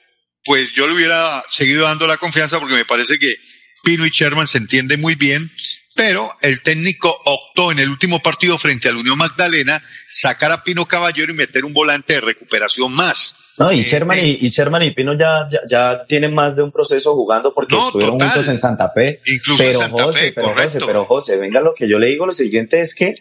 pues 0.45 0.71
yo 0.73 0.87
le 0.87 0.93
hubiera 0.95 1.43
seguido 1.49 1.83
dando 1.83 2.07
la 2.07 2.17
confianza 2.17 2.59
porque 2.59 2.75
me 2.75 2.85
parece 2.85 3.17
que 3.19 3.35
Pino 3.83 4.05
y 4.05 4.09
Sherman 4.09 4.47
se 4.47 4.57
entienden 4.59 5.01
muy 5.01 5.15
bien, 5.15 5.51
pero 5.95 6.31
el 6.41 6.61
técnico 6.63 7.15
optó 7.25 7.71
en 7.71 7.79
el 7.79 7.89
último 7.89 8.21
partido 8.21 8.57
frente 8.57 8.87
al 8.89 8.95
Unión 8.95 9.17
Magdalena 9.17 9.81
sacar 10.09 10.51
a 10.51 10.63
Pino 10.63 10.85
Caballero 10.85 11.31
y 11.31 11.35
meter 11.35 11.65
un 11.65 11.73
volante 11.73 12.13
de 12.13 12.21
recuperación 12.21 12.93
más. 12.93 13.37
No, 13.57 13.71
y 13.71 13.81
Eh, 13.81 13.83
Sherman, 13.83 14.17
y, 14.19 14.37
y 14.41 14.49
Sherman 14.49 14.81
y 14.81 14.91
Pino 14.91 15.13
ya, 15.13 15.47
ya, 15.51 15.59
ya 15.69 16.05
tienen 16.07 16.33
más 16.33 16.55
de 16.55 16.63
un 16.63 16.71
proceso 16.71 17.13
jugando 17.13 17.53
porque 17.53 17.75
No, 17.75 17.85
estuvieron 17.85 18.15
total. 18.17 18.29
juntos 18.31 18.49
en 18.49 18.57
Santa 18.59 18.89
Fe. 18.89 19.19
Incluso 19.27 19.61
en 19.61 19.69
pero 19.69 19.79
Santa 19.81 20.03
José, 20.05 20.19
Fe, 20.19 20.31
pero 20.33 20.47
correcto. 20.47 20.63
José, 20.73 20.85
pero 20.87 21.05
José, 21.05 21.37
venga, 21.37 21.59
lo 21.61 21.73
que 21.75 21.87
yo 21.87 21.99
le 21.99 22.07
digo, 22.07 22.25
lo 22.25 22.31
siguiente 22.31 22.81
es 22.81 22.95
que 22.95 23.13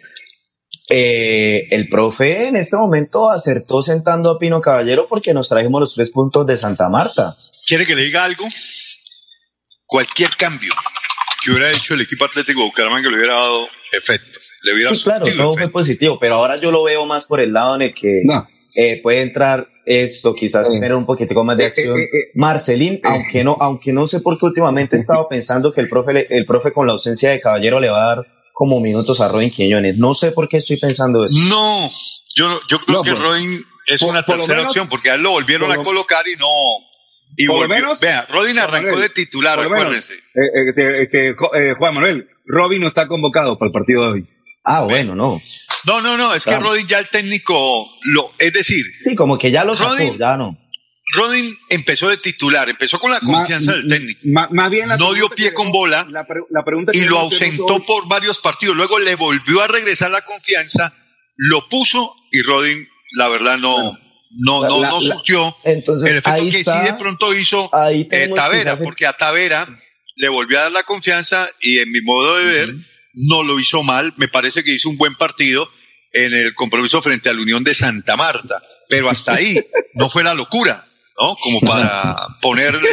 eh, 0.95 1.69
el 1.71 1.89
profe 1.89 2.49
en 2.49 2.57
este 2.57 2.77
momento 2.77 3.31
acertó 3.31 3.81
sentando 3.81 4.31
a 4.31 4.39
Pino 4.39 4.61
Caballero 4.61 5.07
porque 5.09 5.33
nos 5.33 5.49
trajimos 5.49 5.81
los 5.81 5.95
tres 5.95 6.11
puntos 6.11 6.47
de 6.47 6.57
Santa 6.57 6.89
Marta. 6.91 7.35
¿Quiere 7.67 7.87
que 7.87 7.97
le 7.97 8.03
diga 8.03 8.25
algo? 8.25 8.45
Cualquier 9.87 10.31
cambio 10.37 10.73
que 11.45 11.51
hubiera 11.51 11.71
hecho 11.71 11.95
el 11.95 12.03
equipo 12.03 12.25
Atlético 12.25 12.61
de 12.61 12.67
Bucaramanga 12.67 13.09
le 13.11 13.17
hubiera 13.17 13.35
dado 13.35 13.67
efecto. 13.99 14.39
Le 14.63 14.75
hubiera 14.75 14.91
Sí, 14.95 15.03
claro, 15.03 15.27
todo 15.37 15.55
fue 15.55 15.69
positivo, 15.71 16.19
pero 16.21 16.37
ahora 16.37 16.57
yo 16.57 16.71
lo 16.71 16.85
veo 16.85 17.05
más 17.07 17.27
por 17.27 17.41
el 17.41 17.53
lado 17.53 17.75
en 17.77 17.83
el 17.83 17.95
que 17.95 18.23
eh, 18.77 19.01
puede 19.03 19.23
entrar 19.23 19.69
esto, 19.85 20.35
quizás 20.35 20.69
Eh. 20.69 20.75
tener 20.75 20.95
un 20.95 21.05
poquitico 21.05 21.43
más 21.45 21.57
de 21.57 21.65
Eh, 21.65 21.67
acción. 21.67 21.99
eh, 21.99 22.05
eh, 22.05 22.31
Marcelín, 22.35 23.01
aunque 23.03 23.43
no, 23.45 23.57
aunque 23.61 23.93
no 23.93 24.07
sé 24.07 24.21
por 24.21 24.39
qué 24.39 24.47
últimamente 24.47 24.97
he 24.97 24.99
estado 25.01 25.27
pensando 25.31 25.73
que 25.73 25.81
el 25.81 25.89
profe, 25.89 26.27
el 26.31 26.45
profe 26.47 26.73
con 26.73 26.87
la 26.87 26.93
ausencia 26.93 27.31
de 27.31 27.41
Caballero 27.41 27.81
le 27.81 27.89
va 27.91 28.03
a 28.13 28.17
dar 28.17 28.27
como 28.63 28.79
minutos 28.79 29.21
a 29.21 29.27
Robin 29.27 29.51
Quiñones. 29.51 29.99
No 29.99 30.15
sé 30.15 30.31
por 30.31 30.49
qué 30.49 30.59
estoy 30.59 30.77
pensando 30.77 31.25
eso. 31.25 31.37
No, 31.49 31.91
yo, 32.37 32.61
yo 32.71 32.79
creo 32.79 32.99
No, 32.99 33.03
que 33.03 33.11
Rodin 33.13 33.65
es 33.89 33.99
por- 33.99 34.11
una 34.11 34.23
por 34.23 34.37
tercera 34.37 34.59
menos- 34.59 34.71
opción 34.71 34.89
porque 34.89 35.11
a 35.11 35.15
él 35.17 35.21
lo 35.23 35.33
volvieron 35.33 35.67
por 35.67 35.75
a 35.75 35.79
lo- 35.79 35.83
colocar 35.85 36.25
y 36.29 36.37
no. 36.37 36.47
Y 37.37 37.47
por 37.47 37.57
lo 37.57 37.61
volvió. 37.63 37.75
menos- 37.83 37.99
Vea, 38.01 38.25
Rodin 38.31 38.61
arrancó 38.61 38.91
Manuel, 38.91 39.03
de 39.03 39.09
titular, 39.09 39.59
menos, 39.59 39.73
acuérdense. 39.73 40.15
eh, 40.15 41.09
eh, 41.13 41.35
Jo- 41.37 41.53
eh, 41.57 41.75
Juan 41.77 41.93
Manuel, 41.95 42.29
Robin 42.47 42.81
no 42.83 42.87
está 42.87 43.09
convocado 43.09 43.59
para 43.59 43.67
el 43.67 43.73
partido 43.73 44.03
de 44.03 44.09
hoy. 44.13 44.27
Ah, 44.63 44.85
bueno, 44.85 45.17
no. 45.17 45.43
No, 45.85 46.01
no, 46.01 46.17
no, 46.17 46.33
es 46.35 46.45
que 46.45 46.51
Claro. 46.51 46.67
Rodin 46.67 46.87
ya 46.87 47.01
el 47.01 47.09
técnico, 47.09 47.85
lo, 48.05 48.31
es 48.39 48.53
decir, 48.53 48.85
Sí, 49.01 49.17
como 49.17 49.39
que 49.39 49.51
ya 49.51 49.65
lo 49.65 49.75
sacó, 49.75 49.97
Rodin- 49.97 50.17
ya 50.17 50.37
no. 50.37 50.57
Rodin 51.13 51.57
empezó 51.69 52.09
de 52.09 52.17
titular, 52.17 52.69
empezó 52.69 52.99
con 52.99 53.11
la 53.11 53.21
confianza 53.21 53.73
del 53.75 53.89
técnico. 53.89 54.21
Más 54.51 54.71
bien 54.71 54.89
la 54.89 54.97
no 54.97 55.13
dio 55.15 55.29
pie 55.29 55.53
con 55.53 55.71
bola 55.71 56.07
La, 56.11 56.27
pre- 56.27 56.41
la 56.51 56.65
pregunta 56.65 56.93
y 56.95 57.01
lo 57.03 57.19
ausentó 57.19 57.67
hoy- 57.67 57.83
por 57.87 58.09
varios 58.09 58.41
partidos. 58.41 58.77
Luego 58.77 58.99
le 58.99 59.15
volvió 59.15 59.61
a 59.61 59.69
regresar 59.69 60.11
la 60.11 60.23
confianza, 60.23 60.95
lo 61.37 61.69
puso 61.69 62.15
y 62.31 62.41
Rodin, 62.43 62.89
la 63.17 63.29
verdad, 63.29 63.59
no, 63.59 63.93
no, 64.39 64.63
la- 64.63 64.69
no, 64.69 64.81
no 64.81 65.01
la- 65.01 65.15
surtió 65.15 65.55
Entonces, 65.65 66.11
el 66.11 66.17
efecto 66.19 66.31
ahí 66.33 66.51
que 66.51 66.59
está- 66.61 66.81
sí 66.81 66.87
de 66.87 66.95
pronto 66.95 67.35
hizo 67.35 67.69
ahí 67.75 68.09
eh, 68.11 68.31
Tavera, 68.35 68.77
porque 68.83 69.07
a 69.07 69.13
Tavera 69.13 69.69
le 70.17 70.29
volvió 70.31 70.59
a 70.59 70.63
dar 70.63 70.73
la 70.73 70.83
confianza 70.85 71.49
y 71.61 71.79
en 71.79 71.91
mi 71.91 72.01
modo 72.01 72.37
de 72.39 72.45
ver 72.47 72.75
no 73.15 73.43
lo 73.43 73.61
hizo 73.61 73.83
mal. 73.83 74.15
Me 74.17 74.29
parece 74.29 74.65
que 74.65 74.73
hizo 74.73 74.89
un 74.89 74.97
buen 74.97 75.15
partido 75.17 75.69
en 76.15 76.33
el 76.35 76.55
compromiso 76.55 77.03
frente 77.03 77.29
a 77.29 77.35
la 77.35 77.43
Unión 77.43 77.63
de 77.65 77.75
Santa 77.75 78.17
Marta, 78.17 78.63
pero 78.89 79.11
hasta 79.11 79.35
ahí 79.35 79.59
no 79.95 80.09
fue 80.09 80.23
la 80.25 80.33
locura, 80.35 80.87
¿no? 81.23 81.37
Como 81.37 81.61
para 81.61 82.29
ponerle 82.41 82.91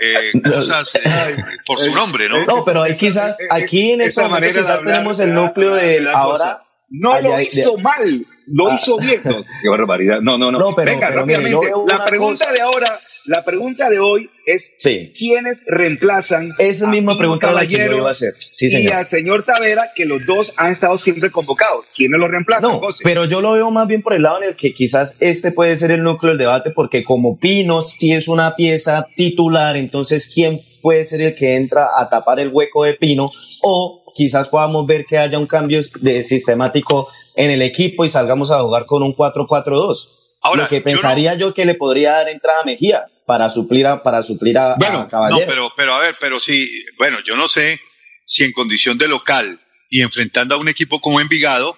eh, 0.00 0.32
cosas 0.44 0.94
eh, 0.94 1.36
por 1.66 1.80
su 1.80 1.92
nombre, 1.94 2.28
¿no? 2.28 2.44
No, 2.44 2.64
pero 2.64 2.82
ahí 2.82 2.96
quizás, 2.96 3.38
aquí 3.50 3.92
en 3.92 4.02
este 4.02 4.20
momento 4.20 4.40
manera 4.40 4.60
quizás 4.60 4.78
hablar, 4.78 4.94
tenemos 4.94 5.20
el 5.20 5.34
núcleo 5.34 5.74
de 5.74 6.08
ahora. 6.12 6.58
cosa. 6.58 6.62
No 6.90 7.20
lo 7.20 7.40
hizo 7.40 7.78
mal, 7.78 8.24
lo 8.52 8.70
Ah. 8.70 8.74
hizo 8.74 8.96
bien. 8.98 9.20
No, 9.24 9.42
qué 9.62 9.68
barbaridad. 9.68 10.20
No, 10.22 10.38
no, 10.38 10.50
no. 10.50 10.58
No, 10.58 10.74
pero- 10.74 10.92
Venga, 10.92 11.08
pero 11.08 11.20
rápidamente. 11.20 11.66
la 11.88 12.04
pregunta 12.04 12.44
cosa- 12.46 12.52
de 12.52 12.60
ahora, 12.60 12.98
la 13.26 13.44
pregunta 13.44 13.90
de 13.90 13.98
hoy 14.00 14.30
es 14.46 14.72
Sí. 14.78 15.12
quiénes 15.16 15.64
reemplazan 15.68 16.48
Esa 16.58 16.86
misma 16.88 17.16
pregunta 17.18 17.48
era 17.48 17.54
la 17.54 17.60
que 17.62 17.66
yo 17.68 17.76
Caballero 17.78 17.98
iba 17.98 18.08
a 18.08 18.10
hacer. 18.12 18.32
Sí, 18.32 18.66
y 18.66 18.70
señor. 18.70 18.92
al 18.94 19.06
señor 19.06 19.42
Tavera, 19.44 19.84
que 19.94 20.06
los 20.06 20.26
dos 20.26 20.54
han 20.56 20.72
estado 20.72 20.96
siempre 20.98 21.30
convocados. 21.30 21.84
¿Quiénes 21.94 22.18
los 22.18 22.30
reemplazan, 22.30 22.70
No, 22.70 22.78
José? 22.80 23.02
pero 23.04 23.26
yo 23.26 23.40
lo 23.40 23.52
veo 23.52 23.70
más 23.70 23.86
bien 23.86 24.02
por 24.02 24.14
el 24.14 24.22
lado 24.22 24.42
en 24.42 24.48
el 24.48 24.56
que 24.56 24.72
quizás 24.72 25.16
este 25.20 25.52
puede 25.52 25.76
ser 25.76 25.90
el 25.92 26.02
núcleo 26.02 26.30
del 26.30 26.38
debate, 26.38 26.70
porque 26.74 27.04
como 27.04 27.38
Pino 27.38 27.80
sí 27.82 28.12
es 28.12 28.26
una 28.28 28.54
pieza 28.56 29.06
titular, 29.16 29.76
entonces 29.76 30.30
¿quién 30.34 30.58
puede 30.82 31.04
ser 31.04 31.20
el 31.20 31.34
que 31.34 31.56
entra 31.56 31.86
a 31.96 32.08
tapar 32.08 32.40
el 32.40 32.48
hueco 32.48 32.84
de 32.84 32.94
Pino? 32.94 33.30
O 33.62 34.02
quizás 34.16 34.48
podamos 34.48 34.86
ver 34.86 35.04
que 35.04 35.18
haya 35.18 35.38
un 35.38 35.46
cambio 35.46 35.80
de 36.00 36.24
sistemático 36.24 37.06
en 37.44 37.50
el 37.50 37.62
equipo 37.62 38.04
y 38.04 38.08
salgamos 38.08 38.50
a 38.50 38.60
jugar 38.60 38.86
con 38.86 39.02
un 39.02 39.14
4-4-2. 39.14 40.08
Ahora, 40.42 40.62
lo 40.64 40.68
que 40.68 40.76
yo 40.78 40.84
pensaría 40.84 41.34
yo, 41.34 41.52
que 41.54 41.64
le 41.64 41.74
podría 41.74 42.12
dar 42.12 42.28
entrada 42.28 42.62
a 42.62 42.64
Mejía 42.64 43.06
para 43.26 43.50
suplir 43.50 43.86
a, 43.86 44.02
para 44.02 44.22
suplir 44.22 44.58
a, 44.58 44.74
a 44.74 44.76
No, 44.78 45.08
Caballero. 45.08 45.46
pero, 45.46 45.72
pero 45.76 45.94
a 45.94 46.00
ver, 46.00 46.16
pero 46.20 46.40
sí, 46.40 46.68
bueno, 46.98 47.18
yo 47.26 47.36
no 47.36 47.48
sé 47.48 47.80
si 48.26 48.44
en 48.44 48.52
condición 48.52 48.98
de 48.98 49.08
local 49.08 49.60
y 49.88 50.02
enfrentando 50.02 50.54
a 50.54 50.58
un 50.58 50.68
equipo 50.68 51.00
como 51.00 51.20
Envigado, 51.20 51.76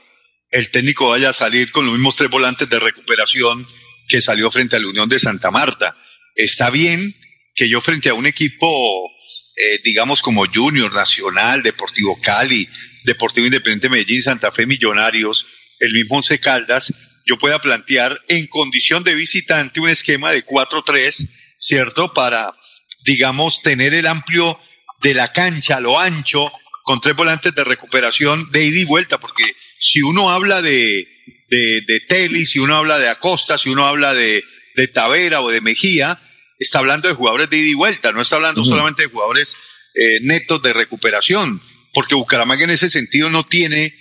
el 0.51 0.71
técnico 0.71 1.09
vaya 1.09 1.31
a 1.31 1.33
salir 1.33 1.73
con 1.73 1.85
los 1.85 1.95
mismos 1.95 2.17
tres 2.17 2.31
volantes 2.31 2.69
de 2.69 2.79
recuperación 2.79 3.67
que 4.09 4.21
salió 4.21 4.51
frente 4.51 4.77
a 4.77 4.81
la 4.81 4.89
Unión 4.89 5.09
de 5.09 5.19
Santa 5.19 5.51
Marta. 5.51 5.97
Está 6.35 6.71
bien 6.71 7.13
que 7.55 7.69
yo 7.69 7.81
frente 7.81 8.09
a 8.11 8.15
un 8.15 8.27
equipo, 8.27 8.67
eh, 9.57 9.79
digamos 9.85 10.23
como 10.23 10.45
Junior, 10.47 10.93
Nacional, 10.93 11.63
Deportivo 11.63 12.17
Cali, 12.23 12.69
Deportivo 13.05 13.47
Independiente 13.47 13.89
Medellín, 13.89 14.23
Santa 14.23 14.53
Fe 14.53 14.67
Millonarios, 14.67 15.47
el 15.81 15.93
mismo 15.93 16.17
Once 16.17 16.39
Caldas, 16.39 16.93
yo 17.27 17.39
pueda 17.39 17.61
plantear 17.61 18.21
en 18.29 18.47
condición 18.47 19.05
de 19.05 19.15
visitante 19.15 19.81
un 19.81 19.89
esquema 19.89 20.33
de 20.33 20.45
4-3, 20.45 21.29
¿cierto? 21.59 22.13
Para, 22.13 22.53
digamos, 23.05 23.63
tener 23.63 23.95
el 23.95 24.07
amplio 24.07 24.59
de 25.03 25.15
la 25.15 25.33
cancha, 25.33 25.81
lo 25.81 25.99
ancho, 25.99 26.51
con 26.85 27.01
tres 27.01 27.15
volantes 27.15 27.55
de 27.55 27.65
recuperación 27.65 28.51
de 28.51 28.65
ida 28.65 28.81
y 28.81 28.85
vuelta, 28.85 29.19
porque 29.19 29.45
si 29.79 30.01
uno 30.03 30.31
habla 30.31 30.63
de, 30.63 31.07
de, 31.49 31.81
de 31.83 32.01
Telis, 32.01 32.51
si 32.51 32.59
uno 32.59 32.77
habla 32.77 32.99
de 32.99 33.09
Acosta, 33.09 33.59
si 33.59 33.71
uno 33.71 33.87
habla 33.87 34.15
de, 34.15 34.45
de 34.75 34.89
Tavera 34.89 35.43
o 35.43 35.51
de 35.51 35.61
Mejía, 35.61 36.21
está 36.59 36.79
hablando 36.79 37.09
de 37.09 37.15
jugadores 37.15 37.51
de 37.51 37.59
ida 37.59 37.69
y 37.69 37.75
vuelta, 37.75 38.13
no 38.13 38.21
está 38.21 38.37
hablando 38.37 38.65
solamente 38.65 39.03
de 39.03 39.09
jugadores 39.09 39.57
eh, 39.95 40.21
netos 40.23 40.63
de 40.63 40.73
recuperación, 40.73 41.61
porque 41.93 42.15
Bucaramanga 42.15 42.65
en 42.65 42.71
ese 42.71 42.91
sentido 42.91 43.31
no 43.31 43.47
tiene 43.47 43.95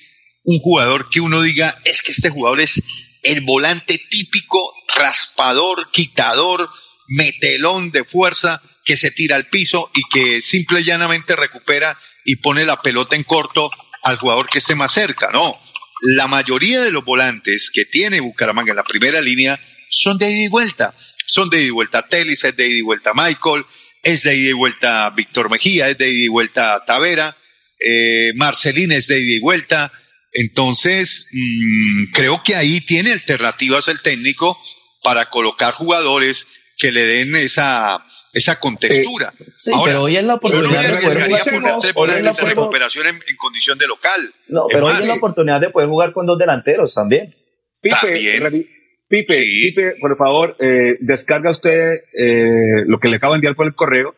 un 0.44 0.60
jugador 0.60 1.10
que 1.10 1.22
uno 1.22 1.42
diga, 1.42 1.76
es 1.86 2.02
que 2.02 2.12
este 2.12 2.30
jugador 2.30 2.62
es 2.62 2.82
el 3.24 3.42
volante 3.42 4.02
típico, 4.10 4.74
raspador, 4.96 5.90
quitador, 5.92 6.70
metelón 7.08 7.92
de 7.92 8.04
fuerza, 8.04 8.62
que 8.84 8.98
se 8.98 9.12
tira 9.12 9.36
al 9.36 9.48
piso 9.48 9.92
y 9.94 10.02
que 10.10 10.42
simple 10.42 10.82
y 10.82 10.86
llanamente 10.86 11.36
recupera 11.36 11.98
y 12.26 12.38
pone 12.38 12.66
la 12.66 12.82
pelota 12.82 13.16
en 13.16 13.24
corto 13.24 13.70
al 14.04 14.18
jugador 14.18 14.50
que 14.50 14.58
esté 14.58 14.76
más 14.76 14.94
cerca, 14.94 15.30
no. 15.32 15.60
La 16.02 16.28
mayoría 16.28 16.82
de 16.82 16.92
los 16.92 17.06
volantes 17.06 17.70
que 17.72 17.86
tiene 17.86 18.22
Bucaramanga 18.22 18.72
en 18.72 18.78
la 18.78 18.84
primera 18.84 19.22
línea 19.22 19.60
son 19.92 20.18
de 20.18 20.32
ida 20.32 20.46
y 20.46 20.48
vuelta. 20.48 20.96
Son 21.28 21.50
de 21.50 21.58
ida 21.58 21.68
y 21.68 21.72
vuelta 21.72 22.08
Telis, 22.08 22.44
es 22.44 22.56
de 22.56 22.68
ida 22.68 22.78
y 22.78 22.82
vuelta 22.82 23.12
Michael, 23.14 23.66
es 24.02 24.24
de 24.24 24.36
ida 24.36 24.50
y 24.50 24.54
vuelta 24.54 25.10
Víctor 25.12 25.52
Mejía, 25.52 25.90
es 25.90 25.98
de 26.00 26.10
ida 26.10 26.26
y 26.26 26.28
vuelta 26.28 26.84
Tavera, 26.86 27.38
eh, 27.86 28.34
Marcelín 28.36 28.92
es 28.92 29.08
de 29.08 29.20
ida 29.20 29.36
y 29.38 29.40
vuelta. 29.40 29.92
Entonces, 30.34 31.28
mm, 31.32 32.12
creo 32.14 32.42
que 32.44 32.56
ahí 32.56 32.82
tiene 32.82 33.12
alternativas 33.12 33.88
el 33.88 34.02
técnico 34.02 34.58
para 35.04 35.30
colocar 35.30 35.74
jugadores 35.74 36.48
que 36.78 36.92
le 36.92 37.06
den 37.06 37.36
esa, 37.36 38.04
esa 38.34 38.60
contextura. 38.60 39.34
Sí, 39.56 39.72
pero 39.84 40.04
hoy 40.04 40.18
es 40.18 40.24
la 40.24 40.36
oportunidad 40.36 40.82
de 40.82 41.00
poder 41.02 41.30
jugar 41.30 41.94
con 41.94 42.10
es 42.10 42.42
recuperación 42.42 43.08
en, 43.08 43.16
en, 43.28 43.36
condición 43.38 43.78
de 43.78 43.88
local. 43.88 44.34
No, 44.48 44.66
pero 44.72 44.88
hoy 44.88 44.94
es 45.00 45.08
la 45.08 45.16
oportunidad 45.16 45.60
de 45.60 45.70
poder 45.70 45.90
jugar 45.90 46.14
con 46.14 46.26
dos 46.26 46.38
delanteros 46.38 46.94
también. 46.94 47.36
Pipe, 47.82 47.96
También. 48.00 48.68
Pipe, 49.08 49.44
Sí. 49.44 49.72
Pipe, 49.72 49.96
por 50.00 50.16
favor, 50.18 50.56
eh, 50.60 50.98
descarga 51.02 51.52
usted 51.52 51.96
eh, 52.18 52.86
lo 52.86 53.00
que 53.00 53.10
le 53.10 53.18
acabo 53.18 53.34
de 53.34 53.38
enviar 53.38 53.56
por 53.56 53.68
el 53.68 53.76
correo 53.76 54.16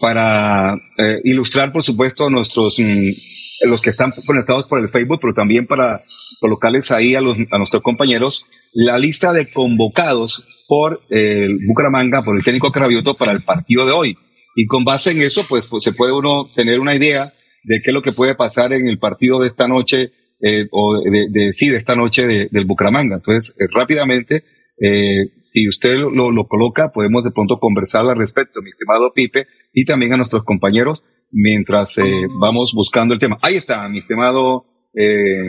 para 0.00 0.74
eh, 0.98 1.20
ilustrar, 1.24 1.72
por 1.72 1.82
supuesto, 1.82 2.26
a 2.26 2.30
nuestros 2.30 2.78
mm, 2.78 3.68
los 3.68 3.82
que 3.82 3.90
están 3.90 4.12
conectados 4.26 4.66
por 4.66 4.80
el 4.80 4.88
Facebook, 4.88 5.18
pero 5.20 5.34
también 5.34 5.66
para 5.66 6.02
colocarles 6.40 6.90
ahí 6.90 7.14
a, 7.14 7.20
los, 7.20 7.36
a 7.52 7.58
nuestros 7.58 7.82
compañeros 7.82 8.44
la 8.74 8.98
lista 8.98 9.32
de 9.34 9.50
convocados 9.52 10.64
por 10.68 10.98
el 11.10 11.58
Bucaramanga, 11.66 12.22
por 12.22 12.36
el 12.36 12.42
técnico 12.44 12.72
Cravioto 12.72 13.14
para 13.14 13.32
el 13.32 13.44
partido 13.44 13.84
de 13.84 13.92
hoy. 13.92 14.16
Y 14.56 14.66
con 14.66 14.84
base 14.84 15.10
en 15.12 15.22
eso, 15.22 15.44
pues, 15.48 15.66
pues 15.66 15.84
se 15.84 15.92
puede 15.92 16.12
uno 16.12 16.38
tener 16.54 16.80
una 16.80 16.96
idea 16.96 17.32
de 17.64 17.80
qué 17.84 17.90
es 17.90 17.94
lo 17.94 18.02
que 18.02 18.12
puede 18.12 18.34
pasar 18.34 18.72
en 18.72 18.88
el 18.88 18.98
partido 18.98 19.40
de 19.40 19.48
esta 19.48 19.68
noche, 19.68 20.10
eh, 20.40 20.66
o 20.70 20.98
de, 21.02 21.52
sí, 21.52 21.68
de 21.68 21.76
esta 21.76 21.94
noche 21.94 22.26
de- 22.26 22.48
del 22.50 22.64
Bucaramanga. 22.64 23.16
Entonces, 23.16 23.54
eh, 23.60 23.66
rápidamente, 23.72 24.42
eh, 24.80 25.30
si 25.52 25.68
usted 25.68 25.94
lo, 25.94 26.10
lo- 26.10 26.30
lo 26.30 26.46
coloca, 26.46 26.90
podemos 26.92 27.24
de 27.24 27.30
pronto 27.32 27.58
conversar 27.58 28.06
al 28.08 28.16
respecto, 28.16 28.60
mi 28.62 28.70
estimado 28.70 29.12
Pipe, 29.14 29.46
y 29.72 29.84
también 29.84 30.12
a 30.12 30.16
nuestros 30.16 30.44
compañeros, 30.44 31.02
mientras 31.32 31.96
eh, 31.98 32.02
vamos 32.40 32.72
buscando 32.74 33.14
el 33.14 33.20
tema. 33.20 33.38
Ahí 33.42 33.56
está, 33.56 33.88
mi 33.88 33.98
estimado, 34.00 34.64
eh, 34.94 35.42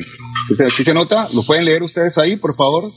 ¿sí, 0.47 0.83
se, 0.83 0.93
nota? 0.93 1.27
¿Lo 1.33 1.43
pueden 1.45 1.65
leer 1.65 1.83
ustedes 1.83 2.17
ahí, 2.17 2.35
por 2.35 2.55
favor? 2.55 2.91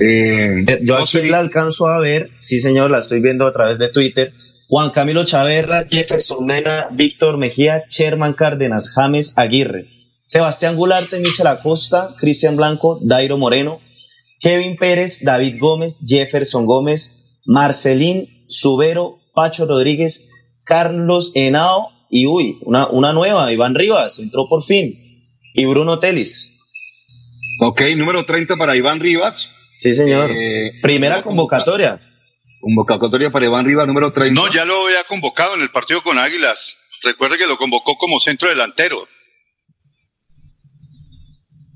Eh, 0.00 0.64
Yo 0.82 0.96
aquí 0.98 1.28
la 1.28 1.40
alcanzo 1.40 1.88
a 1.88 2.00
ver, 2.00 2.30
sí 2.38 2.60
señor, 2.60 2.90
la 2.90 2.98
estoy 2.98 3.20
viendo 3.20 3.46
a 3.46 3.52
través 3.52 3.78
de 3.78 3.88
Twitter. 3.90 4.32
Juan 4.68 4.90
Camilo 4.90 5.24
Chaverra, 5.24 5.86
Jefferson 5.88 6.44
Mena, 6.44 6.88
Víctor 6.92 7.38
Mejía, 7.38 7.84
Sherman 7.88 8.34
Cárdenas, 8.34 8.92
James 8.94 9.32
Aguirre, 9.36 9.88
Sebastián 10.28 10.76
Gularte, 10.76 11.18
Michel 11.18 11.46
Acosta, 11.46 12.14
Cristian 12.18 12.56
Blanco, 12.56 13.00
Dairo 13.02 13.38
Moreno, 13.38 13.80
Kevin 14.40 14.76
Pérez, 14.76 15.24
David 15.24 15.56
Gómez, 15.58 16.00
Jefferson 16.06 16.66
Gómez, 16.66 17.40
Marcelín 17.46 18.44
Subero, 18.46 19.18
Pacho 19.34 19.66
Rodríguez, 19.66 20.28
Carlos 20.64 21.32
Henao 21.34 21.88
y 22.10 22.26
uy, 22.26 22.58
una, 22.62 22.88
una 22.88 23.14
nueva, 23.14 23.50
Iván 23.52 23.74
Rivas, 23.74 24.18
entró 24.18 24.48
por 24.48 24.62
fin, 24.62 25.08
y 25.54 25.64
Bruno 25.64 25.98
Telis. 25.98 26.54
Ok, 27.60 27.80
número 27.96 28.24
30 28.26 28.56
para 28.56 28.76
Iván 28.76 29.00
Rivas. 29.00 29.50
Sí, 29.76 29.94
señor. 29.94 30.30
Eh, 30.30 30.72
Primera 30.82 31.22
convocatoria. 31.22 32.00
Convocatoria 32.60 33.30
para 33.30 33.46
Iván 33.46 33.64
Rivas, 33.64 33.86
número 33.86 34.12
30. 34.12 34.40
No, 34.40 34.52
ya 34.52 34.66
lo 34.66 34.84
había 34.84 35.04
convocado 35.08 35.54
en 35.54 35.62
el 35.62 35.70
partido 35.70 36.02
con 36.02 36.18
Águilas. 36.18 36.76
Recuerde 37.02 37.38
que 37.38 37.46
lo 37.46 37.56
convocó 37.56 37.96
como 37.96 38.20
centro 38.20 38.48
delantero. 38.48 39.08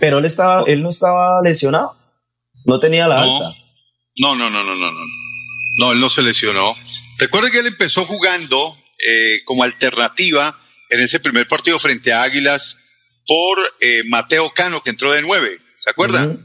Pero 0.03 0.19
él 0.19 0.25
estaba, 0.25 0.65
él 0.67 0.83
no 0.83 0.89
estaba 0.89 1.41
lesionado. 1.45 1.95
No 2.65 2.81
tenía 2.81 3.07
la 3.07 3.25
No. 3.25 3.37
alta. 3.37 3.57
No, 4.19 4.35
no, 4.35 4.51
no, 4.51 4.65
no, 4.65 4.75
no, 4.75 4.91
no. 4.91 5.01
No, 5.79 5.93
él 5.93 6.01
no 6.01 6.11
se 6.11 6.23
lesionó. 6.23 6.75
Recuerde 7.19 7.53
que 7.53 7.61
él 7.61 7.69
empezó 7.69 8.05
jugando 8.05 8.77
eh, 8.99 9.45
como 9.45 9.63
alternativa 9.63 10.59
en 10.91 11.01
ese 11.01 11.21
primer 11.21 11.47
partido 11.47 11.79
frente 11.79 12.13
a 12.13 12.23
Águilas 12.23 12.77
por 13.25 13.59
eh, 13.81 14.01
Mateo 14.09 14.51
Cano, 14.53 14.83
que 14.83 14.91
entró 14.91 15.13
de 15.13 15.23
nueve. 15.23 15.59
¿Se 15.77 15.91
acuerda? 15.91 16.27
Ujú. 16.27 16.41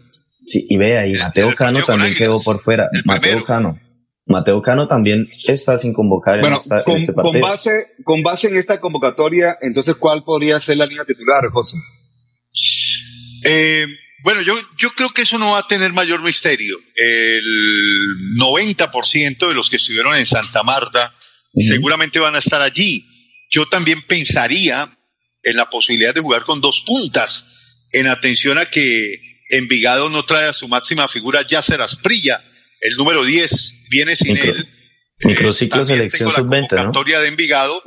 Sí, 0.45 0.67
y 0.69 0.77
vea, 0.77 1.07
y 1.07 1.13
Mateo 1.15 1.55
Cano 1.55 1.83
también 1.83 2.13
quedó 2.13 2.39
por 2.39 2.59
fuera. 2.59 2.87
Mateo 3.05 3.43
Cano. 3.43 3.79
Mateo 4.27 4.61
Cano 4.61 4.87
también 4.87 5.27
está 5.45 5.77
sin 5.77 5.93
convocar 5.93 6.45
en, 6.45 6.53
esta- 6.53 6.77
en 6.77 6.83
con, 6.83 6.95
este 6.95 7.13
con 7.15 7.23
partido. 7.23 7.47
base, 7.47 7.71
con 8.03 8.21
base 8.21 8.49
en 8.49 8.57
esta 8.57 8.79
convocatoria, 8.79 9.57
entonces, 9.61 9.95
¿cuál 9.95 10.23
podría 10.23 10.61
ser 10.61 10.77
la 10.77 10.85
línea 10.85 11.05
titular, 11.07 11.49
José? 11.51 11.77
Eh, 13.47 13.87
bueno, 14.23 14.41
yo, 14.41 14.53
yo 14.77 14.91
creo 14.91 15.09
que 15.11 15.21
eso 15.21 15.37
no 15.37 15.51
va 15.51 15.59
a 15.59 15.67
tener 15.67 15.93
mayor 15.93 16.21
misterio. 16.21 16.77
El 16.95 17.43
90% 18.39 19.47
de 19.47 19.53
los 19.53 19.69
que 19.69 19.77
estuvieron 19.77 20.15
en 20.15 20.25
Santa 20.25 20.63
Marta 20.63 21.13
seguramente 21.55 22.19
van 22.19 22.35
a 22.35 22.39
estar 22.39 22.61
allí. 22.61 23.05
Yo 23.49 23.67
también 23.67 24.05
pensaría 24.05 24.97
en 25.43 25.55
la 25.55 25.69
posibilidad 25.69 26.13
de 26.13 26.21
jugar 26.21 26.43
con 26.43 26.59
dos 26.61 26.83
puntas, 26.85 27.45
en 27.93 28.07
atención 28.07 28.57
a 28.57 28.65
que 28.65 29.21
Envigado 29.49 30.09
no 30.09 30.25
trae 30.25 30.49
a 30.49 30.53
su 30.53 30.67
máxima 30.67 31.07
figura 31.07 31.41
Yasser 31.47 31.81
Asprilla, 31.81 32.43
el 32.81 32.95
número 32.97 33.23
10, 33.23 33.73
viene 33.89 34.15
sin 34.15 34.33
Micro- 34.33 34.55
él. 34.55 34.67
Microciclo 35.19 35.77
También 35.79 35.97
selección 35.97 36.29
tengo 36.29 36.31
la 36.31 36.37
sub-20, 36.43 36.61
¿no? 36.61 36.67
convocatoria 36.67 37.19
de 37.21 37.27
Envigado 37.29 37.81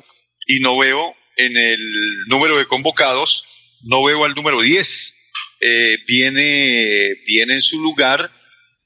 y 0.46 0.60
no 0.60 0.78
veo 0.78 1.14
en 1.36 1.56
el 1.56 1.80
número 2.28 2.56
de 2.56 2.66
convocados, 2.66 3.44
no 3.82 4.02
veo 4.04 4.24
al 4.24 4.34
número 4.34 4.62
10. 4.62 5.14
Eh, 5.60 5.98
viene, 6.06 7.16
viene 7.26 7.54
en 7.54 7.62
su 7.62 7.80
lugar, 7.80 8.30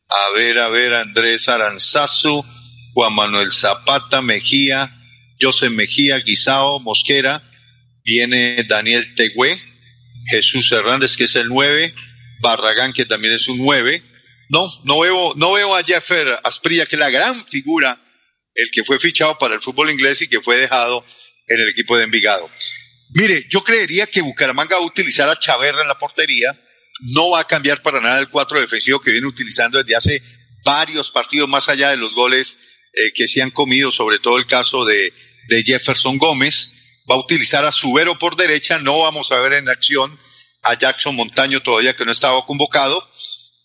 a 0.08 0.36
ver, 0.36 0.58
a 0.58 0.68
ver, 0.68 0.94
Andrés 0.94 1.48
Aranzazu, 1.48 2.44
Juan 2.92 3.14
Manuel 3.14 3.52
Zapata, 3.52 4.20
Mejía, 4.20 4.92
José 5.40 5.70
Mejía, 5.70 6.18
Guisao, 6.18 6.80
Mosquera, 6.80 7.42
viene 8.04 8.64
Daniel 8.68 9.14
Tegüe, 9.14 9.60
Jesús 10.30 10.70
Hernández, 10.72 11.16
que 11.16 11.24
es 11.24 11.36
el 11.36 11.48
9, 11.48 11.94
Barragán, 12.40 12.92
que 12.92 13.04
también 13.04 13.34
es 13.34 13.48
un 13.48 13.58
9. 13.58 14.02
No, 14.48 14.68
no 14.84 15.00
veo, 15.00 15.34
no 15.36 15.52
veo 15.52 15.76
a 15.76 15.82
Jeffer 15.82 16.26
Asprilla, 16.44 16.86
que 16.86 16.96
es 16.96 17.00
la 17.00 17.10
gran 17.10 17.46
figura, 17.46 18.00
el 18.54 18.70
que 18.72 18.84
fue 18.84 18.98
fichado 18.98 19.36
para 19.38 19.54
el 19.54 19.60
fútbol 19.60 19.90
inglés 19.90 20.22
y 20.22 20.28
que 20.28 20.40
fue 20.40 20.56
dejado 20.56 21.04
en 21.46 21.60
el 21.60 21.68
equipo 21.70 21.96
de 21.96 22.04
Envigado. 22.04 22.50
Mire, 23.14 23.46
yo 23.48 23.62
creería 23.62 24.06
que 24.06 24.22
Bucaramanga 24.22 24.76
va 24.76 24.82
a 24.82 24.86
utilizar 24.86 25.28
a 25.28 25.38
Chaverra 25.38 25.82
en 25.82 25.88
la 25.88 25.98
portería, 25.98 26.60
no 27.00 27.30
va 27.30 27.40
a 27.40 27.46
cambiar 27.46 27.82
para 27.82 28.00
nada 28.00 28.20
el 28.20 28.28
cuatro 28.28 28.60
defensivo 28.60 29.00
que 29.00 29.10
viene 29.10 29.26
utilizando 29.26 29.78
desde 29.78 29.96
hace 29.96 30.22
varios 30.64 31.10
partidos, 31.10 31.48
más 31.48 31.68
allá 31.68 31.90
de 31.90 31.96
los 31.96 32.14
goles 32.14 32.58
eh, 32.92 33.12
que 33.14 33.28
se 33.28 33.42
han 33.42 33.50
comido, 33.50 33.92
sobre 33.92 34.18
todo 34.18 34.38
el 34.38 34.46
caso 34.46 34.84
de, 34.84 35.12
de 35.48 35.62
Jefferson 35.62 36.18
Gómez. 36.18 36.72
Va 37.10 37.16
a 37.16 37.18
utilizar 37.18 37.64
a 37.64 37.72
Subero 37.72 38.16
por 38.18 38.36
derecha, 38.36 38.78
no 38.78 39.00
vamos 39.00 39.30
a 39.30 39.40
ver 39.40 39.54
en 39.54 39.68
acción 39.68 40.18
a 40.62 40.78
Jackson 40.78 41.14
Montaño 41.14 41.60
todavía 41.60 41.94
que 41.96 42.04
no 42.04 42.12
estaba 42.12 42.44
convocado. 42.46 43.06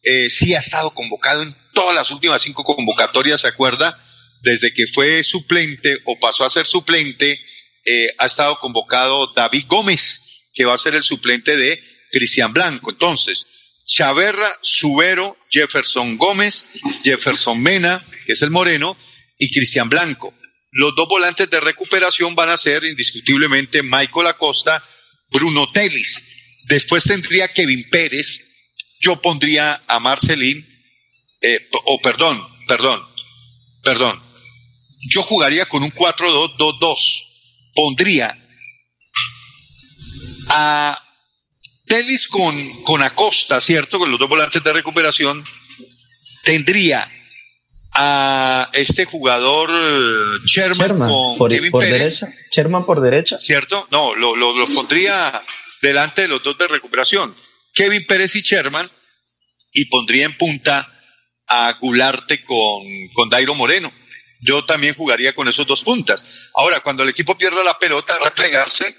Eh, 0.04 0.30
sí 0.30 0.54
ha 0.56 0.60
estado 0.60 0.92
convocado 0.92 1.44
en 1.44 1.56
todas 1.74 1.96
las 1.96 2.12
últimas 2.12 2.42
cinco 2.42 2.64
convocatorias, 2.64 3.42
¿se 3.42 3.48
acuerda? 3.48 3.98
Desde 4.42 4.74
que 4.74 4.88
fue 4.88 5.24
suplente 5.24 5.98
o 6.06 6.18
pasó 6.20 6.46
a 6.46 6.50
ser 6.50 6.68
suplente, 6.68 7.40
eh, 7.86 8.08
ha 8.18 8.26
estado 8.26 8.60
convocado 8.60 9.32
David 9.34 9.66
Gómez, 9.68 10.42
que 10.54 10.66
va 10.66 10.74
a 10.74 10.78
ser 10.78 10.96
el 10.96 11.04
suplente 11.04 11.56
de 11.56 11.82
Cristian 12.12 12.54
Blanco. 12.54 12.92
Entonces, 12.92 13.46
Chaverra, 13.86 14.52
Subero, 14.62 15.38
Jefferson 15.50 16.18
Gómez, 16.18 16.66
Jefferson 17.04 17.62
Mena, 17.62 18.06
que 18.26 18.34
es 18.34 18.42
el 18.42 18.52
moreno, 18.52 18.98
y 19.38 19.50
Cristian 19.52 19.90
Blanco. 19.90 20.34
Los 20.72 20.94
dos 20.96 21.08
volantes 21.08 21.50
de 21.50 21.60
recuperación 21.60 22.36
van 22.36 22.50
a 22.50 22.58
ser 22.58 22.84
indiscutiblemente 22.84 23.82
Michael 23.82 24.28
Acosta, 24.28 24.84
Bruno 25.32 25.72
Telis. 25.72 26.62
Después 26.66 27.04
tendría 27.04 27.52
Kevin 27.52 27.90
Pérez. 27.90 28.46
Yo 29.02 29.20
pondría 29.22 29.84
a 29.88 30.00
Marcelín, 30.00 30.64
eh, 31.42 31.70
o 31.86 32.00
perdón, 32.02 32.46
perdón, 32.68 33.02
perdón. 33.82 34.22
Yo 35.10 35.24
jugaría 35.24 35.66
con 35.66 35.82
un 35.82 35.92
4-2-2-2. 35.92 37.26
Pondría 37.74 38.38
a 40.50 41.09
Telis 41.90 42.28
con, 42.28 42.84
con 42.84 43.02
Acosta, 43.02 43.60
¿cierto? 43.60 43.98
Con 43.98 44.12
los 44.12 44.20
dos 44.20 44.30
volantes 44.30 44.64
de 44.64 44.72
recuperación, 44.72 45.44
tendría 46.44 47.12
a 47.94 48.70
este 48.74 49.06
jugador 49.06 49.72
eh, 49.72 50.46
Sherman, 50.46 51.00
con 51.00 51.38
por, 51.38 51.50
Kevin 51.50 51.72
por 51.72 51.82
Pérez, 51.82 52.20
derecha. 52.22 52.38
Sherman 52.52 52.86
por 52.86 53.02
derecha. 53.02 53.40
¿cierto? 53.42 53.88
No, 53.90 54.14
lo, 54.14 54.36
lo, 54.36 54.56
lo 54.56 54.66
pondría 54.68 55.44
delante 55.82 56.22
de 56.22 56.28
los 56.28 56.44
dos 56.44 56.56
de 56.60 56.68
recuperación. 56.68 57.36
Kevin 57.74 58.06
Pérez 58.06 58.36
y 58.36 58.42
Sherman, 58.42 58.90
y 59.74 59.86
pondría 59.86 60.26
en 60.26 60.38
punta 60.38 60.88
a 61.48 61.74
Gularte 61.74 62.46
con, 62.46 62.84
con 63.16 63.30
Dairo 63.30 63.56
Moreno. 63.56 63.92
Yo 64.42 64.64
también 64.64 64.94
jugaría 64.94 65.34
con 65.34 65.48
esos 65.48 65.66
dos 65.66 65.84
puntas. 65.84 66.24
Ahora, 66.54 66.82
cuando 66.82 67.02
el 67.02 67.10
equipo 67.10 67.36
pierda 67.36 67.64
la 67.64 67.80
pelota, 67.80 68.18
replegarse, 68.24 68.96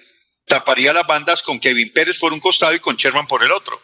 taparía 0.50 0.92
las 0.92 1.06
bandas 1.06 1.42
con 1.42 1.58
Kevin 1.58 1.90
Pérez 1.94 2.18
por 2.18 2.32
un 2.34 2.40
costado 2.40 2.74
y 2.74 2.80
con 2.80 2.96
Sherman 2.96 3.26
por 3.26 3.42
el 3.42 3.52
otro. 3.52 3.78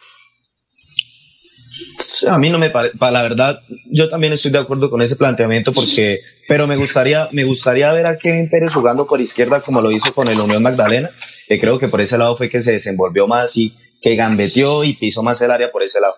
A 2.29 2.37
mí 2.39 2.49
no 2.49 2.57
me 2.57 2.69
parece, 2.69 2.95
la 2.99 3.21
verdad, 3.21 3.59
yo 3.91 4.09
también 4.09 4.33
estoy 4.33 4.51
de 4.51 4.57
acuerdo 4.57 4.89
con 4.89 5.01
ese 5.01 5.15
planteamiento 5.15 5.71
porque, 5.73 6.19
pero 6.47 6.65
me 6.65 6.75
gustaría, 6.75 7.29
me 7.31 7.43
gustaría 7.43 7.91
ver 7.91 8.07
a 8.07 8.17
Kevin 8.17 8.49
Pérez 8.49 8.73
jugando 8.73 9.05
por 9.05 9.21
izquierda 9.21 9.61
como 9.61 9.81
lo 9.81 9.91
hizo 9.91 10.13
con 10.13 10.27
el 10.27 10.39
Unión 10.39 10.63
Magdalena, 10.63 11.11
que 11.47 11.59
creo 11.59 11.77
que 11.79 11.87
por 11.87 12.01
ese 12.01 12.17
lado 12.17 12.35
fue 12.35 12.49
que 12.49 12.59
se 12.61 12.71
desenvolvió 12.71 13.27
más 13.27 13.55
y 13.57 13.75
que 14.01 14.15
gambeteó 14.15 14.83
y 14.83 14.93
pisó 14.93 15.21
más 15.23 15.41
el 15.41 15.51
área 15.51 15.71
por 15.71 15.83
ese 15.83 15.99
lado. 16.01 16.15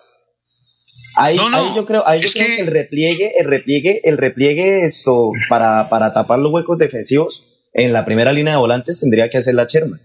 Ahí, 1.16 1.36
No, 1.36 1.50
no, 1.50 1.56
ahí 1.58 1.72
yo 1.76 1.84
creo, 1.84 2.06
ahí 2.06 2.20
yo 2.20 2.28
es 2.28 2.34
creo 2.34 2.46
que- 2.46 2.56
que 2.56 2.62
el 2.62 2.66
repliegue, 2.68 3.32
el 3.38 3.46
repliegue, 3.46 4.00
el 4.04 4.16
repliegue 4.16 4.84
esto 4.84 5.32
para, 5.50 5.88
para 5.90 6.12
tapar 6.12 6.38
los 6.38 6.52
huecos 6.52 6.78
defensivos 6.78 7.66
en 7.74 7.92
la 7.92 8.04
primera 8.06 8.32
línea 8.32 8.54
de 8.54 8.60
volantes 8.60 9.00
tendría 9.00 9.28
que 9.28 9.38
hacer 9.38 9.54
la 9.54 9.64
Sherman. 9.64 10.00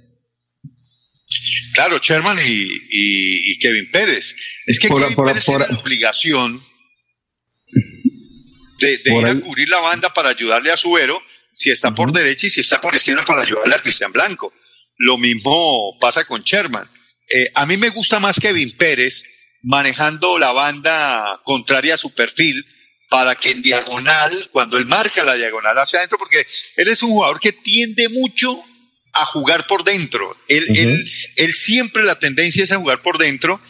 Claro, 1.73 1.99
Sherman 1.99 2.39
y, 2.39 2.43
y- 2.89 3.51
y 3.51 3.59
Kevin 3.59 3.89
Pérez. 3.91 4.35
Es 4.65 4.79
que 4.79 4.87
Por- 4.87 5.01
Kevin 5.01 5.15
por- 5.15 5.27
Pérez 5.27 5.45
por- 5.45 5.57
tiene 5.57 5.73
la 5.73 5.79
obligación 5.81 6.63
de, 8.79 8.93
ir 9.05 9.25
ahí- 9.25 9.31
a 9.31 9.39
cubrir 9.41 9.69
la 9.69 9.79
banda 9.79 10.13
para 10.13 10.29
ayudarle 10.29 10.71
a 10.71 10.77
Subero, 10.77 11.21
si 11.53 11.71
está 11.71 11.93
por 11.95 12.11
derecha 12.11 12.47
y 12.47 12.49
si 12.49 12.61
está 12.61 12.81
por 12.81 12.95
izquierda 12.95 13.23
para 13.23 13.43
ayudarle 13.43 13.75
a 13.75 13.81
Cristian 13.81 14.11
Blanco. 14.11 14.53
Lo 14.97 15.17
mismo 15.17 15.97
pasa 15.99 16.25
con 16.25 16.43
Sherman. 16.43 16.89
Eh, 17.29 17.49
a 17.55 17.65
mí 17.65 17.77
me 17.77 17.89
gusta 17.89 18.19
más 18.19 18.39
Kevin 18.39 18.75
Pérez 18.77 19.23
manejando 19.63 20.37
la 20.37 20.51
banda 20.51 21.41
contraria 21.43 21.95
a 21.95 21.97
su 21.97 22.13
perfil 22.13 22.63
para 23.09 23.35
que 23.35 23.51
en 23.51 23.61
diagonal, 23.61 24.49
cuando 24.51 24.77
él 24.77 24.85
marca 24.85 25.23
la 25.23 25.35
diagonal 25.35 25.77
hacia 25.77 25.99
adentro, 25.99 26.17
porque 26.17 26.45
él 26.75 26.87
es 26.87 27.01
un 27.03 27.09
jugador 27.11 27.39
que 27.39 27.51
tiende 27.53 28.09
mucho 28.09 28.61
a 29.13 29.25
jugar 29.25 29.65
por 29.65 29.83
dentro. 29.83 30.35
Él, 30.49 30.65
él, 30.75 31.11
él 31.35 31.53
siempre 31.53 32.03
la 32.03 32.19
tendencia 32.19 32.63
es 32.63 32.71
a 32.71 32.77
jugar 32.77 33.01
por 33.01 33.17
dentro 33.17 33.61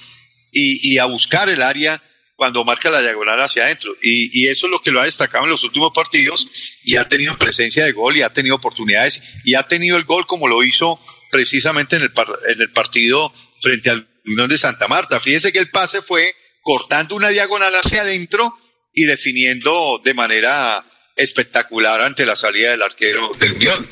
y, 0.51 0.97
a 0.97 1.05
buscar 1.05 1.49
el 1.49 1.61
área 1.61 2.01
cuando 2.37 2.63
marca 2.63 2.89
la 2.89 3.01
diagonal 3.01 3.39
hacia 3.41 3.63
adentro. 3.65 3.93
Y, 4.01 4.47
eso 4.47 4.67
es 4.67 4.71
lo 4.71 4.81
que 4.81 4.91
lo 4.91 5.01
ha 5.01 5.05
destacado 5.05 5.43
en 5.45 5.51
los 5.51 5.63
últimos 5.63 5.91
partidos 5.93 6.47
y 6.83 6.95
ha 6.95 7.07
tenido 7.07 7.37
presencia 7.37 7.83
de 7.85 7.91
gol 7.91 8.15
y 8.17 8.21
ha 8.21 8.31
tenido 8.33 8.55
oportunidades 8.55 9.21
y 9.43 9.55
ha 9.55 9.63
tenido 9.63 9.97
el 9.97 10.05
gol 10.05 10.25
como 10.27 10.47
lo 10.47 10.63
hizo 10.63 10.99
precisamente 11.31 11.97
en 11.97 12.03
el, 12.03 12.11
par- 12.13 12.39
en 12.49 12.61
el 12.61 12.71
partido 12.71 13.33
frente 13.61 13.89
al 13.89 14.07
Unión 14.25 14.47
de 14.47 14.57
Santa 14.57 14.87
Marta. 14.87 15.19
Fíjese 15.19 15.51
que 15.51 15.59
el 15.59 15.69
pase 15.69 16.01
fue 16.01 16.33
cortando 16.61 17.15
una 17.15 17.29
diagonal 17.29 17.73
hacia 17.75 18.01
adentro 18.01 18.57
y 18.93 19.03
definiendo 19.05 20.01
de 20.03 20.13
manera 20.13 20.83
espectacular 21.15 22.01
ante 22.01 22.25
la 22.25 22.35
salida 22.35 22.71
del 22.71 22.81
arquero 22.81 23.31
del 23.39 23.53
Unión. 23.53 23.87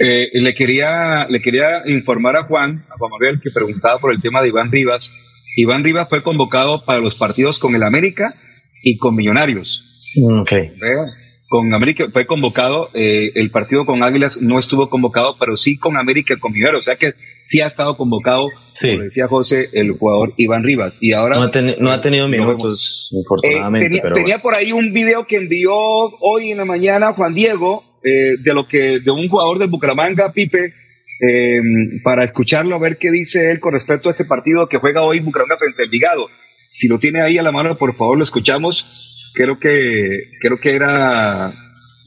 Eh, 0.00 0.28
le 0.32 0.54
quería 0.54 1.26
le 1.28 1.40
quería 1.40 1.82
informar 1.86 2.36
a 2.36 2.44
Juan, 2.44 2.84
a 2.90 2.96
Juan 2.98 3.10
Manuel, 3.10 3.40
que 3.42 3.50
preguntaba 3.50 3.98
por 3.98 4.12
el 4.12 4.20
tema 4.20 4.42
de 4.42 4.48
Iván 4.48 4.70
Rivas. 4.70 5.12
Iván 5.56 5.82
Rivas 5.82 6.08
fue 6.08 6.22
convocado 6.22 6.84
para 6.84 7.00
los 7.00 7.16
partidos 7.16 7.58
con 7.58 7.74
el 7.74 7.82
América 7.82 8.34
y 8.82 8.96
con 8.96 9.16
Millonarios. 9.16 10.06
Ok. 10.22 10.50
Vea, 10.50 11.04
Con 11.48 11.74
América 11.74 12.04
fue 12.12 12.26
convocado, 12.26 12.90
eh, 12.94 13.32
el 13.34 13.50
partido 13.50 13.84
con 13.86 14.02
Águilas 14.04 14.40
no 14.40 14.58
estuvo 14.58 14.88
convocado, 14.88 15.36
pero 15.38 15.56
sí 15.56 15.78
con 15.78 15.96
América 15.96 16.34
y 16.34 16.38
con 16.38 16.52
Millonarios. 16.52 16.82
O 16.82 16.84
sea 16.84 16.96
que 16.96 17.14
sí 17.42 17.60
ha 17.60 17.66
estado 17.66 17.96
convocado, 17.96 18.50
como 18.50 19.02
decía 19.02 19.26
José, 19.26 19.68
el 19.72 19.92
jugador 19.92 20.34
Iván 20.36 20.62
Rivas. 20.62 20.98
Y 21.00 21.12
ahora 21.12 21.38
No 21.38 21.44
ha, 21.46 21.62
no 21.80 21.90
ha 21.90 22.00
tenido 22.00 22.28
minutos, 22.28 23.10
infortunadamente, 23.12 23.86
eh, 23.86 23.88
tenía, 23.88 24.02
pero 24.02 24.14
tenía 24.14 24.38
por 24.38 24.54
ahí 24.54 24.72
un 24.72 24.92
video 24.92 25.26
que 25.26 25.36
envió 25.36 25.72
hoy 25.74 26.52
en 26.52 26.58
la 26.58 26.64
mañana 26.64 27.14
Juan 27.14 27.34
Diego 27.34 27.87
eh, 28.02 28.36
de 28.42 28.54
lo 28.54 28.66
que 28.66 29.00
de 29.00 29.10
un 29.10 29.28
jugador 29.28 29.58
de 29.58 29.66
Bucaramanga, 29.66 30.32
Pipe, 30.32 30.74
eh, 31.20 31.60
para 32.04 32.24
escucharlo 32.24 32.76
a 32.76 32.78
ver 32.78 32.96
qué 32.98 33.10
dice 33.10 33.50
él 33.50 33.60
con 33.60 33.72
respecto 33.72 34.08
a 34.08 34.12
este 34.12 34.24
partido 34.24 34.68
que 34.68 34.78
juega 34.78 35.02
hoy 35.02 35.20
Bucaramanga 35.20 35.58
frente 35.58 35.82
a 35.82 35.84
Envigado. 35.84 36.28
Si 36.70 36.88
lo 36.88 36.98
tiene 36.98 37.20
ahí 37.20 37.38
a 37.38 37.42
la 37.42 37.52
mano, 37.52 37.76
por 37.76 37.96
favor, 37.96 38.16
lo 38.16 38.22
escuchamos. 38.22 39.30
Creo 39.34 39.58
que 39.58 40.30
creo 40.40 40.58
que 40.60 40.74
era 40.74 41.52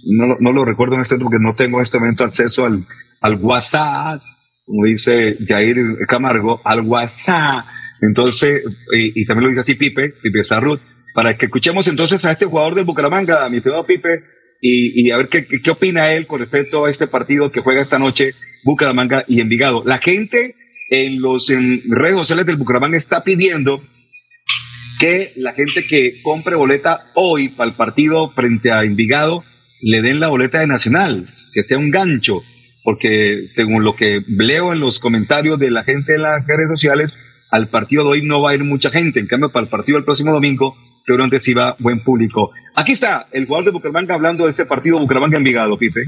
no, 0.06 0.36
no 0.40 0.52
lo 0.52 0.66
recuerdo 0.66 0.96
en 0.96 1.02
este 1.02 1.16
momento 1.16 1.30
porque 1.30 1.44
no 1.44 1.56
tengo 1.56 1.78
en 1.78 1.84
este 1.84 2.00
momento 2.00 2.24
acceso 2.26 2.66
al, 2.66 2.80
al 3.22 3.36
WhatsApp, 3.36 4.22
como 4.66 4.86
dice 4.86 5.38
Jair 5.46 5.78
Camargo, 6.08 6.62
al 6.64 6.82
WhatsApp. 6.82 7.66
Entonces, 8.02 8.64
y, 8.94 9.22
y 9.22 9.26
también 9.26 9.44
lo 9.44 9.50
dice 9.50 9.60
así 9.60 9.76
Pipe, 9.76 10.14
Pipe 10.22 10.44
Sarrut, 10.44 10.82
para 11.14 11.38
que 11.38 11.46
escuchemos 11.46 11.88
entonces 11.88 12.24
a 12.26 12.32
este 12.32 12.46
jugador 12.46 12.76
del 12.76 12.86
Bucaramanga, 12.86 13.48
mi 13.50 13.58
estimado 13.58 13.86
Pipe, 13.86 14.24
y, 14.62 15.08
y 15.08 15.12
a 15.12 15.18
ver 15.18 15.28
qué, 15.28 15.46
qué, 15.46 15.72
opina 15.72 16.14
él 16.14 16.28
con 16.28 16.40
respecto 16.40 16.86
a 16.86 16.90
este 16.90 17.08
partido 17.08 17.52
que 17.52 17.62
juega 17.62 17.82
esta 17.82 17.98
noche 18.00 18.36
Bucaramanga 18.64 19.26
y 19.28 19.42
Envigado. 19.42 19.84
La 19.84 19.98
gente 19.98 20.56
en 20.90 21.20
los 21.20 21.50
en 21.50 21.82
redes 21.90 22.20
sociales 22.20 22.46
del 22.46 22.58
Bucaramanga 22.58 22.96
está 22.96 23.24
pidiendo 23.24 23.82
que 25.00 25.34
la 25.36 25.54
gente 25.54 25.86
que 25.86 26.22
compre 26.22 26.56
boleta 26.56 27.12
hoy 27.16 27.50
para 27.50 27.72
el 27.72 27.76
partido 27.76 28.30
frente 28.34 28.72
a 28.72 28.84
Envigado 28.84 29.44
le 29.82 30.04
den 30.04 30.20
la 30.20 30.30
boleta 30.30 30.60
de 30.60 30.68
Nacional, 30.68 31.26
que 31.54 31.64
sea 31.64 31.80
un 31.80 31.90
gancho, 31.90 32.44
porque 32.84 33.44
según 33.46 33.84
lo 33.84 33.96
que 33.96 34.22
leo 34.28 34.74
en 34.74 34.80
los 34.80 35.00
comentarios 35.00 35.60
de 35.60 35.72
la 35.72 35.84
gente 35.84 36.14
en 36.14 36.22
las 36.22 36.46
redes 36.46 36.70
sociales, 36.70 37.18
al 37.50 37.70
partido 37.70 38.04
de 38.04 38.10
hoy 38.10 38.22
no 38.24 38.44
va 38.44 38.52
a 38.52 38.56
ir 38.56 38.64
mucha 38.64 38.92
gente, 38.92 39.20
en 39.20 39.26
cambio 39.26 39.52
para 39.52 39.64
el 39.64 39.72
partido 39.72 39.98
del 39.98 40.06
próximo 40.06 40.32
domingo 40.32 40.78
seguramente 41.02 41.40
sí 41.40 41.54
va 41.54 41.76
buen 41.80 42.04
público. 42.04 42.52
Aquí 42.76 42.94
está 42.94 43.28
el 43.32 43.46
jugador 43.46 43.66
de 43.66 43.72
Bucaramanga 43.72 44.16
hablando 44.16 44.46
de 44.46 44.52
este 44.52 44.66
partido 44.66 44.98
Bucaramanga-Envigado, 45.00 45.78
Pipe. 45.78 46.02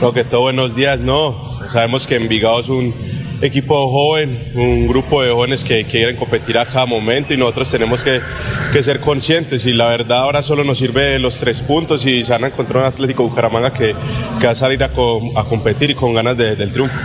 No, 0.00 0.12
que 0.12 0.24
todo 0.24 0.42
buenos 0.42 0.74
días, 0.74 1.02
no. 1.02 1.42
Sabemos 1.68 2.06
que 2.06 2.16
Envigado 2.16 2.60
es 2.60 2.68
un 2.68 2.94
equipo 3.42 3.90
joven, 3.90 4.38
un 4.54 4.86
grupo 4.88 5.22
de 5.22 5.30
jóvenes 5.30 5.62
que 5.62 5.84
quieren 5.84 6.16
competir 6.16 6.56
a 6.56 6.64
cada 6.66 6.86
momento 6.86 7.34
y 7.34 7.36
nosotros 7.36 7.70
tenemos 7.70 8.02
que, 8.02 8.20
que 8.72 8.82
ser 8.82 8.98
conscientes 9.00 9.66
y 9.66 9.74
la 9.74 9.88
verdad 9.88 10.20
ahora 10.20 10.42
solo 10.42 10.64
nos 10.64 10.78
sirve 10.78 11.18
los 11.18 11.38
tres 11.38 11.60
puntos 11.62 12.06
y 12.06 12.24
se 12.24 12.32
van 12.32 12.44
a 12.44 12.46
encontrar 12.46 12.78
un 12.84 12.88
Atlético 12.88 13.24
Bucaramanga 13.28 13.72
que, 13.74 13.94
que 14.40 14.46
va 14.46 14.52
a 14.52 14.54
salir 14.54 14.82
a, 14.82 14.86
a 14.86 15.44
competir 15.44 15.90
y 15.90 15.94
con 15.94 16.14
ganas 16.14 16.36
de- 16.38 16.56
del 16.56 16.72
triunfo. 16.72 16.96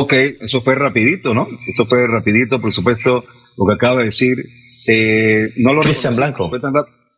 Ok, 0.00 0.12
eso 0.40 0.60
fue 0.62 0.74
rapidito, 0.74 1.34
¿no? 1.34 1.46
Eso 1.68 1.86
fue 1.86 2.06
rapidito, 2.06 2.60
por 2.60 2.72
supuesto, 2.72 3.24
lo 3.56 3.66
que 3.66 3.74
acaba 3.74 3.98
de 4.00 4.04
decir. 4.06 4.36
Eh, 4.86 5.48
no 5.58 5.72
lo 5.72 5.80
Cristian 5.80 6.14
Blanco. 6.16 6.50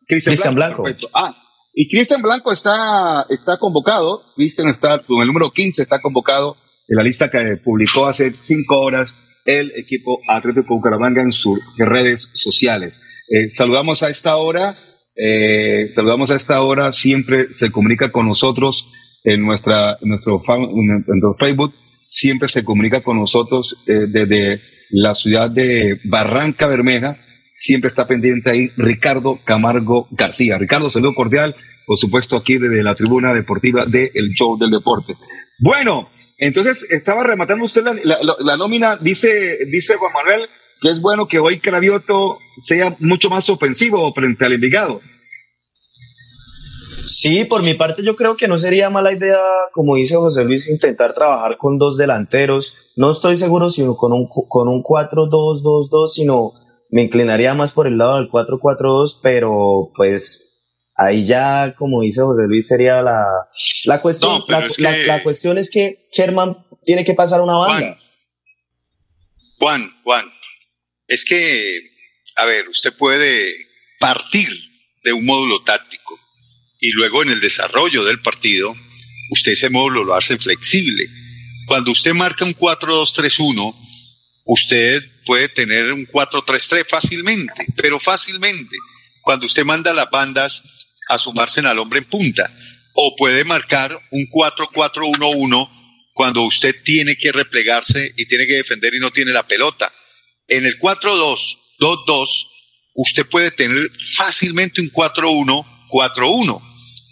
Cristian, 0.07 0.55
Blanco. 0.55 0.83
Ah, 1.13 1.35
y 1.73 1.89
Cristian 1.89 2.21
Blanco 2.21 2.51
está, 2.51 3.25
está 3.29 3.57
convocado. 3.59 4.21
Cristian 4.35 4.69
está 4.69 5.01
con 5.05 5.21
el 5.21 5.27
número 5.27 5.51
15, 5.51 5.83
está 5.83 5.99
convocado 6.01 6.55
en 6.87 6.95
la 6.97 7.03
lista 7.03 7.29
que 7.29 7.57
publicó 7.63 8.05
hace 8.07 8.31
cinco 8.39 8.79
horas 8.79 9.13
el 9.43 9.71
equipo 9.77 10.19
Atlético 10.29 10.75
Bucaramanga 10.75 11.21
en 11.21 11.31
sus 11.31 11.59
redes 11.77 12.31
sociales. 12.33 13.01
Eh, 13.29 13.49
saludamos 13.49 14.01
a 14.03 14.09
esta 14.09 14.37
hora, 14.37 14.77
eh, 15.15 15.87
saludamos 15.89 16.31
a 16.31 16.35
esta 16.35 16.61
hora, 16.61 16.91
siempre 16.93 17.53
se 17.53 17.71
comunica 17.71 18.11
con 18.11 18.27
nosotros 18.27 18.89
en, 19.25 19.45
nuestra, 19.45 19.97
en 20.01 20.09
nuestro, 20.09 20.39
fan- 20.43 20.63
en 20.69 21.03
nuestro 21.05 21.35
Facebook, 21.37 21.73
siempre 22.07 22.47
se 22.47 22.63
comunica 22.63 23.03
con 23.03 23.17
nosotros 23.19 23.83
eh, 23.87 24.05
desde 24.07 24.61
la 24.91 25.13
ciudad 25.13 25.51
de 25.51 25.99
Barranca 26.05 26.65
Bermeja, 26.67 27.17
siempre 27.53 27.89
está 27.89 28.07
pendiente 28.07 28.49
ahí 28.49 28.69
Ricardo 28.77 29.39
Camargo 29.45 30.07
García. 30.11 30.57
Ricardo, 30.57 30.89
saludo 30.89 31.13
cordial, 31.13 31.55
por 31.85 31.97
supuesto 31.97 32.37
aquí 32.37 32.57
desde 32.57 32.81
la 32.83 32.95
tribuna 32.95 33.33
deportiva 33.33 33.85
de 33.85 34.09
El 34.13 34.29
Show 34.33 34.57
del 34.57 34.71
Deporte. 34.71 35.13
Bueno, 35.59 36.09
entonces 36.37 36.89
estaba 36.91 37.23
rematando 37.23 37.65
usted 37.65 37.83
la, 37.83 37.93
la- 37.93 38.19
la- 38.21 38.35
la 38.39 38.57
nómina, 38.57 38.97
dice, 38.97 39.57
dice 39.71 39.95
Juan 39.95 40.13
Manuel 40.13 40.47
que 40.79 40.91
es 40.91 41.01
bueno 41.01 41.27
que 41.27 41.39
hoy 41.39 41.59
Cravioto 41.59 42.37
sea 42.59 42.95
mucho 42.99 43.31
más 43.31 43.49
ofensivo 43.49 44.13
frente 44.13 44.45
al 44.45 44.53
Envigado. 44.53 45.01
Sí, 47.07 47.45
por 47.45 47.63
mi 47.63 47.73
parte 47.73 48.03
yo 48.03 48.15
creo 48.15 48.35
que 48.35 48.47
no 48.47 48.57
sería 48.57 48.89
mala 48.89 49.13
idea, 49.13 49.39
como 49.71 49.95
dice 49.95 50.15
José 50.15 50.43
Luis, 50.43 50.69
intentar 50.69 51.13
trabajar 51.13 51.57
con 51.57 51.77
dos 51.77 51.97
delanteros. 51.97 52.91
No 52.97 53.09
estoy 53.11 53.35
seguro 53.37 53.69
si 53.69 53.83
con 53.97 54.11
un, 54.13 54.27
con 54.27 54.67
un 54.67 54.83
4-2-2-2, 54.83 56.07
sino 56.09 56.51
me 56.89 57.03
inclinaría 57.03 57.53
más 57.53 57.73
por 57.73 57.87
el 57.87 57.97
lado 57.97 58.17
del 58.17 58.29
4-4-2, 58.29 59.19
pero 59.23 59.91
pues 59.95 60.91
ahí 60.95 61.25
ya, 61.25 61.75
como 61.77 62.01
dice 62.01 62.21
José 62.21 62.43
Luis, 62.47 62.67
sería 62.67 63.01
la, 63.01 63.23
la 63.85 64.01
cuestión. 64.01 64.39
No, 64.39 64.45
la, 64.47 64.65
es 64.67 64.79
la- 64.79 64.93
que- 64.93 65.05
la 65.05 65.23
cuestión 65.23 65.57
es 65.57 65.71
que 65.71 66.05
Sherman, 66.11 66.65
tiene 66.83 67.03
que 67.05 67.13
pasar 67.13 67.41
una 67.41 67.57
banda. 67.57 67.97
Juan, 69.59 69.89
Juan, 70.03 70.25
es 71.07 71.25
que, 71.25 71.79
a 72.35 72.45
ver, 72.45 72.67
usted 72.69 72.91
puede 72.97 73.51
partir 73.99 74.49
de 75.03 75.13
un 75.13 75.25
módulo 75.25 75.63
táctico 75.63 76.15
y 76.79 76.91
luego 76.91 77.23
en 77.23 77.29
el 77.29 77.39
desarrollo 77.39 78.03
del 78.03 78.21
partido, 78.21 78.75
usted 79.31 79.53
ese 79.53 79.69
módulo 79.69 80.03
lo 80.03 80.15
hace 80.15 80.37
flexible. 80.37 81.05
Cuando 81.67 81.91
usted 81.91 82.13
marca 82.13 82.45
un 82.45 82.55
4-2-3-1, 82.55 83.75
usted 84.45 85.03
puede 85.25 85.49
tener 85.49 85.91
un 85.91 86.07
4-3-3 86.07 86.87
fácilmente, 86.87 87.67
pero 87.75 87.99
fácilmente, 87.99 88.77
cuando 89.21 89.45
usted 89.45 89.65
manda 89.65 89.93
las 89.93 90.09
bandas 90.09 90.63
a 91.07 91.17
sumarse 91.17 91.61
al 91.61 91.79
hombre 91.79 91.99
en 91.99 92.05
punta. 92.05 92.51
O 92.93 93.15
puede 93.15 93.43
marcar 93.43 93.97
un 94.11 94.27
4-4-1-1 94.27 95.69
cuando 96.13 96.43
usted 96.43 96.75
tiene 96.83 97.15
que 97.15 97.31
replegarse 97.31 98.13
y 98.17 98.25
tiene 98.25 98.47
que 98.47 98.57
defender 98.57 98.93
y 98.93 98.99
no 98.99 99.11
tiene 99.11 99.31
la 99.31 99.45
pelota. 99.45 99.91
En 100.47 100.65
el 100.65 100.79
4-2-2-2, 100.79 102.47
usted 102.95 103.25
puede 103.27 103.51
tener 103.51 103.91
fácilmente 104.15 104.81
un 104.81 104.91
4-1-4-1. 104.91 106.61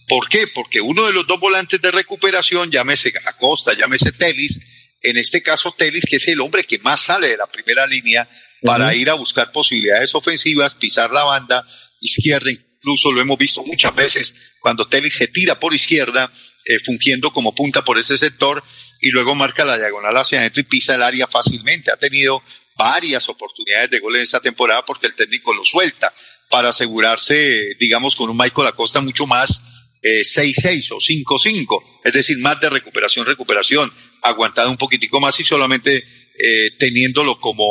¿Por 0.07 0.29
qué? 0.29 0.47
Porque 0.47 0.81
uno 0.81 1.05
de 1.05 1.13
los 1.13 1.25
dos 1.25 1.39
volantes 1.39 1.81
de 1.81 1.91
recuperación, 1.91 2.71
llámese 2.71 3.11
Acosta, 3.25 3.73
llámese 3.73 4.11
Telis, 4.11 4.59
en 5.01 5.17
este 5.17 5.41
caso 5.41 5.73
Telis, 5.77 6.05
que 6.07 6.17
es 6.17 6.27
el 6.27 6.41
hombre 6.41 6.63
que 6.63 6.79
más 6.79 7.01
sale 7.01 7.29
de 7.29 7.37
la 7.37 7.47
primera 7.47 7.87
línea 7.87 8.27
para 8.61 8.93
ir 8.95 9.09
a 9.09 9.13
buscar 9.13 9.51
posibilidades 9.51 10.13
ofensivas, 10.15 10.75
pisar 10.75 11.11
la 11.11 11.23
banda 11.23 11.67
izquierda, 12.01 12.51
incluso 12.51 13.11
lo 13.11 13.21
hemos 13.21 13.37
visto 13.37 13.63
muchas 13.63 13.95
veces 13.95 14.35
cuando 14.59 14.87
Telis 14.87 15.15
se 15.15 15.27
tira 15.27 15.59
por 15.59 15.73
izquierda, 15.73 16.31
eh, 16.65 16.77
fungiendo 16.83 17.31
como 17.31 17.53
punta 17.53 17.83
por 17.83 17.97
ese 17.99 18.17
sector 18.17 18.63
y 18.99 19.09
luego 19.09 19.35
marca 19.35 19.65
la 19.65 19.77
diagonal 19.77 20.17
hacia 20.17 20.39
adentro 20.39 20.61
y 20.61 20.65
pisa 20.65 20.95
el 20.95 21.03
área 21.03 21.27
fácilmente. 21.27 21.91
Ha 21.91 21.97
tenido 21.97 22.41
varias 22.75 23.29
oportunidades 23.29 23.91
de 23.91 23.99
gol 23.99 24.15
en 24.15 24.23
esta 24.23 24.39
temporada 24.39 24.83
porque 24.83 25.07
el 25.07 25.15
técnico 25.15 25.53
lo 25.53 25.63
suelta 25.63 26.11
para 26.49 26.69
asegurarse, 26.69 27.75
digamos, 27.79 28.15
con 28.15 28.29
un 28.29 28.37
Michael 28.37 28.67
Acosta 28.67 29.01
mucho 29.01 29.27
más 29.27 29.61
eh, 30.05 30.21
6-6 30.21 30.91
o 30.91 30.97
5-5, 30.97 31.83
es 32.03 32.13
decir, 32.13 32.37
más 32.37 32.59
de 32.59 32.69
recuperación, 32.69 33.25
recuperación, 33.25 33.91
aguantado 34.21 34.69
un 34.69 34.77
poquitico 34.77 35.19
más 35.19 35.39
y 35.39 35.43
solamente 35.43 35.97
eh, 35.97 36.71
teniéndolo 36.77 37.39
como 37.39 37.65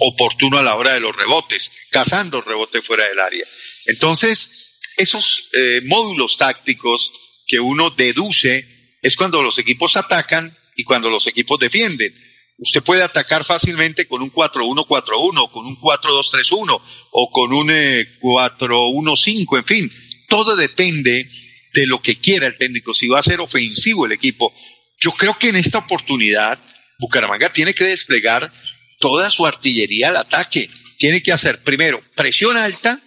oportuno 0.00 0.58
a 0.58 0.64
la 0.64 0.74
hora 0.74 0.94
de 0.94 1.00
los 1.00 1.14
rebotes, 1.14 1.70
cazando 1.90 2.40
rebote 2.40 2.82
fuera 2.82 3.06
del 3.06 3.20
área. 3.20 3.46
Entonces, 3.84 4.80
esos 4.96 5.48
eh, 5.52 5.80
módulos 5.84 6.36
tácticos 6.36 7.12
que 7.46 7.60
uno 7.60 7.90
deduce 7.90 8.66
es 9.00 9.14
cuando 9.14 9.40
los 9.40 9.56
equipos 9.58 9.96
atacan 9.96 10.52
y 10.74 10.82
cuando 10.82 11.08
los 11.08 11.28
equipos 11.28 11.60
defienden. 11.60 12.12
Usted 12.58 12.82
puede 12.82 13.04
atacar 13.04 13.44
fácilmente 13.44 14.08
con 14.08 14.22
un 14.22 14.32
4-1-4-1, 14.32 15.52
con 15.52 15.66
un 15.66 15.76
4-2-3-1 15.78 16.80
o 17.12 17.30
con 17.30 17.52
un 17.52 17.68
4-1-5, 17.68 19.58
en 19.58 19.64
fin. 19.64 19.92
Todo 20.28 20.56
depende 20.56 21.30
de 21.76 21.86
lo 21.86 22.00
que 22.00 22.18
quiera 22.18 22.46
el 22.46 22.56
técnico, 22.56 22.94
si 22.94 23.06
va 23.06 23.20
a 23.20 23.22
ser 23.22 23.40
ofensivo 23.40 24.06
el 24.06 24.12
equipo. 24.12 24.54
Yo 24.98 25.12
creo 25.12 25.38
que 25.38 25.48
en 25.48 25.56
esta 25.56 25.78
oportunidad 25.78 26.58
Bucaramanga 26.98 27.52
tiene 27.52 27.74
que 27.74 27.84
desplegar 27.84 28.50
toda 28.98 29.30
su 29.30 29.46
artillería 29.46 30.08
al 30.08 30.16
ataque. 30.16 30.70
Tiene 30.98 31.22
que 31.22 31.32
hacer 31.32 31.62
primero 31.62 32.02
presión 32.14 32.56
alta 32.56 33.00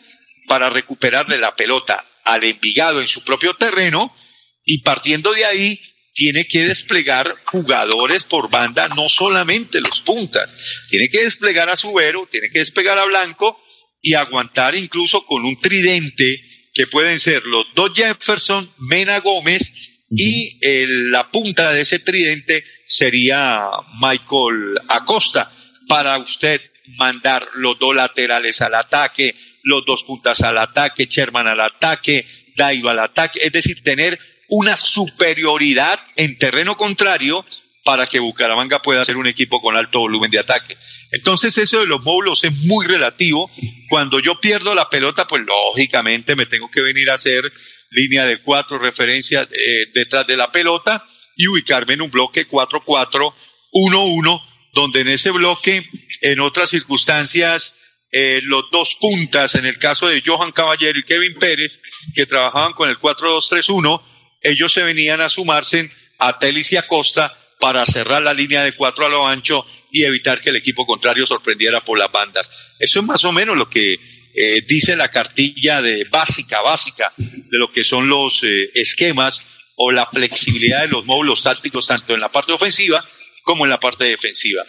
para 0.47 0.70
recuperarle 0.70 1.39
la 1.39 1.55
pelota 1.55 2.05
al 2.24 2.43
Envigado 2.43 3.01
en 3.01 3.07
su 3.07 3.24
propio 3.24 3.55
terreno 3.55 4.15
y 4.63 4.84
partiendo 4.84 5.34
de 5.34 5.45
ahí 5.45 5.82
tiene 6.13 6.47
que 6.47 6.65
desplegar 6.65 7.36
jugadores 7.45 8.24
por 8.24 8.51
banda, 8.51 8.88
no 8.89 9.09
solamente 9.09 9.82
los 9.82 10.01
puntas. 10.01 10.53
Tiene 10.89 11.09
que 11.09 11.24
desplegar 11.24 11.70
a 11.70 11.78
Subero, 11.78 12.28
tiene 12.30 12.49
que 12.51 12.59
desplegar 12.59 12.99
a 12.99 13.05
Blanco 13.05 13.59
y 14.01 14.13
aguantar 14.13 14.76
incluso 14.76 15.26
con 15.26 15.45
un 15.45 15.59
tridente 15.59 16.49
que 16.80 16.88
pueden 16.88 17.19
ser 17.19 17.45
los 17.45 17.65
dos 17.75 17.91
Jefferson, 17.93 18.71
Mena 18.77 19.19
Gómez 19.19 19.99
y 20.09 20.57
el, 20.61 21.11
la 21.11 21.30
punta 21.30 21.73
de 21.73 21.82
ese 21.82 21.99
tridente 21.99 22.63
sería 22.88 23.63
Michael 23.99 24.80
Acosta 24.88 25.51
para 25.89 26.17
usted 26.19 26.61
mandar 26.95 27.45
los 27.55 27.77
dos 27.80 27.93
laterales 27.93 28.61
al 28.61 28.75
ataque, 28.75 29.36
los 29.63 29.86
dos 29.86 30.05
puntas 30.05 30.39
al 30.39 30.57
ataque, 30.57 31.07
Sherman 31.07 31.47
al 31.47 31.59
ataque, 31.59 32.25
Daiva 32.55 32.91
al 32.91 32.99
ataque, 32.99 33.41
es 33.43 33.51
decir, 33.51 33.84
tener 33.84 34.17
una 34.47 34.77
superioridad 34.77 35.99
en 36.15 36.38
terreno 36.38 36.77
contrario 36.77 37.45
para 37.84 38.07
que 38.07 38.19
Bucaramanga 38.19 38.82
pueda 38.82 39.03
ser 39.05 39.17
un 39.17 39.27
equipo 39.27 39.61
con 39.61 39.77
alto 39.77 39.99
volumen 39.99 40.32
de 40.32 40.39
ataque. 40.39 40.77
Entonces 41.11 41.57
eso 41.57 41.80
de 41.80 41.86
los 41.86 42.03
módulos 42.03 42.43
es 42.43 42.53
muy 42.53 42.86
relativo. 42.86 43.49
Cuando 43.89 44.19
yo 44.19 44.39
pierdo 44.39 44.75
la 44.75 44.89
pelota, 44.89 45.25
pues 45.27 45.43
lógicamente 45.43 46.36
me 46.36 46.45
tengo 46.45 46.69
que 46.69 46.82
venir 46.82 47.09
a 47.09 47.15
hacer 47.15 47.51
línea 47.91 48.25
de 48.25 48.41
cuatro 48.43 48.77
referencias 48.77 49.47
eh, 49.51 49.86
detrás 49.93 50.27
de 50.27 50.38
la 50.38 50.51
pelota 50.51 51.03
y 51.36 51.47
ubicarme 51.47 51.93
en 51.93 52.01
un 52.01 52.11
bloque 52.11 52.47
4-4-1-1, 52.47 54.43
donde 54.73 54.99
en 55.01 55.07
ese 55.07 55.32
bloque, 55.32 55.89
en 56.21 56.39
otras 56.41 56.69
circunstancias, 56.69 57.75
eh, 58.11 58.41
los 58.43 58.65
dos 58.71 58.97
puntas, 58.99 59.55
en 59.55 59.65
el 59.65 59.80
caso 59.80 60.07
de 60.07 60.21
Johan 60.25 60.51
Caballero 60.51 60.99
y 60.99 61.03
Kevin 61.03 61.38
Pérez, 61.39 61.82
que 62.13 62.25
trabajaban 62.25 62.73
con 62.73 62.89
el 62.89 62.97
4-2-3-1, 62.97 64.01
ellos 64.41 64.73
se 64.73 64.84
venían 64.84 65.21
a 65.21 65.30
sumarse 65.30 65.89
a 66.17 66.38
Telis 66.39 66.71
y 66.73 66.77
Acosta 66.77 67.38
para 67.60 67.86
cerrar 67.86 68.22
la 68.22 68.34
línea 68.34 68.64
de 68.64 68.74
cuatro 68.74 69.05
a 69.05 69.10
lo 69.10 69.28
ancho 69.28 69.66
y 69.91 70.03
evitar 70.03 70.41
que 70.41 70.49
el 70.49 70.55
equipo 70.55 70.86
contrario 70.86 71.26
sorprendiera 71.26 71.84
por 71.84 71.97
las 71.97 72.12
bandas. 72.12 72.49
Eso 72.80 72.99
es 72.99 73.05
más 73.05 73.24
o 73.26 73.32
menos 73.32 73.57
lo 73.57 73.70
que 73.70 73.93
eh, 73.93 74.62
dice 74.68 74.95
la 74.95 75.10
cartilla 75.10 75.82
de 75.82 76.05
básica, 76.10 76.62
básica, 76.62 77.12
de 77.18 77.57
lo 77.57 77.72
que 77.72 77.84
son 77.84 78.07
los 78.07 78.43
eh, 78.43 78.70
esquemas 78.74 79.41
o 79.76 79.91
la 79.91 80.07
flexibilidad 80.07 80.82
de 80.82 80.88
los 80.88 81.05
módulos 81.05 81.43
tácticos, 81.43 81.88
tanto 81.88 82.14
en 82.14 82.22
la 82.22 82.30
parte 82.30 82.51
ofensiva 82.51 83.03
como 83.43 83.66
en 83.66 83.72
la 83.72 83.80
parte 83.80 84.05
defensiva. 84.05 84.64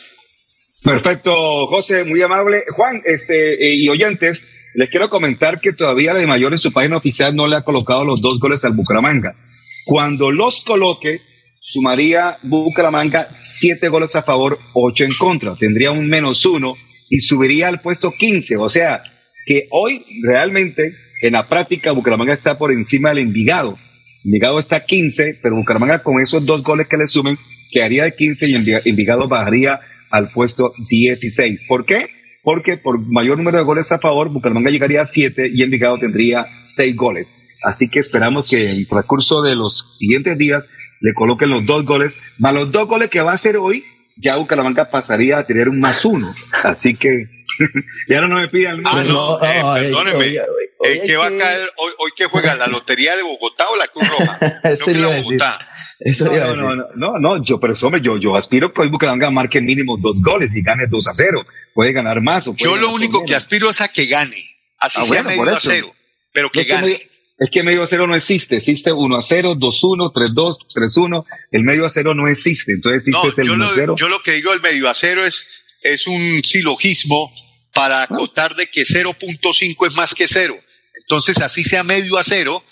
Perfecto, 0.82 1.66
José, 1.66 2.04
muy 2.04 2.22
amable. 2.22 2.62
Juan, 2.74 3.02
este, 3.04 3.54
eh, 3.54 3.74
y 3.74 3.88
oyentes, 3.88 4.72
les 4.74 4.88
quiero 4.88 5.10
comentar 5.10 5.60
que 5.60 5.72
todavía 5.72 6.14
la 6.14 6.20
de 6.20 6.26
Mayor 6.26 6.52
en 6.52 6.58
su 6.58 6.72
página 6.72 6.96
oficial 6.96 7.36
no 7.36 7.46
le 7.46 7.56
ha 7.56 7.64
colocado 7.64 8.04
los 8.04 8.22
dos 8.22 8.40
goles 8.40 8.64
al 8.64 8.72
Bucaramanga. 8.72 9.34
Cuando 9.84 10.30
los 10.30 10.62
coloque, 10.62 11.20
sumaría 11.60 12.38
Bucaramanga 12.42 13.28
siete 13.32 13.88
goles 13.88 14.16
a 14.16 14.22
favor, 14.22 14.58
ocho 14.74 15.04
en 15.04 15.12
contra. 15.14 15.54
Tendría 15.54 15.92
un 15.92 16.08
menos 16.08 16.44
uno 16.46 16.74
y 17.08 17.20
subiría 17.20 17.68
al 17.68 17.80
puesto 17.80 18.12
15. 18.12 18.56
O 18.56 18.68
sea, 18.68 19.02
que 19.46 19.68
hoy 19.70 20.04
realmente 20.22 20.94
en 21.22 21.34
la 21.34 21.48
práctica 21.48 21.92
Bucaramanga 21.92 22.34
está 22.34 22.58
por 22.58 22.72
encima 22.72 23.10
del 23.10 23.18
Envigado. 23.18 23.78
Envigado 24.24 24.58
está 24.58 24.84
15, 24.84 25.38
pero 25.42 25.56
Bucaramanga 25.56 26.02
con 26.02 26.20
esos 26.20 26.44
dos 26.44 26.62
goles 26.62 26.88
que 26.88 26.96
le 26.96 27.06
sumen 27.06 27.38
quedaría 27.70 28.04
de 28.04 28.14
15 28.14 28.48
y 28.48 28.54
Envigado 28.54 29.28
bajaría 29.28 29.80
al 30.10 30.30
puesto 30.30 30.72
16. 30.88 31.66
¿Por 31.68 31.84
qué? 31.84 32.06
Porque 32.42 32.76
por 32.76 32.98
mayor 32.98 33.36
número 33.36 33.58
de 33.58 33.64
goles 33.64 33.92
a 33.92 33.98
favor, 33.98 34.32
Bucaramanga 34.32 34.70
llegaría 34.70 35.02
a 35.02 35.06
7 35.06 35.50
y 35.52 35.62
Envigado 35.62 35.98
tendría 35.98 36.46
6 36.58 36.96
goles. 36.96 37.34
Así 37.62 37.88
que 37.88 37.98
esperamos 37.98 38.48
que 38.48 38.70
en 38.70 38.76
el 38.78 38.86
recurso 38.90 39.42
de 39.42 39.54
los 39.54 39.92
siguientes 39.94 40.38
días 40.38 40.64
le 41.00 41.14
coloquen 41.14 41.50
los 41.50 41.66
dos 41.66 41.84
goles, 41.84 42.18
más 42.38 42.52
los 42.54 42.70
dos 42.70 42.86
goles 42.86 43.08
que 43.10 43.20
va 43.22 43.32
a 43.32 43.34
hacer 43.34 43.56
hoy, 43.56 43.84
ya 44.16 44.36
Bucaramanga 44.36 44.90
pasaría 44.90 45.38
a 45.38 45.46
tener 45.46 45.68
un 45.68 45.80
más 45.80 46.04
uno. 46.04 46.34
Así 46.62 46.94
que 46.94 47.24
ya 48.08 48.20
no 48.20 48.36
me 48.36 48.48
pidan 48.48 48.80
Ah, 48.84 49.02
no, 49.06 49.36
eh, 49.44 49.82
perdóneme. 49.82 50.36
Eh, 50.82 51.02
¿Qué 51.04 51.14
va 51.16 51.26
a 51.26 51.36
caer 51.36 51.70
hoy, 51.76 51.92
hoy 51.98 52.10
que 52.16 52.24
juega? 52.26 52.54
¿La 52.54 52.66
Lotería 52.66 53.14
de 53.14 53.22
Bogotá 53.22 53.66
o 53.68 53.76
la 53.76 53.86
Cruz 53.88 54.08
Roja? 54.08 54.38
Eso 54.64 54.86
que 54.86 54.92
decir. 54.94 55.38
Bogotá. 55.38 55.68
Eso 56.00 56.24
no, 56.26 56.32
iba 56.34 56.44
a 56.44 56.46
no, 56.46 56.52
decir. 56.52 56.66
no, 56.68 56.76
no, 56.76 56.86
no, 56.94 57.18
no, 57.36 57.44
yo, 57.44 57.60
pero 57.60 57.74
hombre, 57.82 58.00
yo, 58.02 58.16
yo 58.18 58.34
aspiro 58.34 58.72
que 58.72 58.80
hoy 58.80 58.88
Bucaramanga 58.88 59.30
marque 59.30 59.60
mínimo 59.60 59.98
dos 60.00 60.22
goles 60.22 60.56
y 60.56 60.62
gane 60.62 60.86
2 60.88 61.08
a 61.08 61.14
0. 61.14 61.44
Puede 61.74 61.92
ganar 61.92 62.22
más 62.22 62.48
o 62.48 62.52
puede 62.54 62.64
Yo 62.64 62.70
ganar 62.72 62.88
lo 62.88 62.94
único 62.94 63.24
que 63.26 63.34
aspiro 63.34 63.68
es 63.68 63.80
a 63.82 63.88
que 63.88 64.06
gane. 64.06 64.36
Así 64.78 64.98
Ah, 65.02 65.04
sea 65.04 65.22
bueno, 65.22 65.36
por 65.36 65.46
medio 65.46 65.54
a 65.54 65.58
eso. 65.58 65.70
cero. 65.70 65.94
Pero 66.32 66.50
que 66.50 66.64
que 66.64 66.72
gane. 66.72 67.09
Es 67.42 67.48
que 67.50 67.62
medio 67.62 67.82
a 67.82 67.86
cero 67.86 68.06
no 68.06 68.14
existe, 68.14 68.56
existe 68.56 68.92
1 68.92 69.16
a 69.16 69.22
0, 69.22 69.54
2 69.58 69.80
1, 69.84 70.10
3 70.14 70.34
2, 70.34 70.58
3 70.74 70.96
1, 70.98 71.24
el 71.52 71.62
medio 71.62 71.86
a 71.86 71.90
cero 71.90 72.14
no 72.14 72.28
existe, 72.28 72.72
entonces 72.72 73.08
existe 73.08 73.42
No, 73.42 73.42
el 73.42 73.46
yo 73.48 73.52
1 73.54 73.64
lo, 73.64 73.70
a 73.70 73.74
0. 73.74 73.94
yo 73.98 74.08
lo 74.10 74.22
que 74.22 74.32
digo 74.32 74.52
del 74.52 74.60
medio 74.60 74.90
a 74.90 74.94
cero 74.94 75.24
es, 75.24 75.46
es 75.82 76.06
un 76.06 76.42
silogismo 76.44 77.32
para 77.72 78.02
acotar 78.02 78.54
de 78.56 78.66
que 78.66 78.82
0.5 78.82 79.86
es 79.88 79.94
más 79.94 80.14
que 80.14 80.28
cero. 80.28 80.54
Entonces, 81.02 81.40
así 81.40 81.64
sea 81.64 81.82
medio 81.82 82.18
a 82.18 82.22
cero, 82.24 82.62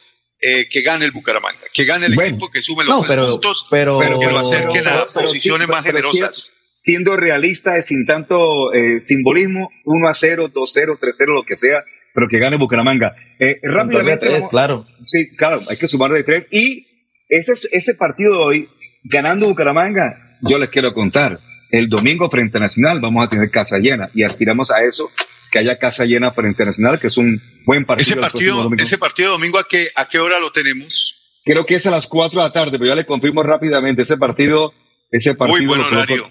eh, 0.41 0.69
que 0.69 0.83
gane 0.83 1.05
el 1.07 1.13
Bucaramanga, 1.13 1.63
que 1.73 1.85
gane 1.87 2.07
el 2.07 2.15
Bueno. 2.15 2.29
equipo, 2.31 2.51
que 2.51 2.61
sume 2.63 2.85
los 2.85 2.95
No, 2.95 3.01
tres 3.01 3.11
pero- 3.11 3.31
puntos, 3.33 3.67
pero- 3.71 3.99
que 4.21 4.27
lo 4.27 4.39
acerquen 4.39 4.87
a 4.87 4.91
pero- 4.93 5.07
pero 5.15 5.27
posiciones 5.27 5.67
sí, 5.67 5.73
más 5.73 5.83
pero 5.83 6.11
generosas. 6.13 6.37
si- 6.53 6.59
Siendo 6.93 7.17
realista, 7.17 7.77
y 7.77 7.83
sin 7.83 8.07
tanto 8.07 8.73
eh, 8.73 9.01
simbolismo, 9.01 9.69
1 9.85 10.09
a 10.09 10.15
0, 10.15 10.49
2 10.53 10.71
0, 10.73 10.97
3 11.01 11.17
0, 11.19 11.33
lo 11.35 11.45
que 11.45 11.57
sea, 11.57 11.83
pero 12.19 12.27
que 12.29 12.41
gane 12.41 12.57
Bucaramanga. 12.57 13.15
Eh, 13.39 13.61
rápidamente. 13.63 14.19
tres, 14.27 14.33
vamos- 14.39 14.49
claro. 14.51 14.87
Sí, 15.05 15.37
claro, 15.37 15.61
hay 15.69 15.77
que 15.77 15.87
sumar 15.87 16.11
de 16.11 16.25
tres. 16.25 16.49
Y 16.51 16.85
ese, 17.29 17.53
ese 17.71 17.95
partido 17.95 18.33
de 18.39 18.45
hoy, 18.45 18.69
ganando 19.05 19.47
Bucaramanga, 19.47 20.37
yo 20.43 20.59
les 20.59 20.69
quiero 20.71 20.93
contar, 20.95 21.39
el 21.71 21.89
domingo 21.89 22.29
frente 22.29 22.59
a 22.59 22.61
Nacional 22.63 22.99
vamos 23.01 23.25
a 23.25 23.29
tener 23.29 23.51
casa 23.53 23.79
llena 23.79 24.11
y 24.15 24.25
aspiramos 24.25 24.73
a 24.73 24.83
eso, 24.83 25.09
que 25.53 25.61
haya 25.61 25.79
casa 25.79 26.07
llena 26.07 26.33
frente 26.33 26.65
a 26.65 26.67
Nacional, 26.67 26.99
que 26.99 27.07
es 27.07 27.17
un 27.17 27.41
buen 27.65 27.85
partido. 27.85 28.11
Ese 28.15 28.21
partido, 28.21 28.57
domingo. 28.65 28.83
ese 28.83 28.99
partido 28.99 29.29
de 29.29 29.33
domingo, 29.39 29.59
¿a 29.59 29.65
qué, 29.69 29.87
¿a 29.95 30.09
qué 30.09 30.19
hora 30.19 30.41
lo 30.41 30.51
tenemos? 30.51 31.15
Creo 31.45 31.65
que 31.65 31.77
es 31.77 31.87
a 31.87 31.91
las 31.93 32.09
4 32.09 32.41
de 32.43 32.49
la 32.49 32.53
tarde, 32.53 32.73
pero 32.73 32.87
ya 32.87 32.95
le 32.97 33.07
confirmo 33.07 33.45
rápidamente. 33.45 34.03
Ese 34.03 34.17
partido, 34.17 34.73
ese 35.13 35.35
partido. 35.37 35.59
Muy 35.59 35.67
buen 35.67 35.81
horario. 35.83 36.29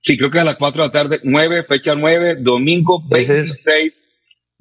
Sí, 0.00 0.16
creo 0.16 0.30
que 0.30 0.38
es 0.38 0.42
a 0.42 0.44
las 0.44 0.56
4 0.56 0.82
de 0.82 0.88
la 0.88 0.92
tarde, 0.92 1.20
9, 1.24 1.64
fecha 1.64 1.94
9, 1.94 2.36
domingo 2.40 3.02
Ese 3.10 3.38
es- 3.40 3.64
26, 3.64 4.03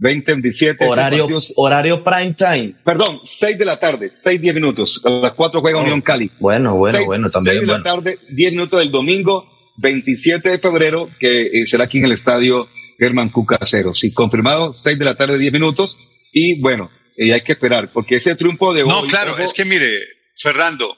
20, 0.04 0.32
27. 0.34 0.84
ese 0.84 0.92
Horario, 0.92 1.20
partido 1.24 1.38
es- 1.38 1.54
horario 1.56 2.04
prime 2.04 2.34
time. 2.34 2.74
Perdón, 2.84 3.22
6 3.24 3.58
de 3.58 3.66
la 3.66 3.80
tarde, 3.80 4.12
6, 4.14 4.42
10 4.42 4.54
minutos. 4.54 5.02
A 5.06 5.10
las 5.10 5.34
4 5.34 5.62
juega 5.62 5.80
Unión 5.80 6.02
Cali. 6.02 6.30
Bueno, 6.40 6.74
bueno, 6.76 7.06
bueno, 7.06 7.30
también. 7.30 7.56
seis 7.56 7.62
de 7.62 7.66
bueno. 7.74 7.78
la 7.78 7.84
tarde, 7.84 8.20
10 8.30 8.52
minutos 8.52 8.80
del 8.80 8.92
domingo, 8.92 9.46
27 9.78 10.50
de 10.50 10.60
febrero, 10.60 11.10
que 11.20 11.44
eh, 11.44 11.66
será 11.66 11.86
aquí 11.86 12.00
en 12.00 12.06
el 12.06 12.12
estadio 12.12 12.68
Germán 13.00 13.30
Cucacero. 13.30 13.94
Sí, 13.94 14.14
confirmado, 14.14 14.74
6 14.74 15.00
de 15.00 15.06
la 15.06 15.16
tarde, 15.16 15.38
10 15.40 15.54
minutos. 15.54 15.96
Y 16.34 16.60
bueno, 16.62 16.92
eh, 17.16 17.34
hay 17.34 17.42
que 17.44 17.54
esperar, 17.54 17.92
porque 17.94 18.18
ese 18.18 18.36
triunfo 18.36 18.74
de 18.74 18.84
No, 18.84 19.00
hoy. 19.00 19.08
claro, 19.08 19.32
ojo, 19.34 19.42
es 19.42 19.54
que 19.54 19.64
mire, 19.64 19.90
Fernando, 20.38 20.98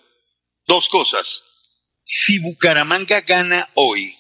dos 0.68 0.90
cosas. 0.90 1.44
Si 2.04 2.40
Bucaramanga 2.40 3.22
gana 3.22 3.68
hoy, 3.76 4.14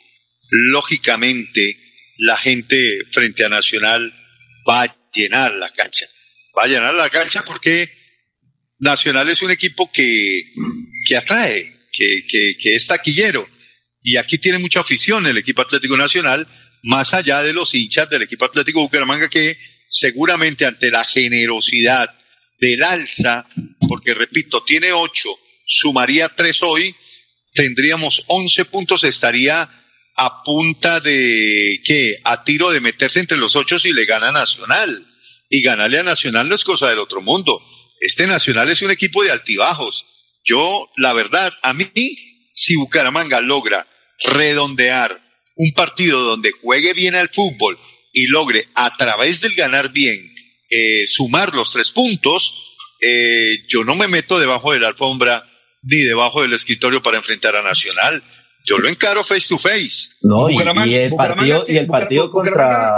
lógicamente 0.49 1.77
la 2.17 2.38
gente 2.38 2.77
frente 3.11 3.43
a 3.45 3.49
Nacional 3.49 4.13
va 4.68 4.84
a 4.84 4.97
llenar 5.13 5.53
la 5.53 5.72
cancha. 5.72 6.05
Va 6.57 6.63
a 6.63 6.68
llenar 6.68 6.93
la 6.93 7.09
cancha 7.09 7.43
porque 7.45 7.89
Nacional 8.80 9.30
es 9.30 9.41
un 9.41 9.51
equipo 9.51 9.89
que, 9.91 10.53
que 11.07 11.16
atrae, 11.16 11.72
que, 11.91 12.24
que, 12.28 12.57
que 12.59 12.76
es 12.76 12.88
taquillero. 12.88 13.47
Y 14.01 14.18
aquí 14.18 14.38
tiene 14.38 14.59
mucha 14.59 14.82
afición 14.82 15.26
el 15.26 15.38
equipo 15.38 15.61
Atlético 15.61 15.97
Nacional, 15.97 16.47
más 16.84 17.13
allá 17.13 17.41
de 17.41 17.53
los 17.53 17.74
hinchas 17.74 18.09
del 18.09 18.24
equipo 18.24 18.45
Atlético 18.45 18.82
Bucaramanga, 18.82 19.30
que 19.30 19.57
seguramente 19.89 20.66
ante 20.66 20.91
la 20.91 21.05
generosidad 21.05 22.09
del 22.59 22.84
alza, 22.84 23.47
porque 23.88 24.13
repito, 24.13 24.63
tiene 24.63 24.91
ocho, 24.91 25.30
sumaría 25.66 26.30
tres 26.30 26.61
hoy, 26.61 26.95
tendríamos 27.53 28.24
once 28.28 28.66
puntos, 28.66 29.03
estaría 29.03 29.70
a 30.16 30.43
punta 30.43 30.99
de, 30.99 31.82
¿qué? 31.84 32.18
A 32.24 32.43
tiro 32.43 32.72
de 32.72 32.80
meterse 32.80 33.20
entre 33.20 33.38
los 33.38 33.55
ocho 33.55 33.78
si 33.78 33.91
le 33.91 34.05
gana 34.05 34.32
Nacional. 34.32 35.05
Y 35.49 35.61
ganarle 35.61 35.99
a 35.99 36.03
Nacional 36.03 36.49
no 36.49 36.55
es 36.55 36.63
cosa 36.63 36.89
del 36.89 36.99
otro 36.99 37.22
mundo. 37.22 37.61
Este 37.99 38.26
Nacional 38.28 38.70
es 38.70 38.82
un 38.82 38.91
equipo 38.91 39.24
de 39.24 39.32
altibajos. 39.32 40.05
Yo, 40.43 40.89
la 40.97 41.13
verdad, 41.13 41.51
a 41.61 41.74
mí, 41.74 41.89
si 42.53 42.76
Bucaramanga 42.76 43.41
logra 43.41 43.88
redondear 44.24 45.22
un 45.55 45.72
partido 45.74 46.22
donde 46.22 46.51
juegue 46.51 46.93
bien 46.93 47.16
al 47.16 47.30
fútbol 47.30 47.78
y 48.13 48.28
logre 48.28 48.70
a 48.76 48.95
través 48.97 49.41
del 49.41 49.55
ganar 49.55 49.91
bien 49.91 50.34
eh, 50.70 51.07
sumar 51.07 51.53
los 51.53 51.72
tres 51.74 51.91
puntos, 51.91 52.76
eh, 53.01 53.66
yo 53.68 53.84
no 53.84 53.95
me 53.95 54.07
meto 54.07 54.39
debajo 54.39 54.72
de 54.72 54.80
la 54.80 54.88
alfombra 54.88 55.43
ni 55.84 55.97
debajo 55.97 56.41
del 56.41 56.53
escritorio 56.53 57.01
para 57.01 57.18
enfrentar 57.18 57.55
a 57.55 57.61
Nacional. 57.61 58.24
Yo 58.66 58.78
lo 58.78 58.89
encaro 58.89 59.24
face 59.24 59.47
to 59.49 59.57
face. 59.57 60.09
No, 60.22 60.49
y, 60.49 60.57
el 60.95 61.13
partido, 61.16 61.61
sí, 61.61 61.74
y 61.74 61.78
el 61.78 61.88
partido 61.88 62.30
contra, 62.32 62.91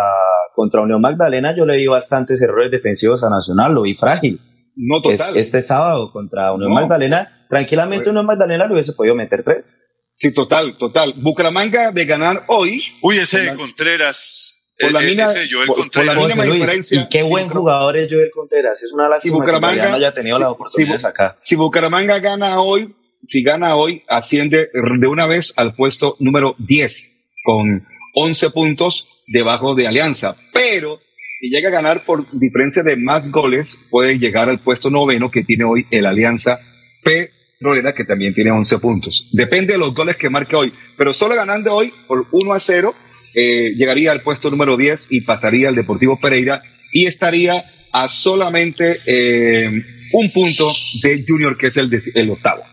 contra 0.56 0.82
Unión 0.82 1.02
Magdalena, 1.02 1.54
yo 1.56 1.66
le 1.66 1.78
vi 1.78 1.88
bastantes 1.88 2.42
errores 2.42 2.72
defensivos 2.72 3.24
a 3.24 3.30
Nacional, 3.30 3.74
lo 3.74 3.82
vi 3.82 3.94
frágil. 3.94 4.40
No, 4.76 4.98
Es- 5.12 5.20
total. 5.22 5.38
este 5.38 5.62
sábado 5.62 6.12
contra 6.12 6.54
Unión 6.54 6.70
No. 6.70 6.76
Magdalena, 6.76 7.28
tranquilamente 7.50 8.10
Unión 8.10 8.26
Magdalena 8.26 8.66
le 8.68 8.74
hubiese 8.74 8.94
podido 8.94 9.16
meter 9.16 9.44
tres. 9.44 9.82
Sí, 10.16 10.32
total, 10.34 10.78
total. 10.78 11.14
Bucaramanga 11.18 11.92
de 11.92 12.06
ganar 12.06 12.44
hoy. 12.48 12.82
Uy, 13.04 13.18
ese 13.20 13.42
de 13.42 13.56
Contreras. 13.56 14.58
por 14.80 14.92
la 14.92 15.04
eh, 15.04 15.08
mina- 15.08 15.26
ese 15.26 15.48
Joel 15.52 15.68
por- 15.68 15.90
por 15.92 16.06
la 16.06 16.14
José 16.16 16.28
mínima 16.36 16.46
Luis, 16.46 16.60
diferencia, 16.62 17.02
y 17.02 17.10
qué 17.10 17.24
buen 17.24 17.50
jugador 17.50 17.98
es 17.98 18.08
Joel 18.12 18.30
Contreras. 18.32 18.82
Es 18.84 18.94
una 18.94 19.10
lástima 19.10 19.34
que 19.34 19.40
Bucaramanga- 19.52 19.60
todavía 19.78 19.90
no 19.90 19.96
haya 19.96 20.14
tenido 20.14 20.38
si- 20.38 20.42
la 20.44 20.52
oportunidad 20.52 20.92
de 20.94 20.98
si- 21.00 21.02
sacar. 21.04 21.38
Si 21.42 21.56
Bucaramanga 21.56 22.20
gana 22.20 22.62
hoy, 22.62 22.96
si 23.28 23.44
gana 23.44 23.76
hoy, 23.76 24.04
asciende 24.08 24.70
de 24.74 25.08
una 25.08 25.28
vez 25.28 25.54
al 25.58 25.74
puesto 25.76 26.16
número 26.20 26.56
10 26.60 27.40
con 27.44 27.86
11 28.14 28.50
puntos 28.52 29.24
debajo 29.28 29.76
de 29.76 29.88
Alianza. 29.88 30.36
Pero 30.54 31.00
si 31.40 31.50
llega 31.50 31.70
a 31.70 31.72
ganar 31.74 32.06
por 32.06 32.26
diferencia 32.32 32.84
de 32.84 32.96
más 32.96 33.32
goles, 33.32 33.78
puede 33.92 34.18
llegar 34.18 34.50
al 34.50 34.60
puesto 34.60 34.90
noveno 34.90 35.30
que 35.30 35.44
tiene 35.44 35.66
hoy 35.66 35.86
el 35.92 36.06
Alianza 36.06 36.58
Petrolera, 37.04 37.94
que 37.94 38.06
también 38.06 38.34
tiene 38.34 38.52
11 38.52 38.80
puntos. 38.80 39.30
Depende 39.34 39.74
de 39.74 39.80
los 39.80 39.94
goles 39.94 40.16
que 40.16 40.30
marque 40.30 40.56
hoy. 40.56 40.74
Pero 40.98 41.14
solo 41.14 41.36
ganando 41.36 41.76
hoy 41.76 41.94
por 42.08 42.26
1 42.32 42.54
a 42.54 42.60
0, 42.60 42.96
eh, 43.36 43.74
llegaría 43.76 44.12
al 44.12 44.24
puesto 44.24 44.50
número 44.50 44.78
10 44.78 45.12
y 45.12 45.22
pasaría 45.22 45.68
al 45.68 45.76
Deportivo 45.76 46.20
Pereira 46.20 46.64
y 46.92 47.06
estaría 47.06 47.64
a 47.92 48.08
solamente 48.08 49.00
eh, 49.06 49.70
un 50.14 50.32
punto 50.32 50.72
de 51.04 51.26
Junior, 51.28 51.58
que 51.58 51.68
es 51.68 51.78
el, 51.78 51.90
el 52.16 52.30
octavo. 52.32 52.64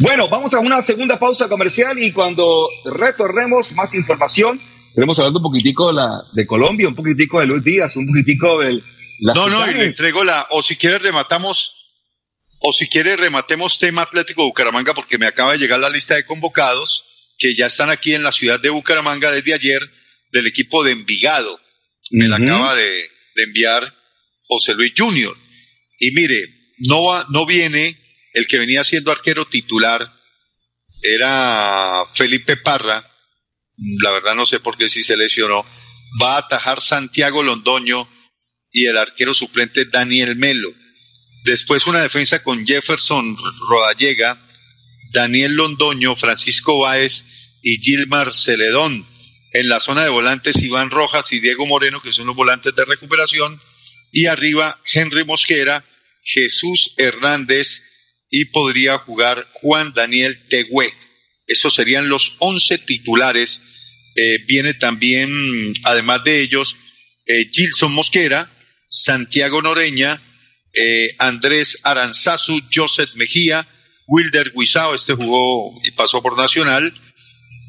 Bueno, 0.00 0.28
vamos 0.28 0.54
a 0.54 0.60
una 0.60 0.82
segunda 0.82 1.18
pausa 1.18 1.48
comercial 1.48 1.98
y 1.98 2.12
cuando 2.12 2.68
retornemos 2.84 3.72
más 3.72 3.94
información, 3.94 4.60
queremos 4.94 5.18
hablar 5.18 5.34
un 5.34 5.42
poquitico 5.42 5.88
de, 5.88 5.94
la, 5.94 6.24
de 6.32 6.46
Colombia, 6.46 6.88
un 6.88 6.94
poquitico 6.94 7.40
de 7.40 7.46
Luis 7.46 7.64
Díaz, 7.64 7.96
un 7.96 8.06
poquitico 8.06 8.58
del... 8.60 8.82
las 9.20 9.36
No, 9.36 9.48
no, 9.48 9.70
y 9.70 9.74
le 9.74 9.84
entrego 9.84 10.24
la, 10.24 10.46
o 10.50 10.62
si 10.62 10.76
quiere 10.76 10.98
rematamos, 10.98 11.74
o 12.60 12.72
si 12.72 12.88
quiere 12.88 13.16
rematemos 13.16 13.78
tema 13.78 14.02
Atlético 14.02 14.44
Bucaramanga, 14.44 14.94
porque 14.94 15.18
me 15.18 15.26
acaba 15.26 15.52
de 15.52 15.58
llegar 15.58 15.80
la 15.80 15.90
lista 15.90 16.14
de 16.14 16.26
convocados 16.26 17.04
que 17.38 17.54
ya 17.56 17.66
están 17.66 17.90
aquí 17.90 18.14
en 18.14 18.22
la 18.22 18.32
ciudad 18.32 18.60
de 18.60 18.70
Bucaramanga 18.70 19.30
desde 19.30 19.54
ayer 19.54 19.80
del 20.32 20.46
equipo 20.46 20.84
de 20.84 20.92
Envigado. 20.92 21.60
Me 22.10 22.28
la 22.28 22.36
acaba 22.36 22.74
de, 22.74 22.84
de 22.84 23.42
enviar 23.44 23.92
José 24.46 24.74
Luis 24.74 24.92
Junior. 24.96 25.36
Y 25.98 26.10
mire, 26.12 26.44
no, 26.78 27.04
va, 27.04 27.26
no 27.30 27.46
viene 27.46 27.96
el 28.34 28.46
que 28.46 28.58
venía 28.58 28.84
siendo 28.84 29.10
arquero 29.10 29.46
titular, 29.46 30.12
era 31.02 32.04
Felipe 32.14 32.56
Parra, 32.58 33.10
la 34.00 34.10
verdad 34.10 34.34
no 34.34 34.44
sé 34.44 34.60
por 34.60 34.76
qué 34.76 34.88
si 34.88 35.02
se 35.02 35.16
lesionó, 35.16 35.64
va 36.20 36.36
a 36.36 36.38
atajar 36.38 36.82
Santiago 36.82 37.42
Londoño 37.42 38.08
y 38.70 38.86
el 38.86 38.98
arquero 38.98 39.34
suplente 39.34 39.86
Daniel 39.86 40.36
Melo. 40.36 40.72
Después 41.44 41.86
una 41.86 42.00
defensa 42.00 42.42
con 42.42 42.66
Jefferson 42.66 43.36
Rodallega, 43.68 44.40
Daniel 45.12 45.52
Londoño, 45.52 46.16
Francisco 46.16 46.80
Báez 46.80 47.58
y 47.62 47.78
Gilmar 47.82 48.34
Celedón. 48.34 49.06
En 49.52 49.68
la 49.68 49.78
zona 49.78 50.02
de 50.02 50.10
volantes 50.10 50.60
Iván 50.62 50.90
Rojas 50.90 51.32
y 51.32 51.38
Diego 51.38 51.66
Moreno, 51.66 52.02
que 52.02 52.12
son 52.12 52.26
los 52.26 52.34
volantes 52.34 52.74
de 52.74 52.84
recuperación. 52.84 53.60
Y 54.10 54.26
arriba 54.26 54.80
Henry 54.92 55.24
Mosquera, 55.24 55.84
Jesús 56.22 56.94
Hernández 56.96 57.82
y 58.36 58.46
podría 58.46 58.98
jugar 58.98 59.46
Juan 59.52 59.92
Daniel 59.94 60.36
Tegüe. 60.48 60.92
Esos 61.46 61.72
serían 61.72 62.08
los 62.08 62.34
11 62.40 62.78
titulares. 62.78 63.62
Eh, 64.16 64.44
viene 64.48 64.74
también, 64.74 65.30
además 65.84 66.24
de 66.24 66.40
ellos, 66.40 66.76
eh, 67.26 67.48
Gilson 67.52 67.94
Mosquera, 67.94 68.50
Santiago 68.88 69.62
Noreña, 69.62 70.20
eh, 70.72 71.14
Andrés 71.20 71.78
Aranzazu, 71.84 72.60
Joseph 72.74 73.10
Mejía, 73.14 73.68
Wilder 74.08 74.52
Guisao, 74.52 74.96
este 74.96 75.14
jugó 75.14 75.80
y 75.84 75.92
pasó 75.92 76.20
por 76.20 76.36
Nacional, 76.36 76.92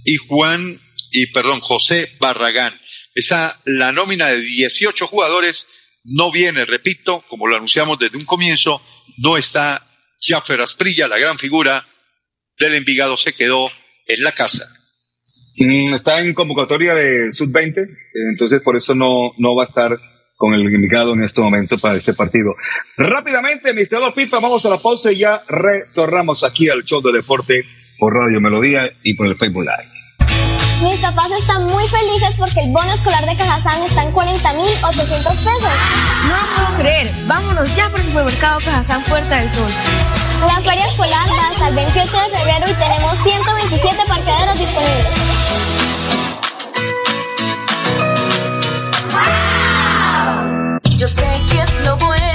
y 0.03 0.15
Juan, 0.15 0.81
y 1.11 1.27
perdón, 1.27 1.59
José 1.59 2.11
Barragán. 2.19 2.73
Esa, 3.13 3.61
la 3.65 3.91
nómina 3.91 4.29
de 4.29 4.41
18 4.41 5.05
jugadores 5.05 5.67
no 6.03 6.31
viene, 6.31 6.65
repito, 6.65 7.23
como 7.29 7.45
lo 7.45 7.55
anunciamos 7.55 7.99
desde 7.99 8.17
un 8.17 8.25
comienzo, 8.25 8.81
no 9.17 9.37
está 9.37 9.91
Jaffer 10.25 10.59
Asprilla, 10.61 11.07
la 11.07 11.19
gran 11.19 11.37
figura 11.37 11.85
del 12.57 12.75
Envigado, 12.75 13.17
se 13.17 13.33
quedó 13.33 13.69
en 14.07 14.23
la 14.23 14.31
casa. 14.31 14.65
Mm, 15.57 15.93
Está 15.93 16.19
en 16.21 16.33
convocatoria 16.33 16.93
de 16.93 17.31
sub-20, 17.31 17.77
eh, 17.77 17.87
entonces 18.31 18.61
por 18.61 18.75
eso 18.75 18.95
no, 18.95 19.31
no 19.37 19.55
va 19.55 19.63
a 19.63 19.67
estar 19.67 19.97
con 20.37 20.53
el 20.53 20.61
indicado 20.61 21.13
en 21.13 21.23
este 21.23 21.41
momento 21.41 21.77
para 21.77 21.95
este 21.95 22.13
partido. 22.13 22.55
Rápidamente, 22.97 23.73
mis 23.73 23.83
estimados 23.83 24.13
Pipa, 24.13 24.39
vamos 24.39 24.65
a 24.65 24.69
la 24.69 24.81
pausa 24.81 25.11
y 25.11 25.19
ya 25.19 25.43
retornamos 25.47 26.43
aquí 26.43 26.69
al 26.69 26.83
show 26.83 27.01
de 27.01 27.13
deporte 27.13 27.63
por 27.97 28.13
Radio 28.13 28.41
Melodía 28.41 28.89
y 29.03 29.15
por 29.15 29.27
el 29.27 29.37
Facebook 29.37 29.63
Live. 29.63 29.95
Mis 30.81 30.97
papás 30.97 31.31
están 31.31 31.65
muy 31.67 31.85
felices 31.87 32.31
porque 32.37 32.59
el 32.59 32.71
bono 32.71 32.93
escolar 32.93 33.25
de 33.25 33.37
Cajazán 33.37 33.81
está 33.83 34.03
en 34.03 34.11
40.800 34.11 35.23
pesos. 35.23 35.73
No 36.27 36.35
lo 36.35 36.55
puedo 36.55 36.79
creer. 36.81 37.07
Vámonos 37.27 37.73
ya 37.75 37.89
por 37.89 38.01
el 38.01 38.05
supermercado 38.07 38.59
Cajazán 38.59 39.01
Puerta 39.03 39.39
del 39.39 39.49
Sol. 39.49 39.71
La 40.41 40.61
feria 40.61 40.87
escolar 40.87 41.29
va 41.29 41.49
hasta 41.49 41.67
el 41.69 41.75
28 41.75 42.17
de 42.17 42.37
febrero 42.37 42.69
y 42.69 42.73
tenemos 42.73 43.23
127 43.23 44.03
parqueaderos 44.07 44.59
disponibles. 44.59 45.05
Yo 50.97 51.07
sé 51.07 51.41
que 51.51 51.61
es 51.61 51.79
lo 51.81 51.97
bueno. 51.97 52.34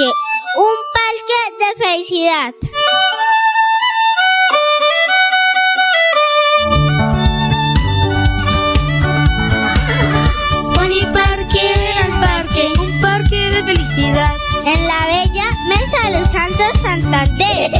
Parque, 0.00 0.12
un 0.56 0.76
parque 0.94 1.40
de 1.58 1.84
felicidad. 1.84 2.54
Pony 10.74 11.02
Parque, 11.12 11.74
el 12.04 12.12
parque, 12.20 12.72
un 12.78 13.00
parque 13.00 13.36
de 13.36 13.62
felicidad. 13.62 14.36
En 14.64 14.86
la 14.86 15.06
bella 15.06 15.50
Mesa 15.68 16.10
de 16.10 16.20
los 16.20 16.30
Santos 16.30 16.80
Santander. 16.82 17.79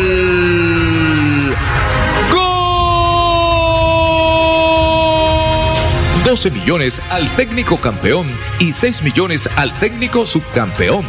12 6.31 6.51
millones 6.51 7.01
al 7.09 7.35
técnico 7.35 7.75
campeón 7.81 8.25
y 8.59 8.71
6 8.71 9.03
millones 9.03 9.49
al 9.57 9.73
técnico 9.81 10.25
subcampeón. 10.25 11.05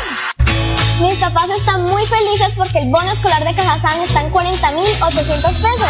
Mis 1.01 1.15
papás 1.15 1.49
están 1.49 1.85
muy 1.85 2.05
felices 2.05 2.49
porque 2.55 2.77
el 2.77 2.89
bono 2.89 3.11
escolar 3.11 3.43
de 3.43 3.55
Cajazán 3.55 4.01
está 4.01 4.21
en 4.21 4.31
40.800 4.31 5.41
pesos. 5.41 5.89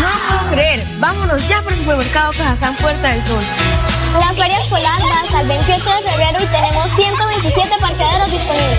No 0.00 0.08
lo 0.08 0.18
puedo 0.28 0.50
creer. 0.50 0.82
Vámonos 0.98 1.46
ya 1.46 1.60
por 1.60 1.74
el 1.74 1.78
supermercado 1.80 2.32
Cajazán 2.32 2.74
Puerta 2.76 3.08
del 3.08 3.22
Sol. 3.22 3.44
La 4.18 4.32
feria 4.32 4.58
escolar 4.62 4.98
va 5.02 5.20
hasta 5.20 5.42
el 5.42 5.48
28 5.48 5.90
de 5.90 6.08
febrero 6.08 6.38
y 6.42 6.46
tenemos 6.46 6.86
127 6.96 7.68
parqueaderos 7.78 8.30
disponibles. 8.30 8.78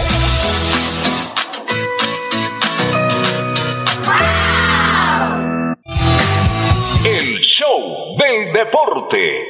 El 7.06 7.40
show 7.42 8.18
del 8.18 8.54
deporte. 8.54 9.46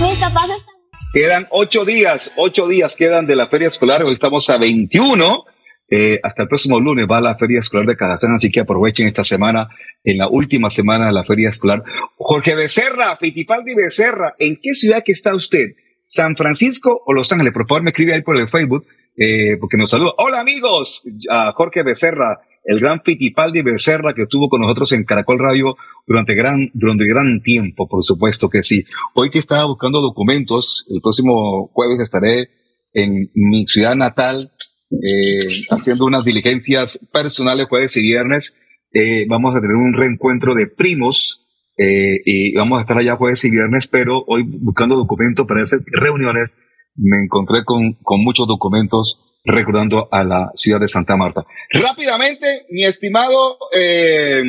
Mis 0.00 0.14
papás 0.18 0.50
están... 0.50 0.71
Quedan 1.12 1.46
ocho 1.50 1.84
días, 1.84 2.32
ocho 2.36 2.66
días 2.66 2.96
quedan 2.96 3.26
de 3.26 3.36
la 3.36 3.48
feria 3.48 3.68
escolar. 3.68 4.02
Hoy 4.02 4.14
estamos 4.14 4.48
a 4.48 4.56
21. 4.56 5.44
Eh, 5.90 6.18
hasta 6.22 6.44
el 6.44 6.48
próximo 6.48 6.80
lunes 6.80 7.06
va 7.06 7.20
la 7.20 7.36
feria 7.36 7.58
escolar 7.58 7.86
de 7.86 7.96
Cajazán, 7.96 8.34
así 8.34 8.50
que 8.50 8.60
aprovechen 8.60 9.06
esta 9.08 9.22
semana, 9.22 9.68
en 10.04 10.16
la 10.16 10.26
última 10.28 10.70
semana 10.70 11.08
de 11.08 11.12
la 11.12 11.24
feria 11.24 11.50
escolar. 11.50 11.84
Jorge 12.16 12.54
Becerra, 12.54 13.18
Fittipaldi 13.18 13.74
Becerra, 13.74 14.34
¿en 14.38 14.58
qué 14.62 14.72
ciudad 14.72 15.02
que 15.04 15.12
está 15.12 15.34
usted? 15.34 15.72
¿San 16.00 16.34
Francisco 16.34 17.02
o 17.04 17.12
Los 17.12 17.30
Ángeles? 17.30 17.52
Por 17.52 17.68
favor, 17.68 17.82
me 17.82 17.90
escribe 17.90 18.14
ahí 18.14 18.22
por 18.22 18.38
el 18.38 18.48
Facebook, 18.48 18.86
eh, 19.14 19.58
porque 19.60 19.76
nos 19.76 19.90
saluda. 19.90 20.12
Hola 20.16 20.40
amigos, 20.40 21.02
a 21.30 21.52
Jorge 21.52 21.82
Becerra, 21.82 22.40
el 22.64 22.80
gran 22.80 23.02
Fittipaldi 23.02 23.62
Becerra 23.62 24.14
que 24.14 24.22
estuvo 24.22 24.48
con 24.48 24.60
nosotros 24.60 24.92
en 24.92 25.04
Caracol 25.04 25.38
Radio 25.38 25.76
durante 26.06 26.34
gran, 26.34 26.70
durante 26.74 27.06
gran 27.06 27.42
tiempo, 27.42 27.88
por 27.88 28.04
supuesto 28.04 28.48
que 28.48 28.62
sí. 28.62 28.84
Hoy 29.14 29.30
que 29.30 29.38
estaba 29.38 29.64
buscando 29.66 30.00
documentos, 30.00 30.86
el 30.90 31.00
próximo 31.00 31.68
jueves 31.72 32.00
estaré 32.00 32.50
en 32.92 33.30
mi 33.34 33.66
ciudad 33.66 33.96
natal, 33.96 34.52
eh, 34.90 35.46
haciendo 35.70 36.04
unas 36.04 36.24
diligencias 36.24 37.06
personales 37.12 37.66
jueves 37.68 37.96
y 37.96 38.02
viernes. 38.02 38.54
Eh, 38.92 39.24
vamos 39.28 39.56
a 39.56 39.60
tener 39.60 39.76
un 39.76 39.94
reencuentro 39.94 40.54
de 40.54 40.66
primos 40.66 41.46
eh, 41.78 42.20
y 42.24 42.54
vamos 42.54 42.78
a 42.78 42.82
estar 42.82 42.98
allá 42.98 43.16
jueves 43.16 43.44
y 43.44 43.50
viernes, 43.50 43.88
pero 43.88 44.22
hoy 44.26 44.42
buscando 44.44 44.96
documentos 44.96 45.46
para 45.46 45.62
hacer 45.62 45.80
reuniones 45.90 46.58
me 46.94 47.24
encontré 47.24 47.64
con, 47.64 47.94
con 48.02 48.22
muchos 48.22 48.46
documentos 48.46 49.31
recordando 49.44 50.08
a 50.12 50.24
la 50.24 50.50
ciudad 50.54 50.80
de 50.80 50.88
Santa 50.88 51.16
Marta. 51.16 51.44
Rápidamente, 51.70 52.66
mi 52.70 52.84
estimado 52.84 53.58
eh, 53.74 54.42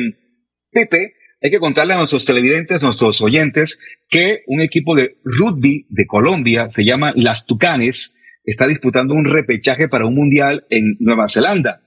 Pepe, 0.70 1.14
hay 1.42 1.50
que 1.50 1.58
contarle 1.58 1.94
a 1.94 1.98
nuestros 1.98 2.24
televidentes, 2.24 2.82
nuestros 2.82 3.20
oyentes, 3.20 3.78
que 4.08 4.42
un 4.46 4.60
equipo 4.60 4.94
de 4.94 5.16
rugby 5.24 5.86
de 5.90 6.06
Colombia, 6.06 6.70
se 6.70 6.84
llama 6.84 7.12
Las 7.16 7.44
Tucanes, 7.44 8.16
está 8.44 8.66
disputando 8.66 9.14
un 9.14 9.24
repechaje 9.24 9.88
para 9.88 10.06
un 10.06 10.14
mundial 10.14 10.66
en 10.70 10.96
Nueva 11.00 11.28
Zelanda 11.28 11.80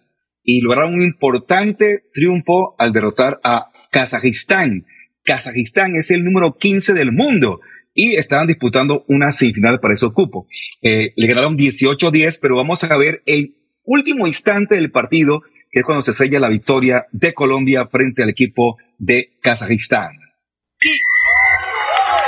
y 0.44 0.62
lograron 0.62 0.94
un 0.94 1.02
importante 1.02 2.04
triunfo 2.14 2.76
al 2.78 2.94
derrotar 2.94 3.40
a 3.44 3.72
Kazajistán. 3.92 4.86
Kazajistán 5.24 5.96
es 5.96 6.12
el 6.12 6.24
número 6.24 6.56
15 6.58 6.94
del 6.94 7.12
mundo 7.12 7.60
y 7.98 8.16
estaban 8.16 8.46
disputando 8.46 9.04
una 9.08 9.32
semifinal 9.32 9.80
para 9.80 9.96
ese 9.96 10.08
cupo. 10.12 10.48
Eh, 10.84 11.14
le 11.16 11.28
ganaron 11.28 11.58
18-10, 11.58 12.38
pero 12.40 12.56
vamos 12.56 12.84
a 12.84 12.96
ver 12.96 13.24
el 13.26 13.58
último 13.84 14.28
instante 14.28 14.76
del 14.76 14.92
partido, 14.92 15.42
que 15.72 15.80
es 15.80 15.84
cuando 15.86 16.04
se 16.04 16.14
sella 16.14 16.40
la 16.40 16.50
victoria 16.50 17.08
de 17.12 17.34
Colombia 17.34 17.88
frente 17.88 18.22
al 18.22 18.30
equipo 18.30 18.78
de 19.00 19.40
Kazajistán. 19.42 20.12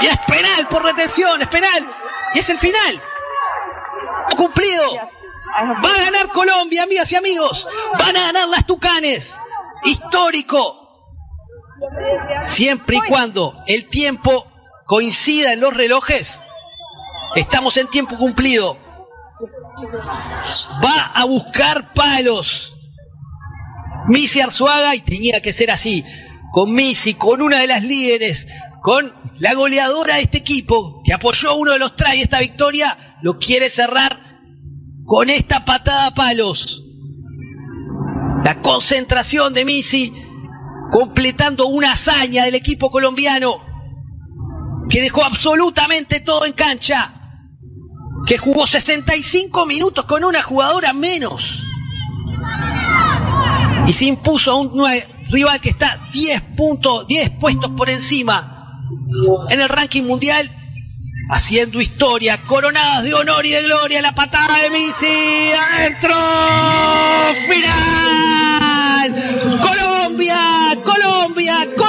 Y 0.01 0.05
es 0.07 0.17
penal 0.27 0.67
por 0.71 0.83
retención, 0.83 1.39
es 1.39 1.47
penal. 1.47 1.87
Y 2.33 2.39
es 2.39 2.49
el 2.49 2.57
final. 2.57 2.99
Cumplido. 4.35 4.95
Va 4.95 5.95
a 5.95 6.05
ganar 6.05 6.29
Colombia, 6.33 6.81
amigas 6.81 7.11
y 7.11 7.15
amigos. 7.15 7.69
Van 7.99 8.17
a 8.17 8.25
ganar 8.25 8.47
las 8.47 8.65
Tucanes. 8.65 9.37
Histórico. 9.83 11.13
Siempre 12.41 12.97
y 12.97 13.01
cuando 13.07 13.55
el 13.67 13.85
tiempo 13.85 14.48
coincida 14.90 15.53
en 15.53 15.60
los 15.60 15.72
relojes, 15.72 16.41
estamos 17.36 17.78
en 17.78 17.88
tiempo 17.90 18.18
cumplido. 18.18 18.76
Va 20.84 21.11
a 21.14 21.26
buscar 21.26 21.94
palos. 21.94 22.74
Missy 24.07 24.41
Arzuaga, 24.41 24.95
y 24.95 25.02
tenía 25.02 25.44
que 25.44 25.53
ser 25.53 25.70
así, 25.70 26.03
con 26.52 26.74
Missy, 26.74 27.14
con 27.14 27.44
una 27.44 27.60
de 27.60 27.68
las 27.68 27.84
líderes, 27.84 28.48
con 28.82 29.14
la 29.38 29.53
goleadora 29.53 30.16
de 30.16 30.22
este 30.24 30.40
equipo, 30.40 31.03
que 31.06 31.14
apoyó 31.14 31.56
uno 31.56 31.74
de 31.74 31.80
los 31.80 31.95
de 31.95 32.22
esta 32.22 32.40
victoria, 32.40 32.98
lo 33.22 33.38
quiere 33.38 33.70
cerrar 33.70 34.20
con 35.06 35.30
esta 35.30 35.66
patada 35.66 36.07
a 36.07 36.16
palos. 36.16 36.84
La 38.44 38.60
concentración 38.64 39.53
de 39.53 39.66
Missy 39.66 40.11
completando 40.91 41.68
una 41.68 41.91
hazaña 41.91 42.45
del 42.45 42.56
equipo 42.56 42.90
colombiano 42.90 43.68
que 44.90 45.02
dejó 45.02 45.24
absolutamente 45.24 46.20
todo 46.20 46.45
en 46.45 46.53
cancha, 46.53 47.14
que 48.26 48.38
jugó 48.38 48.66
65 48.68 49.66
minutos 49.66 50.06
con 50.06 50.24
una 50.24 50.41
jugadora 50.41 50.94
menos 50.94 51.64
y 53.88 53.94
se 53.94 54.06
impuso 54.06 54.52
a 54.52 54.56
un 54.56 54.72
rival 55.30 55.60
que 55.61 55.70
está 55.70 55.99
10 56.11 56.41
puntos, 56.56 57.07
10 57.07 57.32
puestos 57.40 57.72
por 57.72 57.90
encima 57.90 58.84
en 59.49 59.60
el 59.60 59.70
ranking 59.70 60.03
mundial, 60.03 60.49
haciendo 61.32 61.82
historia, 61.82 62.41
coronadas 62.44 63.03
de 63.03 63.14
honor 63.14 63.45
y 63.45 63.52
de 63.52 63.64
gloria, 63.64 64.02
la 64.02 64.14
patada 64.14 64.61
de 64.61 64.70
Messi, 64.70 65.52
adentro, 65.78 66.16
final, 67.48 69.14
Colombia, 69.61 70.40
Colombia, 70.84 71.68
Colombia, 71.76 71.89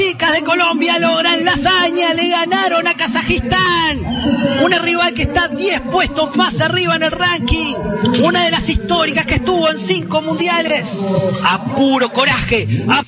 chicas 0.00 0.32
de 0.32 0.44
Colombia 0.44 0.98
logran 0.98 1.44
la 1.44 1.52
hazaña, 1.52 2.14
le 2.14 2.30
ganaron 2.30 2.86
a 2.86 2.94
Kazajistán, 2.94 3.98
una 4.64 4.78
rival 4.78 5.12
que 5.14 5.22
está 5.22 5.48
10 5.48 5.80
puestos 5.92 6.34
más 6.36 6.60
arriba 6.62 6.96
en 6.96 7.02
el 7.02 7.10
ranking, 7.10 7.74
una 8.24 8.44
de 8.44 8.50
las 8.50 8.68
históricas 8.70 9.26
que 9.26 9.34
estuvo 9.34 9.70
en 9.70 9.76
5 9.76 10.22
mundiales, 10.22 10.98
a 11.44 11.74
puro 11.76 12.08
coraje, 12.08 12.66
a 12.88 13.02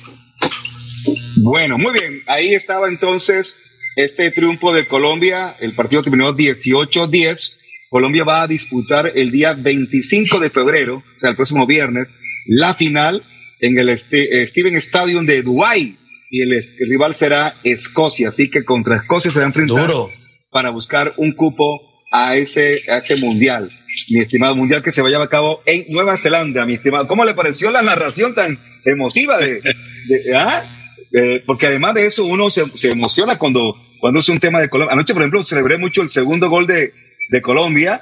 Bueno, 1.41 1.77
muy 1.79 1.93
bien. 1.99 2.21
Ahí 2.27 2.53
estaba 2.53 2.87
entonces 2.87 3.59
este 3.95 4.29
triunfo 4.31 4.71
de 4.73 4.87
Colombia. 4.87 5.55
El 5.59 5.73
partido 5.73 6.03
terminó 6.03 6.33
18-10. 6.33 7.57
Colombia 7.89 8.23
va 8.23 8.43
a 8.43 8.47
disputar 8.47 9.11
el 9.15 9.31
día 9.31 9.53
25 9.53 10.39
de 10.39 10.49
febrero, 10.49 10.97
o 10.97 11.17
sea, 11.17 11.31
el 11.31 11.35
próximo 11.35 11.65
viernes, 11.65 12.13
la 12.45 12.75
final 12.75 13.23
en 13.59 13.77
el 13.79 13.89
Ste- 13.89 14.47
Steven 14.47 14.75
Stadium 14.77 15.25
de 15.25 15.41
Dubái. 15.41 15.97
Y 16.35 16.41
el, 16.41 16.63
rival 16.89 17.13
será 17.13 17.57
Escocia. 17.63 18.29
Así 18.29 18.49
que 18.49 18.63
contra 18.63 18.95
Escocia 18.97 19.29
se 19.29 19.37
va 19.39 19.45
a 19.45 19.49
enfrentar 19.49 19.85
para 20.49 20.71
buscar 20.71 21.13
un 21.17 21.33
cupo 21.33 21.79
a 22.11 22.35
ese, 22.35 22.79
a 22.91 22.97
ese 22.97 23.17
mundial. 23.17 23.69
Mi 24.09 24.21
estimado 24.21 24.55
mundial 24.55 24.81
que 24.83 24.91
se 24.91 25.03
va 25.03 25.09
a 25.09 25.11
llevar 25.11 25.27
a 25.27 25.29
cabo 25.29 25.61
en 25.67 25.85
Nueva 25.89 26.17
Zelanda, 26.17 26.65
mi 26.65 26.73
estimado. 26.73 27.05
¿Cómo 27.07 27.23
le 27.23 27.35
pareció 27.35 27.69
la 27.69 27.83
narración 27.83 28.33
tan 28.33 28.57
emotiva 28.83 29.37
de, 29.37 29.61
de- 29.61 30.35
¿ah? 30.35 30.63
Eh, 31.11 31.43
porque 31.45 31.67
además 31.67 31.93
de 31.93 32.07
eso 32.07 32.25
uno 32.25 32.49
se, 32.49 32.65
se 32.69 32.89
emociona 32.89 33.37
cuando, 33.37 33.75
cuando 33.99 34.19
es 34.19 34.27
un 34.29 34.39
tema 34.39 34.59
de 34.59 34.69
Colombia. 34.69 34.93
Anoche, 34.93 35.13
por 35.13 35.21
ejemplo, 35.21 35.43
celebré 35.43 35.77
mucho 35.77 36.01
el 36.01 36.09
segundo 36.09 36.49
gol 36.49 36.65
de, 36.65 36.93
de 37.29 37.41
Colombia, 37.43 38.01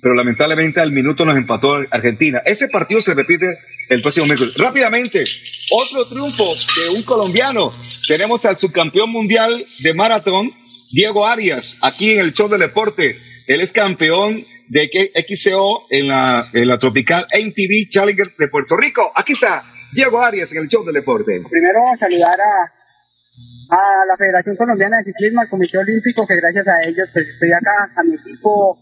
pero 0.00 0.14
lamentablemente 0.14 0.80
al 0.80 0.92
minuto 0.92 1.24
nos 1.24 1.36
empató 1.36 1.78
Argentina. 1.90 2.40
Ese 2.44 2.68
partido 2.68 3.00
se 3.00 3.14
repite 3.14 3.46
el 3.88 4.02
próximo 4.02 4.26
miércoles. 4.26 4.54
Rápidamente, 4.56 5.24
otro 5.70 6.06
triunfo 6.08 6.44
de 6.44 6.96
un 6.96 7.02
colombiano. 7.02 7.72
Tenemos 8.06 8.44
al 8.44 8.58
subcampeón 8.58 9.10
mundial 9.10 9.66
de 9.80 9.94
maratón, 9.94 10.50
Diego 10.90 11.26
Arias, 11.26 11.78
aquí 11.82 12.12
en 12.12 12.20
el 12.20 12.32
show 12.32 12.48
del 12.48 12.60
deporte. 12.60 13.16
Él 13.46 13.60
es 13.60 13.72
campeón 13.72 14.44
de 14.68 14.88
XCO 15.28 15.86
en 15.90 16.08
la, 16.08 16.50
en 16.52 16.66
la 16.66 16.78
Tropical 16.78 17.26
MTV 17.32 17.90
Challenger 17.90 18.34
de 18.38 18.48
Puerto 18.48 18.76
Rico. 18.76 19.12
Aquí 19.14 19.32
está 19.32 19.62
Diego 19.92 20.20
Arias 20.20 20.52
en 20.52 20.62
el 20.62 20.68
show 20.68 20.84
del 20.84 20.94
deporte. 20.94 21.42
Primero 21.50 21.80
saludar 21.98 22.38
a, 22.40 23.76
a 23.76 24.06
la 24.06 24.16
Federación 24.16 24.56
Colombiana 24.56 24.98
de 24.98 25.12
Ciclismo, 25.12 25.40
al 25.40 25.48
Comité 25.48 25.78
Olímpico, 25.78 26.26
que 26.26 26.36
gracias 26.36 26.68
a 26.68 26.88
ellos 26.88 27.16
estoy 27.16 27.52
acá, 27.52 27.92
a 27.96 28.02
mi 28.04 28.14
equipo 28.14 28.76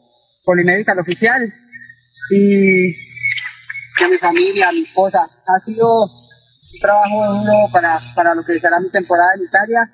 Polimédica, 0.44 0.92
el 0.92 0.98
oficial, 1.00 1.42
y 2.30 3.09
de 4.00 4.10
mi 4.10 4.18
familia, 4.18 4.72
mi 4.72 4.82
esposa. 4.82 5.20
Ha 5.20 5.58
sido 5.60 6.02
un 6.02 6.80
trabajo 6.80 7.34
duro 7.34 7.68
para, 7.72 7.98
para 8.14 8.34
lo 8.34 8.42
que 8.42 8.58
será 8.58 8.80
mi 8.80 8.88
temporada 8.90 9.34
en 9.36 9.44
Italia. 9.44 9.88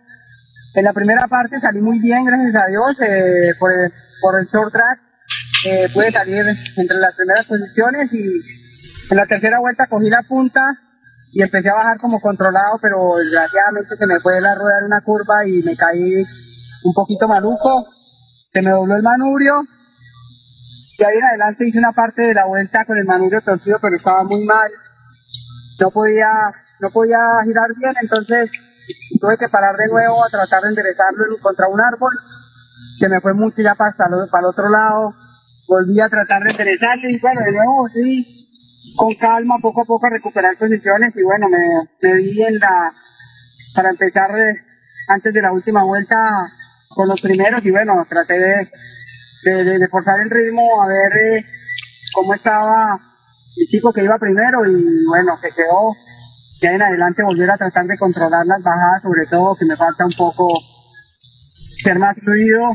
En 0.75 0.85
la 0.85 0.93
primera 0.93 1.27
parte 1.27 1.59
salí 1.59 1.81
muy 1.81 1.99
bien, 1.99 2.25
gracias 2.25 2.55
a 2.55 2.69
Dios, 2.69 3.01
eh, 3.01 3.53
por, 3.59 3.73
el, 3.73 3.91
por 4.21 4.41
el 4.41 4.47
short 4.47 4.73
track. 4.73 5.01
Eh, 5.65 5.89
pude 5.93 6.13
salir 6.13 6.45
entre 6.77 6.99
las 6.99 7.15
primeras 7.15 7.47
posiciones 7.47 8.13
y 8.13 8.23
en 9.11 9.17
la 9.17 9.27
tercera 9.27 9.59
vuelta 9.59 9.87
cogí 9.87 10.11
la 10.11 10.23
punta 10.23 10.61
y 11.33 11.43
empecé 11.43 11.71
a 11.71 11.75
bajar 11.75 11.99
como 11.99 12.21
controlado, 12.21 12.79
pero 12.81 13.17
desgraciadamente 13.19 13.97
se 13.97 14.07
me 14.07 14.21
fue 14.21 14.41
la 14.41 14.55
rueda 14.55 14.79
en 14.81 14.87
una 14.87 15.01
curva 15.01 15.47
y 15.47 15.63
me 15.63 15.77
caí 15.77 16.25
un 16.85 16.95
poquito 16.95 17.27
maluco. 17.27 17.87
Se 18.45 18.63
me 18.63 18.71
dobló 18.71 18.97
el 18.97 19.03
manubrio. 19.03 19.63
Y 20.99 21.05
ahí 21.05 21.17
en 21.17 21.25
adelante 21.25 21.69
hice 21.69 21.79
una 21.79 21.93
parte 21.93 22.23
de 22.23 22.35
la 22.35 22.47
vuelta 22.47 22.85
con 22.85 22.97
el 22.97 23.05
manubrio 23.05 23.41
torcido, 23.41 23.79
pero 23.81 23.97
estaba 23.97 24.25
muy 24.25 24.45
mal. 24.45 24.71
No 25.79 25.91
podía, 25.91 26.29
no 26.81 26.89
podía 26.91 27.19
girar 27.45 27.69
bien, 27.77 27.93
entonces 28.01 28.51
tuve 29.21 29.37
que 29.37 29.49
parar 29.53 29.77
de 29.77 29.89
nuevo 29.89 30.25
a 30.25 30.29
tratar 30.29 30.63
de 30.63 30.69
enderezarlo 30.69 31.37
contra 31.43 31.69
un 31.69 31.81
árbol. 31.81 32.13
Se 32.99 33.09
me 33.09 33.21
fue 33.21 33.35
mucho 33.35 33.61
ya 33.61 33.75
para, 33.75 33.93
para 33.97 34.41
el 34.41 34.47
otro 34.47 34.69
lado. 34.71 35.13
Volví 35.69 36.01
a 36.01 36.09
tratar 36.09 36.43
de 36.43 36.51
enderezarlo 36.51 37.11
y 37.11 37.19
bueno, 37.21 37.41
de 37.45 37.53
nuevo 37.53 37.89
sí, 37.89 38.95
con 38.97 39.13
calma, 39.15 39.57
poco 39.61 39.83
a 39.83 39.85
poco 39.85 40.07
a 40.07 40.11
recuperar 40.11 40.57
posiciones 40.57 41.15
y 41.17 41.23
bueno, 41.23 41.49
me, 41.49 41.59
me 42.01 42.17
vi 42.17 42.43
en 42.43 42.59
la, 42.59 42.89
para 43.75 43.91
empezar 43.91 44.31
eh, 44.31 44.65
antes 45.09 45.35
de 45.35 45.43
la 45.43 45.53
última 45.53 45.85
vuelta 45.85 46.17
con 46.95 47.09
los 47.09 47.21
primeros 47.21 47.65
y 47.67 47.71
bueno, 47.71 48.03
traté 48.09 48.39
de, 48.39 48.71
de, 49.45 49.79
de 49.79 49.89
forzar 49.89 50.21
el 50.21 50.31
ritmo 50.31 50.83
a 50.83 50.87
ver 50.87 51.13
eh, 51.17 51.45
cómo 52.15 52.35
estaba 52.35 52.99
el 53.57 53.67
chico 53.67 53.93
que 53.93 54.05
iba 54.05 54.19
primero 54.19 54.67
y 54.67 55.05
bueno, 55.07 55.37
se 55.37 55.51
quedó 55.51 55.95
que 56.61 56.69
en 56.69 56.83
adelante 56.83 57.23
volver 57.25 57.51
a 57.51 57.57
tratar 57.59 57.87
de 57.87 57.99
controlar 57.99 58.47
las 58.47 58.63
bajadas, 58.63 59.03
sobre 59.03 59.27
todo 59.27 59.57
que 59.57 59.67
me 59.67 59.77
falta 59.77 60.07
un 60.07 60.15
poco 60.17 60.49
ser 61.83 61.99
más 61.99 62.17
fluido 62.17 62.73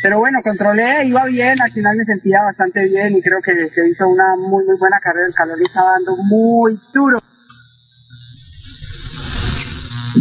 pero 0.00 0.20
bueno, 0.20 0.38
controlé, 0.44 1.06
iba 1.06 1.24
bien, 1.26 1.60
al 1.60 1.72
final 1.72 1.96
me 1.96 2.04
sentía 2.04 2.42
bastante 2.42 2.84
bien 2.84 3.16
y 3.16 3.22
creo 3.22 3.40
que 3.40 3.68
se 3.68 3.88
hizo 3.88 4.08
una 4.08 4.36
muy, 4.36 4.64
muy 4.64 4.76
buena 4.78 5.00
carrera. 5.00 5.26
El 5.26 5.34
calor 5.34 5.60
estaba 5.60 5.92
dando 5.92 6.16
muy 6.16 6.78
duro. 6.94 7.18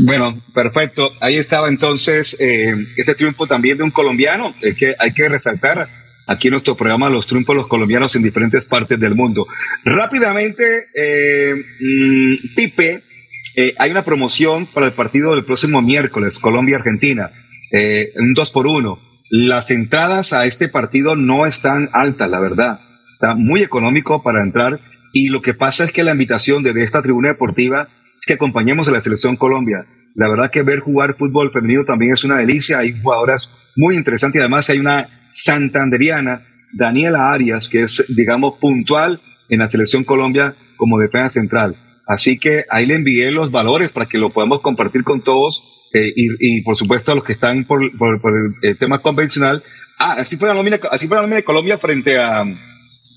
Bueno, 0.06 0.41
perfecto. 0.53 1.11
Ahí 1.19 1.38
estaba 1.38 1.69
entonces 1.69 2.38
eh, 2.40 2.74
este 2.95 3.15
triunfo 3.15 3.48
también 3.48 3.78
de 3.78 3.84
un 3.84 3.91
colombiano, 3.91 4.53
eh, 4.61 4.76
que 4.76 4.95
hay 4.98 5.14
que 5.14 5.30
resaltar 5.30 5.88
aquí 6.28 6.48
en 6.48 6.53
nuestro 6.53 6.76
programa 6.76 7.10
los 7.10 7.26
triunfos 7.26 7.56
de 7.56 7.61
los 7.61 7.68
colombianos 7.68 8.15
en 8.15 8.24
diferentes 8.24 8.65
partes 8.65 8.99
del 8.99 9.15
mundo. 9.15 9.48
Rápidamente, 9.84 10.64
eh, 10.94 11.53
mm, 11.56 12.56
Pipe, 12.56 13.03
hay 13.80 13.90
una 13.90 14.06
promoción 14.06 14.68
para 14.68 14.86
el 14.86 14.94
partido 14.94 15.32
del 15.32 15.44
próximo 15.44 15.82
miércoles, 15.82 16.38
Colombia-Argentina, 16.38 17.32
un 18.15 18.34
2 18.34 18.52
por 18.52 18.68
1 18.68 19.07
las 19.30 19.72
entradas 19.72 20.34
a 20.34 20.45
este 20.45 20.69
partido 20.69 21.15
no 21.15 21.45
están 21.45 21.90
altas, 21.91 22.30
la 22.30 22.40
verdad. 22.40 22.80
Está 23.14 23.36
muy 23.36 23.61
económico 23.61 24.24
para 24.24 24.41
entrar 24.41 24.80
y 25.11 25.30
lo 25.30 25.41
que 25.41 25.53
pasa 25.53 25.84
es 25.84 25.91
que 25.91 26.03
la 26.03 26.11
invitación 26.11 26.64
de 26.64 26.72
esta 26.84 27.02
tribuna 27.02 27.30
deportiva 27.30 27.90
que 28.26 28.34
acompañemos 28.34 28.88
a 28.89 28.91
la 28.91 29.02
selección 29.02 29.35
Colombia. 29.35 29.85
La 30.15 30.27
verdad 30.30 30.49
que 30.52 30.64
ver 30.64 30.80
jugar 30.80 31.15
fútbol 31.15 31.52
femenino 31.52 31.85
también 31.85 32.14
es 32.14 32.23
una 32.23 32.38
delicia. 32.38 32.80
Hay 32.80 32.99
jugadoras 32.99 33.73
muy 33.76 33.95
interesantes 33.95 34.39
y 34.39 34.41
además 34.41 34.69
hay 34.69 34.80
una 34.80 35.07
santanderiana, 35.30 36.41
Daniela 36.73 37.30
Arias, 37.30 37.69
que 37.69 37.84
es, 37.84 38.03
digamos, 38.15 38.57
puntual 38.60 39.19
en 39.49 39.60
la 39.60 39.68
selección 39.68 40.03
Colombia 40.03 40.56
como 40.76 40.98
defensa 40.98 41.39
central. 41.39 41.76
Así 42.07 42.39
que 42.39 42.64
ahí 42.69 42.85
le 42.85 42.95
envié 42.95 43.31
los 43.31 43.52
valores 43.52 43.89
para 43.89 44.07
que 44.07 44.18
lo 44.18 44.31
podamos 44.31 44.61
compartir 44.61 45.03
con 45.03 45.22
todos 45.22 45.89
eh, 45.94 46.14
y, 46.15 46.61
por 46.61 46.77
supuesto 46.77 47.11
a 47.11 47.15
los 47.15 47.23
que 47.23 47.34
están 47.34 47.65
por, 47.65 47.81
el, 47.84 48.77
tema 48.77 48.99
convencional. 48.99 49.61
Ah, 49.99 50.15
así 50.19 50.38
fue 50.38 50.48
la 50.48 50.53
nómina, 50.53 50.80
así 50.91 51.07
fue 51.07 51.15
la 51.15 51.22
nómina 51.22 51.38
de 51.38 51.44
Colombia 51.44 51.77
frente 51.77 52.18
a 52.18 52.44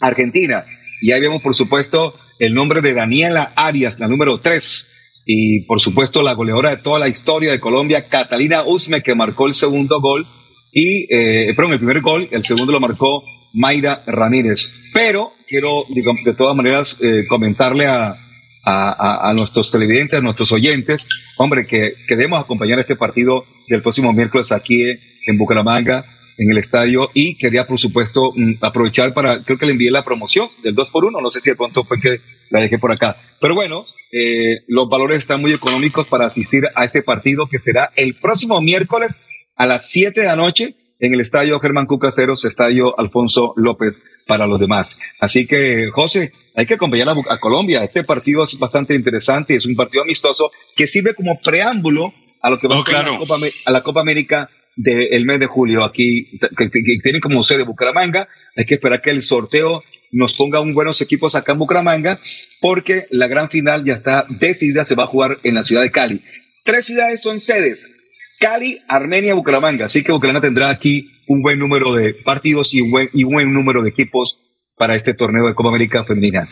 Argentina. 0.00 0.64
Y 1.00 1.12
ahí 1.12 1.20
vemos, 1.20 1.42
por 1.42 1.54
supuesto, 1.54 2.14
el 2.40 2.54
nombre 2.54 2.80
de 2.80 2.94
Daniela 2.94 3.52
Arias, 3.54 4.00
la 4.00 4.08
número 4.08 4.40
3. 4.40 5.22
Y 5.26 5.60
por 5.66 5.80
supuesto, 5.80 6.22
la 6.22 6.32
goleadora 6.32 6.70
de 6.70 6.82
toda 6.82 6.98
la 6.98 7.08
historia 7.08 7.52
de 7.52 7.60
Colombia, 7.60 8.08
Catalina 8.08 8.64
Usme, 8.66 9.02
que 9.02 9.14
marcó 9.14 9.46
el 9.46 9.54
segundo 9.54 10.00
gol. 10.00 10.26
Y, 10.72 11.06
eh, 11.14 11.52
perdón, 11.54 11.74
el 11.74 11.78
primer 11.78 12.00
gol, 12.00 12.28
el 12.30 12.42
segundo 12.42 12.72
lo 12.72 12.80
marcó 12.80 13.22
Mayra 13.52 14.02
Ramírez. 14.06 14.90
Pero 14.94 15.32
quiero, 15.46 15.84
de 16.24 16.34
todas 16.34 16.56
maneras, 16.56 16.98
eh, 17.02 17.24
comentarle 17.28 17.86
a, 17.86 18.16
a, 18.64 19.32
nuestros 19.36 19.70
televidentes, 19.70 20.18
a 20.18 20.22
nuestros 20.22 20.50
oyentes, 20.52 21.06
hombre, 21.36 21.66
que, 21.66 21.94
que 22.08 22.16
debemos 22.16 22.40
acompañar 22.40 22.78
este 22.78 22.96
partido 22.96 23.44
del 23.68 23.82
próximo 23.82 24.12
miércoles 24.12 24.52
aquí 24.52 24.80
en 25.26 25.38
Bucaramanga, 25.38 26.04
en 26.40 26.50
el 26.50 26.58
estadio, 26.58 27.10
y 27.12 27.36
quería, 27.36 27.66
por 27.66 27.78
supuesto, 27.78 28.32
mm, 28.34 28.54
aprovechar 28.62 29.12
para, 29.12 29.44
creo 29.44 29.58
que 29.58 29.66
le 29.66 29.72
envié 29.72 29.90
la 29.90 30.04
promoción 30.04 30.48
del 30.62 30.74
2 30.74 30.90
por 30.90 31.04
1 31.04 31.20
no 31.20 31.28
sé 31.28 31.42
si 31.42 31.50
de 31.50 31.56
pronto 31.56 31.84
fue 31.84 32.00
que 32.00 32.16
la 32.48 32.60
dejé 32.60 32.78
por 32.78 32.90
acá, 32.90 33.16
pero 33.38 33.54
bueno, 33.54 33.84
eh, 34.10 34.64
los 34.66 34.88
valores 34.88 35.18
están 35.18 35.42
muy 35.42 35.52
económicos 35.52 36.08
para 36.08 36.24
asistir 36.24 36.62
a 36.74 36.84
este 36.84 37.02
partido 37.02 37.46
que 37.46 37.58
será 37.58 37.90
el 37.94 38.14
próximo 38.14 38.58
miércoles 38.62 39.28
a 39.54 39.66
las 39.66 39.90
7 39.90 40.18
de 40.18 40.26
la 40.26 40.36
noche 40.36 40.74
en 40.98 41.12
el 41.12 41.20
estadio 41.20 41.60
Germán 41.60 41.84
Cucaseros, 41.84 42.46
estadio 42.46 42.98
Alfonso 42.98 43.52
López 43.56 44.24
para 44.26 44.46
los 44.46 44.58
demás. 44.58 44.98
Así 45.20 45.46
que, 45.46 45.90
José, 45.92 46.32
hay 46.56 46.66
que 46.66 46.74
acompañar 46.74 47.08
a, 47.10 47.36
Colombia. 47.38 47.84
Este 47.84 48.04
partido 48.04 48.44
es 48.44 48.58
bastante 48.58 48.94
interesante, 48.94 49.54
es 49.54 49.66
un 49.66 49.76
partido 49.76 50.02
amistoso 50.02 50.50
que 50.74 50.86
sirve 50.86 51.14
como 51.14 51.38
preámbulo 51.38 52.12
a 52.42 52.50
lo 52.50 52.58
que 52.58 52.66
va 52.66 52.76
a 52.76 52.78
la 52.78 53.18
Copa, 53.18 53.38
a 53.66 53.70
la 53.70 53.82
Copa 53.82 54.00
América 54.00 54.50
del 54.82 55.24
mes 55.24 55.40
de 55.40 55.46
julio 55.46 55.84
aquí, 55.84 56.28
que, 56.56 56.70
tiene 57.02 57.20
como 57.20 57.42
sede 57.42 57.64
Bucaramanga. 57.64 58.28
Hay 58.56 58.64
que 58.64 58.74
esperar 58.74 59.02
que 59.02 59.10
el 59.10 59.22
sorteo 59.22 59.82
nos 60.12 60.34
ponga 60.34 60.60
un 60.60 60.74
buenos 60.74 61.00
equipos 61.00 61.36
acá 61.36 61.52
en 61.52 61.58
Bucaramanga, 61.58 62.18
porque 62.60 63.06
la 63.10 63.28
gran 63.28 63.48
final 63.50 63.84
ya 63.84 63.94
está 63.94 64.24
decidida, 64.40 64.84
se 64.84 64.94
va 64.94 65.04
a 65.04 65.06
jugar 65.06 65.32
en 65.44 65.54
la 65.54 65.62
ciudad 65.62 65.82
de 65.82 65.90
Cali. 65.90 66.20
Tres 66.64 66.86
ciudades 66.86 67.22
son 67.22 67.40
sedes, 67.40 68.36
Cali, 68.40 68.80
Armenia, 68.88 69.34
Bucaramanga. 69.34 69.86
Así 69.86 70.02
que 70.02 70.12
Bucaramanga 70.12 70.46
tendrá 70.46 70.70
aquí 70.70 71.06
un 71.28 71.42
buen 71.42 71.58
número 71.58 71.94
de 71.94 72.14
partidos 72.24 72.74
y 72.74 72.80
un 72.80 72.90
buen, 72.90 73.10
y 73.12 73.24
buen 73.24 73.52
número 73.52 73.82
de 73.82 73.90
equipos 73.90 74.38
para 74.76 74.96
este 74.96 75.14
torneo 75.14 75.46
de 75.46 75.54
Copa 75.54 75.68
América 75.68 76.04
Femenina. 76.04 76.48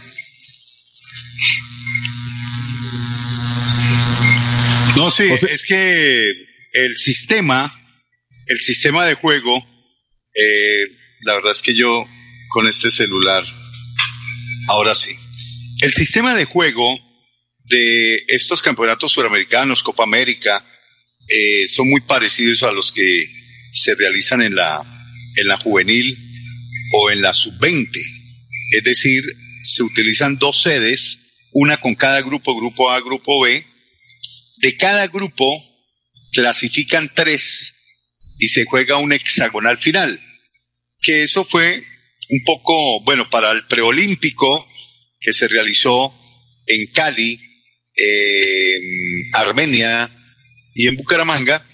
No, 4.96 5.10
sí, 5.10 5.24
es 5.24 5.64
que 5.64 6.48
el 6.72 6.96
sistema, 6.98 7.72
el 8.48 8.60
sistema 8.60 9.04
de 9.04 9.14
juego, 9.14 9.56
eh, 10.34 10.84
la 11.22 11.34
verdad 11.34 11.52
es 11.52 11.62
que 11.62 11.74
yo 11.74 12.08
con 12.48 12.66
este 12.66 12.90
celular, 12.90 13.44
ahora 14.68 14.94
sí, 14.94 15.14
el 15.82 15.92
sistema 15.92 16.34
de 16.34 16.46
juego 16.46 16.98
de 17.64 18.24
estos 18.28 18.62
campeonatos 18.62 19.12
suramericanos, 19.12 19.82
Copa 19.82 20.04
América, 20.04 20.64
eh, 21.28 21.68
son 21.68 21.90
muy 21.90 22.00
parecidos 22.00 22.62
a 22.62 22.72
los 22.72 22.90
que 22.90 23.26
se 23.72 23.94
realizan 23.94 24.40
en 24.40 24.54
la, 24.54 24.82
en 25.36 25.46
la 25.46 25.58
juvenil 25.58 26.16
o 26.94 27.10
en 27.10 27.20
la 27.20 27.34
sub-20. 27.34 27.90
Es 28.70 28.84
decir, 28.84 29.22
se 29.62 29.82
utilizan 29.82 30.38
dos 30.38 30.62
sedes, 30.62 31.20
una 31.52 31.78
con 31.80 31.94
cada 31.94 32.22
grupo, 32.22 32.56
grupo 32.56 32.90
A, 32.90 33.00
grupo 33.00 33.42
B. 33.42 33.64
De 34.56 34.76
cada 34.76 35.06
grupo 35.08 35.46
clasifican 36.32 37.12
tres 37.14 37.74
y 38.38 38.48
se 38.48 38.64
juega 38.64 38.98
un 38.98 39.12
hexagonal 39.12 39.78
final. 39.78 40.20
Que 41.00 41.24
eso 41.24 41.44
fue 41.44 41.84
un 42.30 42.44
poco, 42.44 43.02
bueno, 43.04 43.28
para 43.30 43.50
el 43.52 43.66
preolímpico 43.66 44.68
que 45.20 45.32
se 45.32 45.48
realizó 45.48 46.14
en 46.66 46.86
Cali, 46.92 47.38
en 47.94 49.30
Armenia, 49.34 50.10
y 50.78 50.86
en 50.86 50.96
Bucaramanga, 50.96 51.64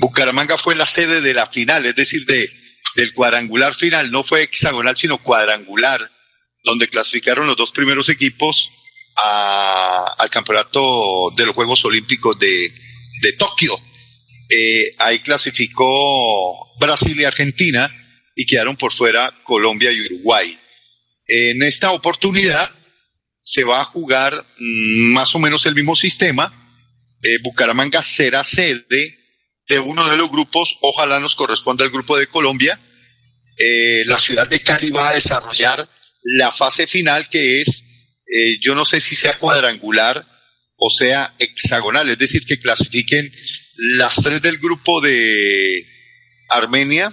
Bucaramanga 0.00 0.58
fue 0.58 0.74
la 0.74 0.86
sede 0.86 1.22
de 1.22 1.32
la 1.32 1.46
final, 1.46 1.86
es 1.86 1.96
decir, 1.96 2.26
de, 2.26 2.50
del 2.94 3.14
cuadrangular 3.14 3.74
final, 3.74 4.10
no 4.10 4.22
fue 4.22 4.42
hexagonal, 4.42 4.96
sino 4.98 5.16
cuadrangular, 5.16 6.10
donde 6.62 6.88
clasificaron 6.88 7.46
los 7.46 7.56
dos 7.56 7.72
primeros 7.72 8.10
equipos 8.10 8.70
al 9.16 10.28
campeonato 10.28 11.30
de 11.36 11.46
los 11.46 11.54
Juegos 11.54 11.84
Olímpicos 11.86 12.38
de, 12.38 12.70
de 13.22 13.32
Tokio. 13.38 13.80
Eh, 14.50 14.94
ahí 14.98 15.20
clasificó 15.20 16.76
Brasil 16.78 17.18
y 17.18 17.24
Argentina 17.24 17.90
y 18.34 18.46
quedaron 18.46 18.76
por 18.76 18.92
fuera 18.92 19.32
Colombia 19.44 19.90
y 19.92 20.00
Uruguay. 20.00 20.58
En 21.26 21.62
esta 21.62 21.92
oportunidad 21.92 22.68
se 23.40 23.64
va 23.64 23.80
a 23.80 23.84
jugar 23.84 24.44
mm, 24.58 25.12
más 25.12 25.34
o 25.34 25.38
menos 25.38 25.64
el 25.66 25.74
mismo 25.74 25.94
sistema, 25.94 26.52
eh, 27.22 27.38
Bucaramanga 27.42 28.02
será 28.02 28.44
sede 28.44 29.18
de 29.68 29.78
uno 29.78 30.10
de 30.10 30.16
los 30.16 30.30
grupos, 30.30 30.76
ojalá 30.82 31.20
nos 31.20 31.36
corresponda 31.36 31.84
el 31.84 31.90
grupo 31.90 32.18
de 32.18 32.26
Colombia, 32.26 32.78
eh, 33.56 34.02
la 34.06 34.18
ciudad 34.18 34.48
de 34.48 34.60
Cali 34.60 34.90
va 34.90 35.10
a 35.10 35.14
desarrollar 35.14 35.88
la 36.22 36.52
fase 36.52 36.86
final 36.86 37.28
que 37.28 37.60
es, 37.60 37.84
eh, 38.26 38.58
yo 38.60 38.74
no 38.74 38.84
sé 38.84 39.00
si 39.00 39.14
sea 39.14 39.38
cuadrangular 39.38 40.26
o 40.76 40.90
sea 40.90 41.34
hexagonal, 41.38 42.10
es 42.10 42.18
decir, 42.18 42.44
que 42.46 42.58
clasifiquen 42.58 43.30
las 43.96 44.16
tres 44.16 44.40
del 44.42 44.58
grupo 44.58 45.00
de 45.00 45.86
Armenia 46.50 47.12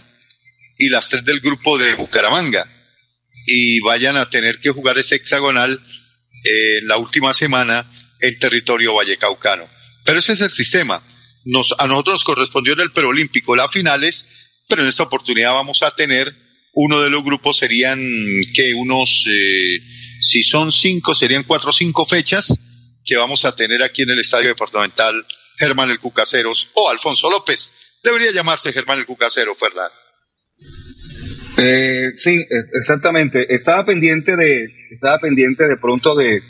y 0.78 0.90
las 0.90 1.10
tres 1.10 1.24
del 1.26 1.40
grupo 1.40 1.78
de 1.78 1.96
Bucaramanga 1.96 2.68
y 3.46 3.80
vayan 3.82 4.18
a 4.18 4.30
tener 4.30 4.60
que 4.60 4.70
jugar 4.70 4.98
ese 4.98 5.16
hexagonal 5.16 5.72
eh, 6.44 6.80
en 6.80 6.88
la 6.88 6.98
última 6.98 7.34
semana 7.34 7.90
en 8.20 8.38
territorio 8.38 8.94
vallecaucano. 8.94 9.68
Pero 10.06 10.20
ese 10.20 10.34
es 10.34 10.42
el 10.42 10.52
sistema. 10.52 11.02
Nos, 11.46 11.74
a 11.78 11.88
nosotros 11.88 12.16
nos 12.16 12.24
correspondió 12.24 12.74
en 12.74 12.82
el 12.82 12.92
preolímpico 12.92 13.56
las 13.56 13.72
finales, 13.72 14.28
pero 14.68 14.84
en 14.84 14.90
esta 14.90 15.04
oportunidad 15.04 15.54
vamos 15.54 15.82
a 15.84 15.96
tener 15.96 16.34
uno 16.74 17.02
de 17.02 17.10
los 17.10 17.24
grupos 17.24 17.58
serían 17.58 18.00
que 18.54 18.74
unos, 18.74 19.26
eh, 19.28 19.80
si 20.22 20.42
son 20.44 20.72
cinco, 20.72 21.16
serían 21.16 21.44
cuatro 21.44 21.72
o 21.72 21.74
cinco 21.74 22.06
fechas 22.06 22.58
que 23.04 23.18
vamos 23.18 23.44
a 23.46 23.56
tener 23.56 23.84
aquí 23.84 24.04
en 24.04 24.12
el 24.12 24.20
Estadio 24.20 24.50
Departamental 24.50 25.26
Germán 25.58 25.90
el 25.90 26.00
Cucaseros 26.00 26.70
o 26.74 26.90
Alfonso 26.90 27.30
López. 27.30 28.00
Debería 28.04 28.32
llamarse 28.32 28.74
Germán 28.74 29.00
el 29.00 29.06
Cucasero, 29.06 29.54
Fernando. 29.56 29.94
Eh, 31.58 32.12
sí, 32.16 32.36
e- 32.36 32.78
exactamente. 32.80 33.54
Estaba 33.54 33.86
pendiente 33.86 34.36
de, 34.36 34.66
estaba 34.92 35.20
pendiente 35.20 35.64
de 35.64 35.78
pronto 35.82 36.16
de, 36.16 36.42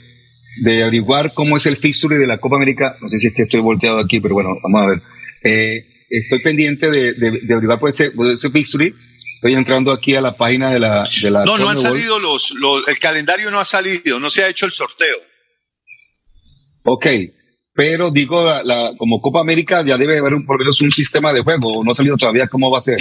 de 0.63 0.83
averiguar 0.83 1.33
cómo 1.33 1.57
es 1.57 1.65
el 1.65 1.77
fixture 1.77 2.17
de 2.17 2.27
la 2.27 2.37
Copa 2.39 2.55
América. 2.55 2.95
No 3.01 3.07
sé 3.09 3.17
si 3.17 3.27
es 3.27 3.33
que 3.35 3.43
estoy 3.43 3.59
volteado 3.59 3.99
aquí, 3.99 4.19
pero 4.21 4.35
bueno, 4.35 4.55
vamos 4.63 4.81
a 4.81 4.87
ver. 4.87 5.01
Eh, 5.43 6.05
estoy 6.09 6.41
pendiente 6.41 6.89
de, 6.89 7.13
de, 7.13 7.39
de 7.43 7.53
averiguar 7.53 7.79
por 7.79 7.89
ese, 7.89 8.11
por 8.11 8.31
ese 8.31 8.49
fixture. 8.49 8.93
Estoy 9.35 9.53
entrando 9.55 9.91
aquí 9.91 10.15
a 10.15 10.21
la 10.21 10.37
página 10.37 10.71
de 10.71 10.79
la, 10.79 11.09
de 11.21 11.31
la 11.31 11.43
No, 11.45 11.57
no 11.57 11.67
han 11.69 11.77
salido 11.77 12.19
los, 12.19 12.51
los, 12.51 12.87
el 12.87 12.99
calendario 12.99 13.49
no 13.49 13.59
ha 13.59 13.65
salido, 13.65 14.19
no 14.19 14.29
se 14.29 14.43
ha 14.43 14.47
hecho 14.49 14.67
el 14.67 14.71
sorteo. 14.71 15.17
Ok, 16.83 17.05
pero 17.73 18.11
digo, 18.11 18.43
la, 18.43 18.63
la- 18.63 18.91
como 18.97 19.21
Copa 19.21 19.41
América 19.41 19.83
ya 19.85 19.97
debe 19.97 20.19
haber 20.19 20.33
un, 20.33 20.45
por 20.45 20.57
lo 20.57 20.65
menos 20.65 20.81
un 20.81 20.91
sistema 20.91 21.31
de 21.33 21.41
juego. 21.41 21.83
No 21.83 21.91
ha 21.91 21.95
salido 21.95 22.17
todavía 22.17 22.47
cómo 22.47 22.69
va 22.71 22.77
a 22.79 22.81
ser. 22.81 22.99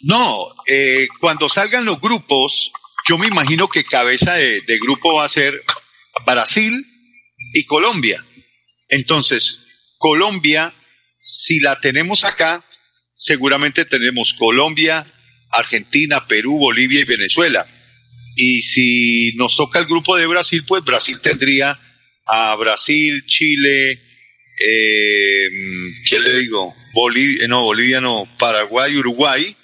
No, 0.00 0.46
eh, 0.66 1.06
cuando 1.20 1.48
salgan 1.48 1.84
los 1.84 2.00
grupos, 2.00 2.70
yo 3.08 3.16
me 3.18 3.26
imagino 3.26 3.68
que 3.68 3.84
cabeza 3.84 4.34
de, 4.34 4.60
de 4.60 4.78
grupo 4.82 5.14
va 5.14 5.24
a 5.24 5.28
ser 5.28 5.62
Brasil 6.26 6.72
y 7.54 7.64
Colombia. 7.64 8.22
Entonces, 8.88 9.60
Colombia, 9.98 10.74
si 11.18 11.60
la 11.60 11.80
tenemos 11.80 12.24
acá, 12.24 12.62
seguramente 13.14 13.84
tenemos 13.86 14.34
Colombia, 14.38 15.06
Argentina, 15.50 16.26
Perú, 16.26 16.58
Bolivia 16.58 17.00
y 17.00 17.04
Venezuela. 17.04 17.66
Y 18.36 18.62
si 18.62 19.32
nos 19.36 19.56
toca 19.56 19.78
el 19.78 19.86
grupo 19.86 20.16
de 20.16 20.26
Brasil, 20.26 20.64
pues 20.66 20.84
Brasil 20.84 21.20
tendría 21.22 21.78
a 22.26 22.56
Brasil, 22.56 23.24
Chile, 23.26 23.92
eh, 23.92 25.48
¿qué 26.08 26.20
le 26.20 26.38
digo? 26.38 26.74
Bolivia, 26.92 27.48
no, 27.48 27.64
Bolivia 27.64 28.00
no, 28.00 28.28
Paraguay, 28.38 28.96
Uruguay. 28.96 29.56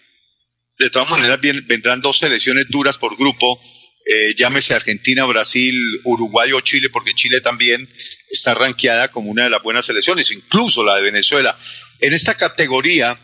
De 0.79 0.91
todas 0.91 1.11
maneras, 1.11 1.39
vendrán 1.67 2.01
dos 2.01 2.19
selecciones 2.19 2.67
duras 2.69 2.97
por 2.97 3.17
grupo, 3.17 3.61
eh, 4.07 4.35
llámese 4.37 4.75
Argentina, 4.75 5.27
Brasil, 5.27 5.75
Uruguay 6.05 6.53
o 6.53 6.61
Chile, 6.61 6.89
porque 6.91 7.15
Chile 7.15 7.41
también 7.43 7.87
está 8.31 8.55
rankeada 8.55 9.09
como 9.09 9.31
una 9.31 9.45
de 9.45 9.51
las 9.51 9.63
buenas 9.63 9.85
selecciones, 9.85 10.31
incluso 10.31 10.83
la 10.83 10.97
de 10.97 11.03
Venezuela. 11.03 11.57
En 12.01 12.15
esta 12.15 12.35
categoría, 12.35 13.19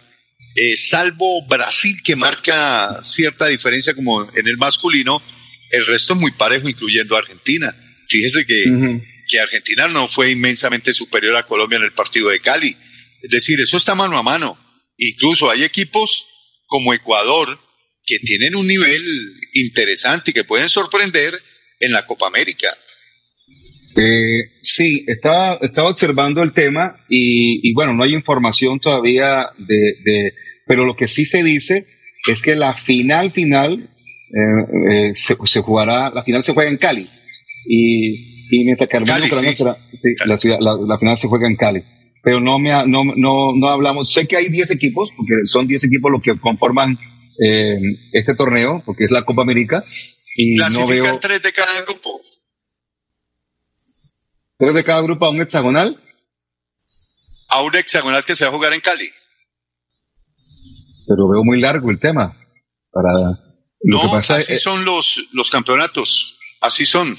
eh, 0.55 0.77
salvo 0.77 1.47
Brasil, 1.47 1.97
que 2.05 2.15
marca 2.15 3.01
cierta 3.03 3.47
diferencia 3.47 3.95
como 3.95 4.31
en 4.35 4.47
el 4.47 4.59
masculino, 4.59 5.23
el 5.71 5.87
resto 5.87 6.13
es 6.13 6.21
muy 6.21 6.33
parejo, 6.33 6.69
incluyendo 6.69 7.17
Argentina. 7.17 7.75
Fíjese 8.09 8.45
que, 8.47 8.65
que 9.29 9.39
Argentina 9.41 9.89
no 9.89 10.09
fue 10.09 10.31
inmensamente 10.33 10.93
superior 10.93 11.37
a 11.37 11.47
Colombia 11.47 11.77
en 11.79 11.85
el 11.85 11.93
partido 11.93 12.29
de 12.31 12.41
Cali. 12.41 12.69
Es 13.23 13.31
decir, 13.31 13.59
eso 13.61 13.77
está 13.77 13.95
mano 13.95 14.17
a 14.17 14.23
mano. 14.23 14.57
Incluso 14.99 15.51
hay 15.51 15.65
equipos 15.65 16.27
como 16.67 16.95
Ecuador 16.95 17.59
que 18.05 18.19
tienen 18.21 18.55
un 18.55 18.67
nivel 18.67 19.03
interesante 19.55 20.31
y 20.31 20.35
que 20.35 20.45
pueden 20.45 20.69
sorprender 20.69 21.35
en 21.81 21.93
la 21.93 22.07
Copa 22.07 22.29
América. 22.29 22.69
Eh, 23.97 24.59
sí, 24.63 25.05
estaba, 25.07 25.59
estaba 25.63 25.89
observando 25.91 26.43
el 26.43 26.53
tema 26.53 27.05
y, 27.09 27.73
bueno, 27.75 27.95
no 27.95 28.05
hay 28.05 28.13
información 28.15 28.79
todavía 28.79 29.47
de, 29.59 29.77
de- 30.05 30.33
pero 30.67 30.85
lo 30.85 30.95
que 30.97 31.09
sí 31.09 31.25
se 31.25 31.43
dice 31.43 31.85
es 32.31 32.43
que 32.43 32.55
la 32.57 32.77
final 32.77 33.33
final 33.33 33.89
eh, 34.35 35.09
eh, 35.11 35.15
se, 35.15 35.35
se 35.47 35.61
jugará, 35.63 36.11
la 36.11 36.25
final 36.25 36.45
se 36.45 36.53
juega 36.53 36.71
en 36.71 36.77
Cali 36.77 37.09
y, 37.69 38.36
y 38.51 38.65
mientras 38.65 38.89
que 38.89 38.97
Armenia 38.97 39.29
Cali, 39.29 39.49
sí. 39.49 39.55
será- 39.55 39.77
sí, 39.93 40.09
la, 40.25 40.37
ciudad- 40.39 40.59
la, 40.61 40.75
la 40.87 40.99
final 40.99 41.17
se 41.19 41.29
juega 41.29 41.47
en 41.47 41.57
Cali. 41.57 41.83
Pero 42.23 42.41
no, 42.41 42.59
me, 42.59 42.73
ha- 42.73 42.85
no, 42.87 43.05
no, 43.05 43.53
no 43.55 43.69
hablamos, 43.69 44.13
sé 44.13 44.27
que 44.27 44.37
hay 44.37 44.49
10 44.49 44.71
equipos, 44.73 45.11
porque 45.17 45.33
son 45.45 45.67
10 45.67 45.85
equipos 45.85 46.11
los 46.11 46.21
que 46.23 46.39
conforman 46.41 46.99
eh, 47.39 47.77
este 48.13 48.35
torneo, 48.35 48.83
porque 48.85 49.05
es 49.05 49.11
la 49.11 49.25
Copa 49.25 49.43
América, 49.43 49.85
y 50.37 50.55
no 50.57 50.87
veo 50.87 51.19
tres 51.21 51.41
de 51.43 51.53
cada 51.53 51.83
grupo. 51.83 52.21
tres 54.59 54.75
de 54.75 54.85
cada 54.85 55.03
grupo 55.03 55.27
a 55.27 55.31
un 55.31 55.41
hexagonal. 55.41 56.01
A 57.49 57.63
un 57.63 57.75
hexagonal 57.77 58.25
que 58.25 58.35
se 58.35 58.45
va 58.45 58.51
a 58.51 58.55
jugar 58.55 58.73
en 58.75 58.81
Cali. 58.81 59.09
pero 61.07 61.29
veo 61.29 61.45
muy 61.45 61.61
largo 61.61 61.91
el 61.91 62.01
tema. 62.01 62.37
Para 62.91 63.13
lo 63.83 63.99
no, 63.99 64.03
que 64.03 64.09
pasa 64.09 64.37
así 64.37 64.55
es, 64.55 64.63
son 64.63 64.85
los, 64.85 65.23
los 65.33 65.51
campeonatos. 65.51 66.39
Así 66.61 66.87
son. 66.87 67.17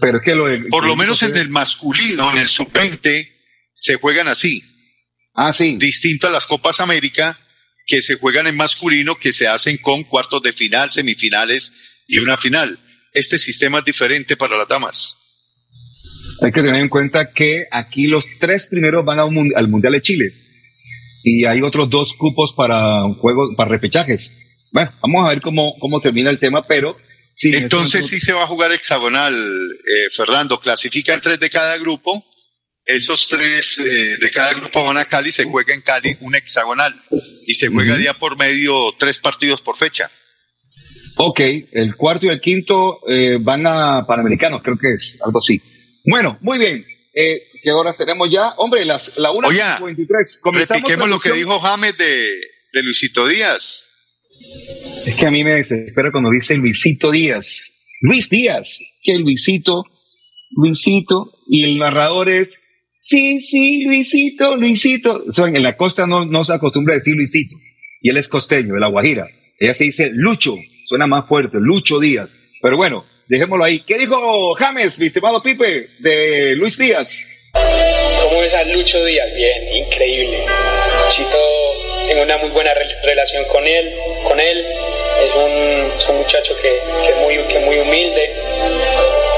Pero 0.00 0.18
es 0.18 0.24
que 0.24 0.34
lo 0.34 0.46
Por 0.70 0.86
lo 0.86 0.96
menos 0.96 1.22
en 1.22 1.36
el 1.36 1.48
masculino, 1.48 2.30
en 2.32 2.38
el 2.38 2.48
sub-20, 2.48 3.28
se 3.72 3.96
juegan 3.96 4.28
así. 4.28 4.62
Ah, 5.34 5.52
sí. 5.52 5.76
Distinto 5.76 6.26
a 6.26 6.30
las 6.30 6.46
Copas 6.46 6.80
América, 6.80 7.38
que 7.86 8.00
se 8.00 8.16
juegan 8.16 8.46
en 8.46 8.56
masculino, 8.56 9.16
que 9.16 9.32
se 9.32 9.48
hacen 9.48 9.78
con 9.78 10.04
cuartos 10.04 10.42
de 10.42 10.52
final, 10.52 10.92
semifinales 10.92 11.72
y 12.06 12.18
una 12.18 12.36
final. 12.36 12.78
Este 13.12 13.38
sistema 13.38 13.78
es 13.78 13.84
diferente 13.84 14.36
para 14.36 14.56
las 14.56 14.68
damas. 14.68 15.16
hay 16.42 16.52
que 16.52 16.62
tener 16.62 16.80
en 16.80 16.88
cuenta 16.88 17.32
que 17.34 17.64
aquí 17.70 18.06
los 18.06 18.24
tres 18.38 18.68
primeros 18.70 19.04
van 19.04 19.18
a 19.18 19.24
un 19.24 19.52
al 19.56 19.68
Mundial 19.68 19.94
de 19.94 20.02
Chile 20.02 20.24
y 21.24 21.44
hay 21.46 21.62
otros 21.62 21.90
dos 21.90 22.14
cupos 22.14 22.52
para 22.52 23.04
un 23.04 23.14
juego 23.14 23.54
para 23.56 23.70
repechajes. 23.70 24.32
Bueno, 24.72 24.92
vamos 25.02 25.26
a 25.26 25.30
ver 25.30 25.40
cómo, 25.40 25.74
cómo 25.80 26.00
termina 26.00 26.30
el 26.30 26.38
tema, 26.38 26.66
pero 26.66 26.96
sí, 27.38 27.54
Entonces 27.54 28.06
sí 28.06 28.20
se 28.20 28.32
va 28.32 28.42
a 28.42 28.46
jugar 28.46 28.72
hexagonal, 28.72 29.34
eh, 29.34 30.10
Fernando. 30.14 30.60
Clasifican 30.60 31.20
tres 31.20 31.40
de 31.40 31.50
cada 31.50 31.78
grupo. 31.78 32.24
Esos 32.84 33.28
tres 33.28 33.78
eh, 33.78 34.16
de 34.18 34.30
cada 34.30 34.54
grupo 34.54 34.82
van 34.82 34.96
a 34.96 35.04
Cali, 35.04 35.30
se 35.30 35.44
juega 35.44 35.74
en 35.74 35.82
Cali 35.82 36.16
un 36.20 36.34
hexagonal 36.34 36.94
y 37.46 37.52
se 37.52 37.68
juega 37.68 37.98
día 37.98 38.14
por 38.14 38.38
medio 38.38 38.92
tres 38.98 39.18
partidos 39.18 39.60
por 39.60 39.76
fecha. 39.76 40.10
Ok, 41.16 41.40
el 41.72 41.96
cuarto 41.96 42.26
y 42.26 42.30
el 42.30 42.40
quinto 42.40 43.00
eh, 43.06 43.36
van 43.40 43.66
a 43.66 44.06
Panamericanos, 44.06 44.62
creo 44.62 44.78
que 44.78 44.94
es 44.94 45.18
algo 45.22 45.38
así. 45.38 45.60
Bueno, 46.04 46.38
muy 46.40 46.58
bien. 46.58 46.86
Eh, 47.12 47.42
¿Qué 47.62 47.72
horas 47.72 47.96
tenemos 47.98 48.28
ya? 48.32 48.50
Hombre, 48.56 48.84
las, 48.84 49.18
la 49.18 49.30
1.53. 49.30 49.48
Oiga, 49.48 49.78
Comenzamos 50.40 50.82
Repiquemos 50.82 51.08
lo 51.08 51.18
que 51.18 51.32
dijo 51.32 51.58
James 51.60 51.98
de, 51.98 52.30
de 52.72 52.82
Luisito 52.82 53.26
Díaz. 53.26 53.87
Es 55.06 55.16
que 55.18 55.26
a 55.26 55.30
mí 55.30 55.42
me 55.44 55.54
desespera 55.54 56.10
cuando 56.12 56.30
dice 56.30 56.56
Luisito 56.56 57.10
Díaz. 57.10 57.74
Luis 58.00 58.28
Díaz, 58.30 58.80
que 59.02 59.14
Luisito, 59.14 59.84
Luisito, 60.50 61.32
y 61.48 61.64
el 61.64 61.78
narrador 61.78 62.28
es, 62.28 62.60
sí, 63.00 63.40
sí, 63.40 63.84
Luisito, 63.84 64.56
Luisito. 64.56 65.24
O 65.26 65.46
en 65.46 65.62
la 65.62 65.76
costa 65.76 66.06
no, 66.06 66.24
no 66.24 66.44
se 66.44 66.54
acostumbra 66.54 66.94
a 66.94 66.98
decir 66.98 67.16
Luisito, 67.16 67.56
y 68.00 68.10
él 68.10 68.16
es 68.16 68.28
costeño, 68.28 68.74
de 68.74 68.80
La 68.80 68.88
Guajira. 68.88 69.26
Ella 69.58 69.74
se 69.74 69.84
dice 69.84 70.10
Lucho, 70.12 70.54
suena 70.84 71.06
más 71.06 71.26
fuerte, 71.28 71.58
Lucho 71.60 71.98
Díaz. 71.98 72.38
Pero 72.62 72.76
bueno, 72.76 73.04
dejémoslo 73.28 73.64
ahí. 73.64 73.80
¿Qué 73.80 73.98
dijo 73.98 74.54
James, 74.54 74.98
mi 75.00 75.06
estimado 75.06 75.42
Pipe, 75.42 75.88
de 75.98 76.54
Luis 76.56 76.78
Díaz? 76.78 77.26
¿Cómo 77.52 78.40
ves 78.40 78.54
a 78.54 78.64
Lucho 78.64 79.04
Díaz? 79.04 79.26
Bien, 79.34 79.84
increíble. 79.84 80.38
Luchito, 80.38 81.38
tengo 82.08 82.22
una 82.22 82.36
muy 82.38 82.50
buena 82.50 82.74
re- 82.74 82.96
relación 83.02 83.44
con 83.46 83.66
él. 83.66 83.94
Con 84.28 84.40
él 84.40 84.66
es 85.24 85.34
un, 85.34 85.92
un 86.10 86.16
muchacho 86.18 86.56
que, 86.56 86.80
que 87.06 87.14
muy, 87.14 87.38
que 87.44 87.58
muy 87.60 87.78
humilde, 87.78 88.32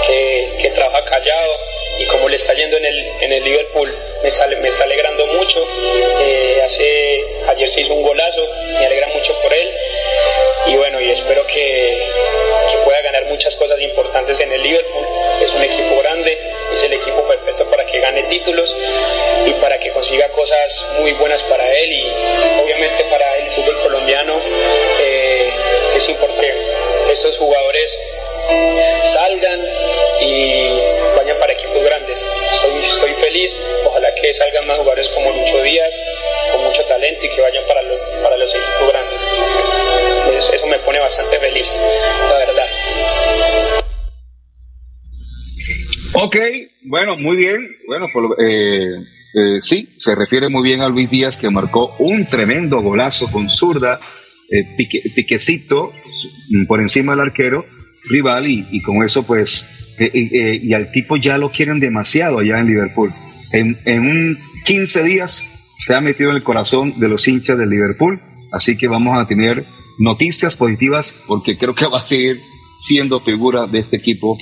que, 0.06 0.52
que 0.60 0.70
trabaja 0.70 1.04
callado 1.04 1.52
y 1.98 2.06
como 2.06 2.28
le 2.28 2.36
está 2.36 2.54
yendo 2.54 2.76
en 2.78 2.84
el, 2.86 3.06
en 3.20 3.32
el 3.32 3.44
Liverpool, 3.44 3.94
me, 4.22 4.30
sale, 4.30 4.56
me 4.56 4.68
está 4.68 4.84
alegrando 4.84 5.26
mucho. 5.26 5.66
Eh, 6.22 6.60
hace, 6.64 7.24
ayer 7.48 7.68
se 7.68 7.82
hizo 7.82 7.92
un 7.94 8.02
golazo, 8.02 8.42
me 8.78 8.86
alegra 8.86 9.08
mucho 9.08 9.38
por 9.42 9.52
él. 9.52 9.74
Y 10.66 10.76
bueno, 10.76 11.00
y 11.00 11.10
espero 11.10 11.46
que, 11.46 11.98
que 12.70 12.76
pueda 12.84 13.00
ganar 13.02 13.24
muchas 13.26 13.54
cosas 13.56 13.80
importantes 13.82 14.38
en 14.40 14.52
el 14.52 14.62
Liverpool. 14.62 15.06
Es 15.42 15.50
un 15.50 15.62
equipo 15.62 15.98
grande, 16.02 16.38
es 16.74 16.82
el 16.82 16.92
equipo 16.94 17.26
perfecto 17.26 17.69
consiga 20.10 20.28
cosas 20.32 20.86
muy 20.98 21.12
buenas 21.12 21.40
para 21.44 21.72
él 21.72 21.92
y 21.92 22.02
obviamente 22.60 23.04
para 23.04 23.36
el 23.36 23.52
fútbol 23.52 23.80
colombiano. 23.80 24.40
Eh, 24.98 25.50
es 25.94 26.08
importante 26.08 26.52
que 27.06 27.12
estos 27.12 27.38
jugadores 27.38 27.98
salgan 29.04 29.60
y 30.20 30.80
vayan 31.14 31.38
para 31.38 31.52
equipos 31.52 31.84
grandes. 31.84 32.18
Estoy, 32.54 32.84
estoy 32.86 33.14
feliz, 33.22 33.56
ojalá 33.84 34.12
que 34.16 34.34
salgan 34.34 34.66
más 34.66 34.78
jugadores 34.78 35.08
como 35.10 35.30
Lucho 35.30 35.62
Díaz, 35.62 35.94
con 36.50 36.64
mucho 36.64 36.84
talento 36.86 37.26
y 37.26 37.28
que 37.28 37.40
vayan 37.40 37.64
para 37.68 37.82
los, 37.82 38.00
para 38.20 38.36
los 38.36 38.52
equipos 38.52 38.88
grandes. 38.88 39.22
Eso, 40.38 40.52
eso 40.54 40.66
me 40.66 40.78
pone 40.80 40.98
bastante 40.98 41.38
feliz, 41.38 41.72
la 42.28 42.36
verdad. 42.36 42.66
Ok, 46.14 46.36
bueno, 46.82 47.16
muy 47.16 47.36
bien. 47.36 47.76
Bueno, 47.86 48.08
por, 48.12 48.36
eh, 48.42 49.19
eh, 49.34 49.60
sí, 49.60 49.88
se 49.96 50.14
refiere 50.14 50.48
muy 50.48 50.62
bien 50.62 50.80
a 50.80 50.88
Luis 50.88 51.10
Díaz 51.10 51.38
que 51.38 51.50
marcó 51.50 51.94
un 51.98 52.26
tremendo 52.26 52.80
golazo 52.80 53.28
con 53.28 53.48
zurda, 53.48 54.00
eh, 54.50 54.74
pique, 54.76 55.02
piquecito 55.14 55.92
por 56.66 56.80
encima 56.80 57.12
del 57.12 57.20
arquero 57.20 57.64
rival 58.08 58.48
y, 58.48 58.66
y 58.72 58.82
con 58.82 59.04
eso 59.04 59.22
pues, 59.22 59.68
eh, 59.98 60.10
eh, 60.14 60.60
y 60.62 60.74
al 60.74 60.90
tipo 60.90 61.16
ya 61.16 61.38
lo 61.38 61.50
quieren 61.50 61.78
demasiado 61.78 62.38
allá 62.38 62.58
en 62.58 62.66
Liverpool. 62.66 63.12
En, 63.52 63.78
en 63.84 64.06
un 64.06 64.38
15 64.64 65.04
días 65.04 65.48
se 65.78 65.94
ha 65.94 66.00
metido 66.00 66.30
en 66.30 66.36
el 66.36 66.42
corazón 66.42 66.98
de 66.98 67.08
los 67.08 67.26
hinchas 67.28 67.58
del 67.58 67.70
Liverpool, 67.70 68.20
así 68.52 68.76
que 68.76 68.88
vamos 68.88 69.18
a 69.18 69.26
tener 69.26 69.66
noticias 69.98 70.56
positivas 70.56 71.14
porque 71.26 71.56
creo 71.56 71.74
que 71.74 71.86
va 71.86 72.00
a 72.00 72.04
seguir 72.04 72.40
siendo 72.80 73.20
figura 73.20 73.66
de 73.66 73.80
este 73.80 73.96
equipo 73.96 74.36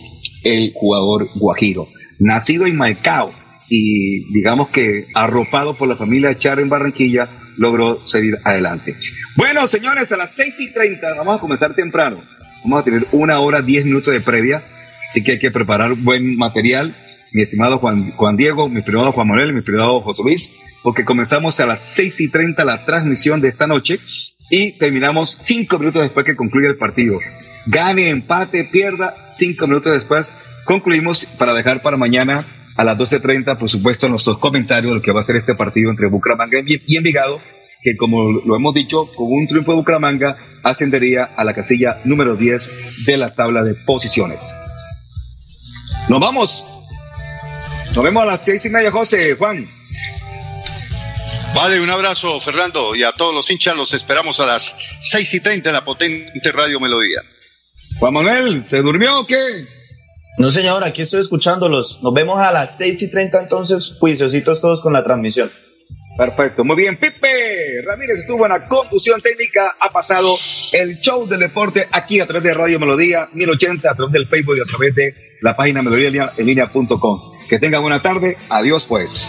el 0.44 0.73
jugador 0.74 1.28
Guajiro. 1.35 1.89
Nacido 2.19 2.66
en 2.66 2.77
Maicao 2.77 3.32
y 3.69 4.32
digamos 4.32 4.69
que 4.69 5.07
arropado 5.15 5.77
por 5.77 5.89
la 5.89 5.97
familia 5.97 6.36
Char 6.36 6.61
en 6.61 6.69
Barranquilla, 6.69 7.28
logró 7.57 8.07
seguir 8.07 8.36
adelante. 8.45 8.95
Bueno, 9.36 9.66
señores, 9.66 10.11
a 10.12 10.16
las 10.16 10.35
6 10.35 10.61
y 10.61 10.73
30 10.73 11.15
vamos 11.15 11.39
a 11.39 11.40
comenzar 11.40 11.74
temprano. 11.74 12.23
Vamos 12.65 12.81
a 12.81 12.85
tener 12.85 13.07
una 13.12 13.40
hora, 13.40 13.62
10 13.62 13.85
minutos 13.85 14.12
de 14.12 14.20
previa, 14.20 14.65
así 15.09 15.23
que 15.23 15.32
hay 15.32 15.39
que 15.39 15.51
preparar 15.51 15.95
buen 15.95 16.36
material. 16.36 16.97
Mi 17.32 17.43
estimado 17.43 17.78
Juan, 17.78 18.12
Juan 18.12 18.36
Diego, 18.36 18.69
mi 18.69 18.81
estimado 18.81 19.12
Juan 19.12 19.28
Manuel, 19.28 19.53
mi 19.53 19.59
estimado 19.59 20.01
José 20.01 20.23
Luis, 20.23 20.51
porque 20.82 21.05
comenzamos 21.05 21.61
a 21.61 21.66
las 21.66 21.81
6 21.81 22.20
y 22.23 22.31
30 22.31 22.65
la 22.65 22.85
transmisión 22.86 23.40
de 23.40 23.49
esta 23.49 23.66
noche 23.66 23.99
y 24.51 24.78
terminamos 24.78 25.31
cinco 25.31 25.78
minutos 25.78 26.03
después 26.03 26.24
que 26.24 26.36
concluya 26.36 26.69
el 26.70 26.78
partido. 26.78 27.19
Gane, 27.66 28.09
empate, 28.09 28.65
pierda, 28.65 29.15
cinco 29.27 29.66
minutos 29.66 29.93
después 29.93 30.35
concluimos 30.65 31.27
para 31.39 31.55
dejar 31.55 31.82
para 31.82 31.97
mañana 31.97 32.47
a 32.78 32.84
las 32.84 32.96
12.30, 32.96 33.59
por 33.59 33.68
supuesto, 33.68 34.09
nuestros 34.09 34.38
comentarios 34.38 34.92
de 34.92 34.96
lo 34.98 35.02
que 35.02 35.10
va 35.10 35.20
a 35.20 35.24
ser 35.24 35.34
este 35.36 35.56
partido 35.56 35.90
entre 35.90 36.06
Bucaramanga 36.06 36.59
y 36.64 36.96
Envigado, 36.96 37.40
que 37.82 37.96
como 37.96 38.30
lo 38.30 38.55
hemos 38.55 38.72
dicho, 38.72 39.10
con 39.16 39.26
un 39.32 39.48
triunfo 39.48 39.72
de 39.72 39.78
Bucaramanga 39.78 40.38
ascendería 40.62 41.24
a 41.24 41.42
la 41.42 41.55
casilla 41.55 41.98
número 42.05 42.36
10 42.36 43.05
de 43.05 43.16
la 43.16 43.34
tabla 43.34 43.62
de 43.62 43.74
posiciones. 43.74 44.55
Nos 46.09 46.20
vamos. 46.20 46.64
Nos 47.96 48.05
vemos 48.05 48.22
a 48.22 48.26
las 48.26 48.44
seis 48.44 48.64
y 48.64 48.70
media, 48.70 48.92
José, 48.92 49.34
Juan. 49.34 49.64
Vale, 51.56 51.80
un 51.80 51.90
abrazo, 51.90 52.40
Fernando, 52.40 52.94
y 52.94 53.02
a 53.02 53.10
todos 53.12 53.34
los 53.34 53.50
hinchas 53.50 53.74
los 53.74 53.92
esperamos 53.92 54.38
a 54.38 54.46
las 54.46 54.76
6 55.00 55.34
y 55.34 55.40
30 55.40 55.70
en 55.70 55.74
la 55.74 55.84
potente 55.84 56.52
Radio 56.52 56.78
Melodía. 56.78 57.22
Juan 57.98 58.12
Manuel, 58.12 58.64
¿se 58.64 58.80
durmió 58.82 59.20
o 59.20 59.26
qué? 59.26 59.77
No, 60.39 60.48
señor, 60.48 60.85
aquí 60.85 61.02
estoy 61.02 61.20
escuchándolos. 61.20 62.01
Nos 62.01 62.15
vemos 62.15 62.39
a 62.39 62.52
las 62.52 62.78
6 62.78 63.02
y 63.02 63.10
30 63.10 63.43
entonces, 63.43 63.97
juiciositos 63.98 64.60
todos 64.60 64.81
con 64.81 64.93
la 64.93 65.02
transmisión. 65.02 65.51
Perfecto, 66.16 66.65
muy 66.65 66.77
bien. 66.77 66.97
Pipe 66.97 67.82
Ramírez 67.85 68.20
estuvo 68.20 68.44
en 68.44 68.52
la 68.52 68.65
conducción 68.65 69.20
técnica. 69.20 69.74
Ha 69.81 69.90
pasado 69.90 70.36
el 70.73 71.01
show 71.01 71.27
del 71.28 71.40
deporte 71.40 71.89
aquí 71.90 72.20
a 72.20 72.27
través 72.27 72.44
de 72.44 72.55
Radio 72.55 72.78
Melodía 72.78 73.28
1080, 73.32 73.90
a 73.90 73.94
través 73.94 74.12
del 74.12 74.28
Facebook 74.28 74.56
y 74.59 74.60
a 74.60 74.65
través 74.65 74.94
de 74.94 75.15
la 75.43 75.56
página 75.56 75.82
melodía 75.82 76.32
en 76.36 76.47
línea.com. 76.47 77.20
Que 77.48 77.59
tengan 77.59 77.82
buena 77.82 78.01
tarde. 78.01 78.36
Adiós, 78.48 78.86
pues. 78.86 79.28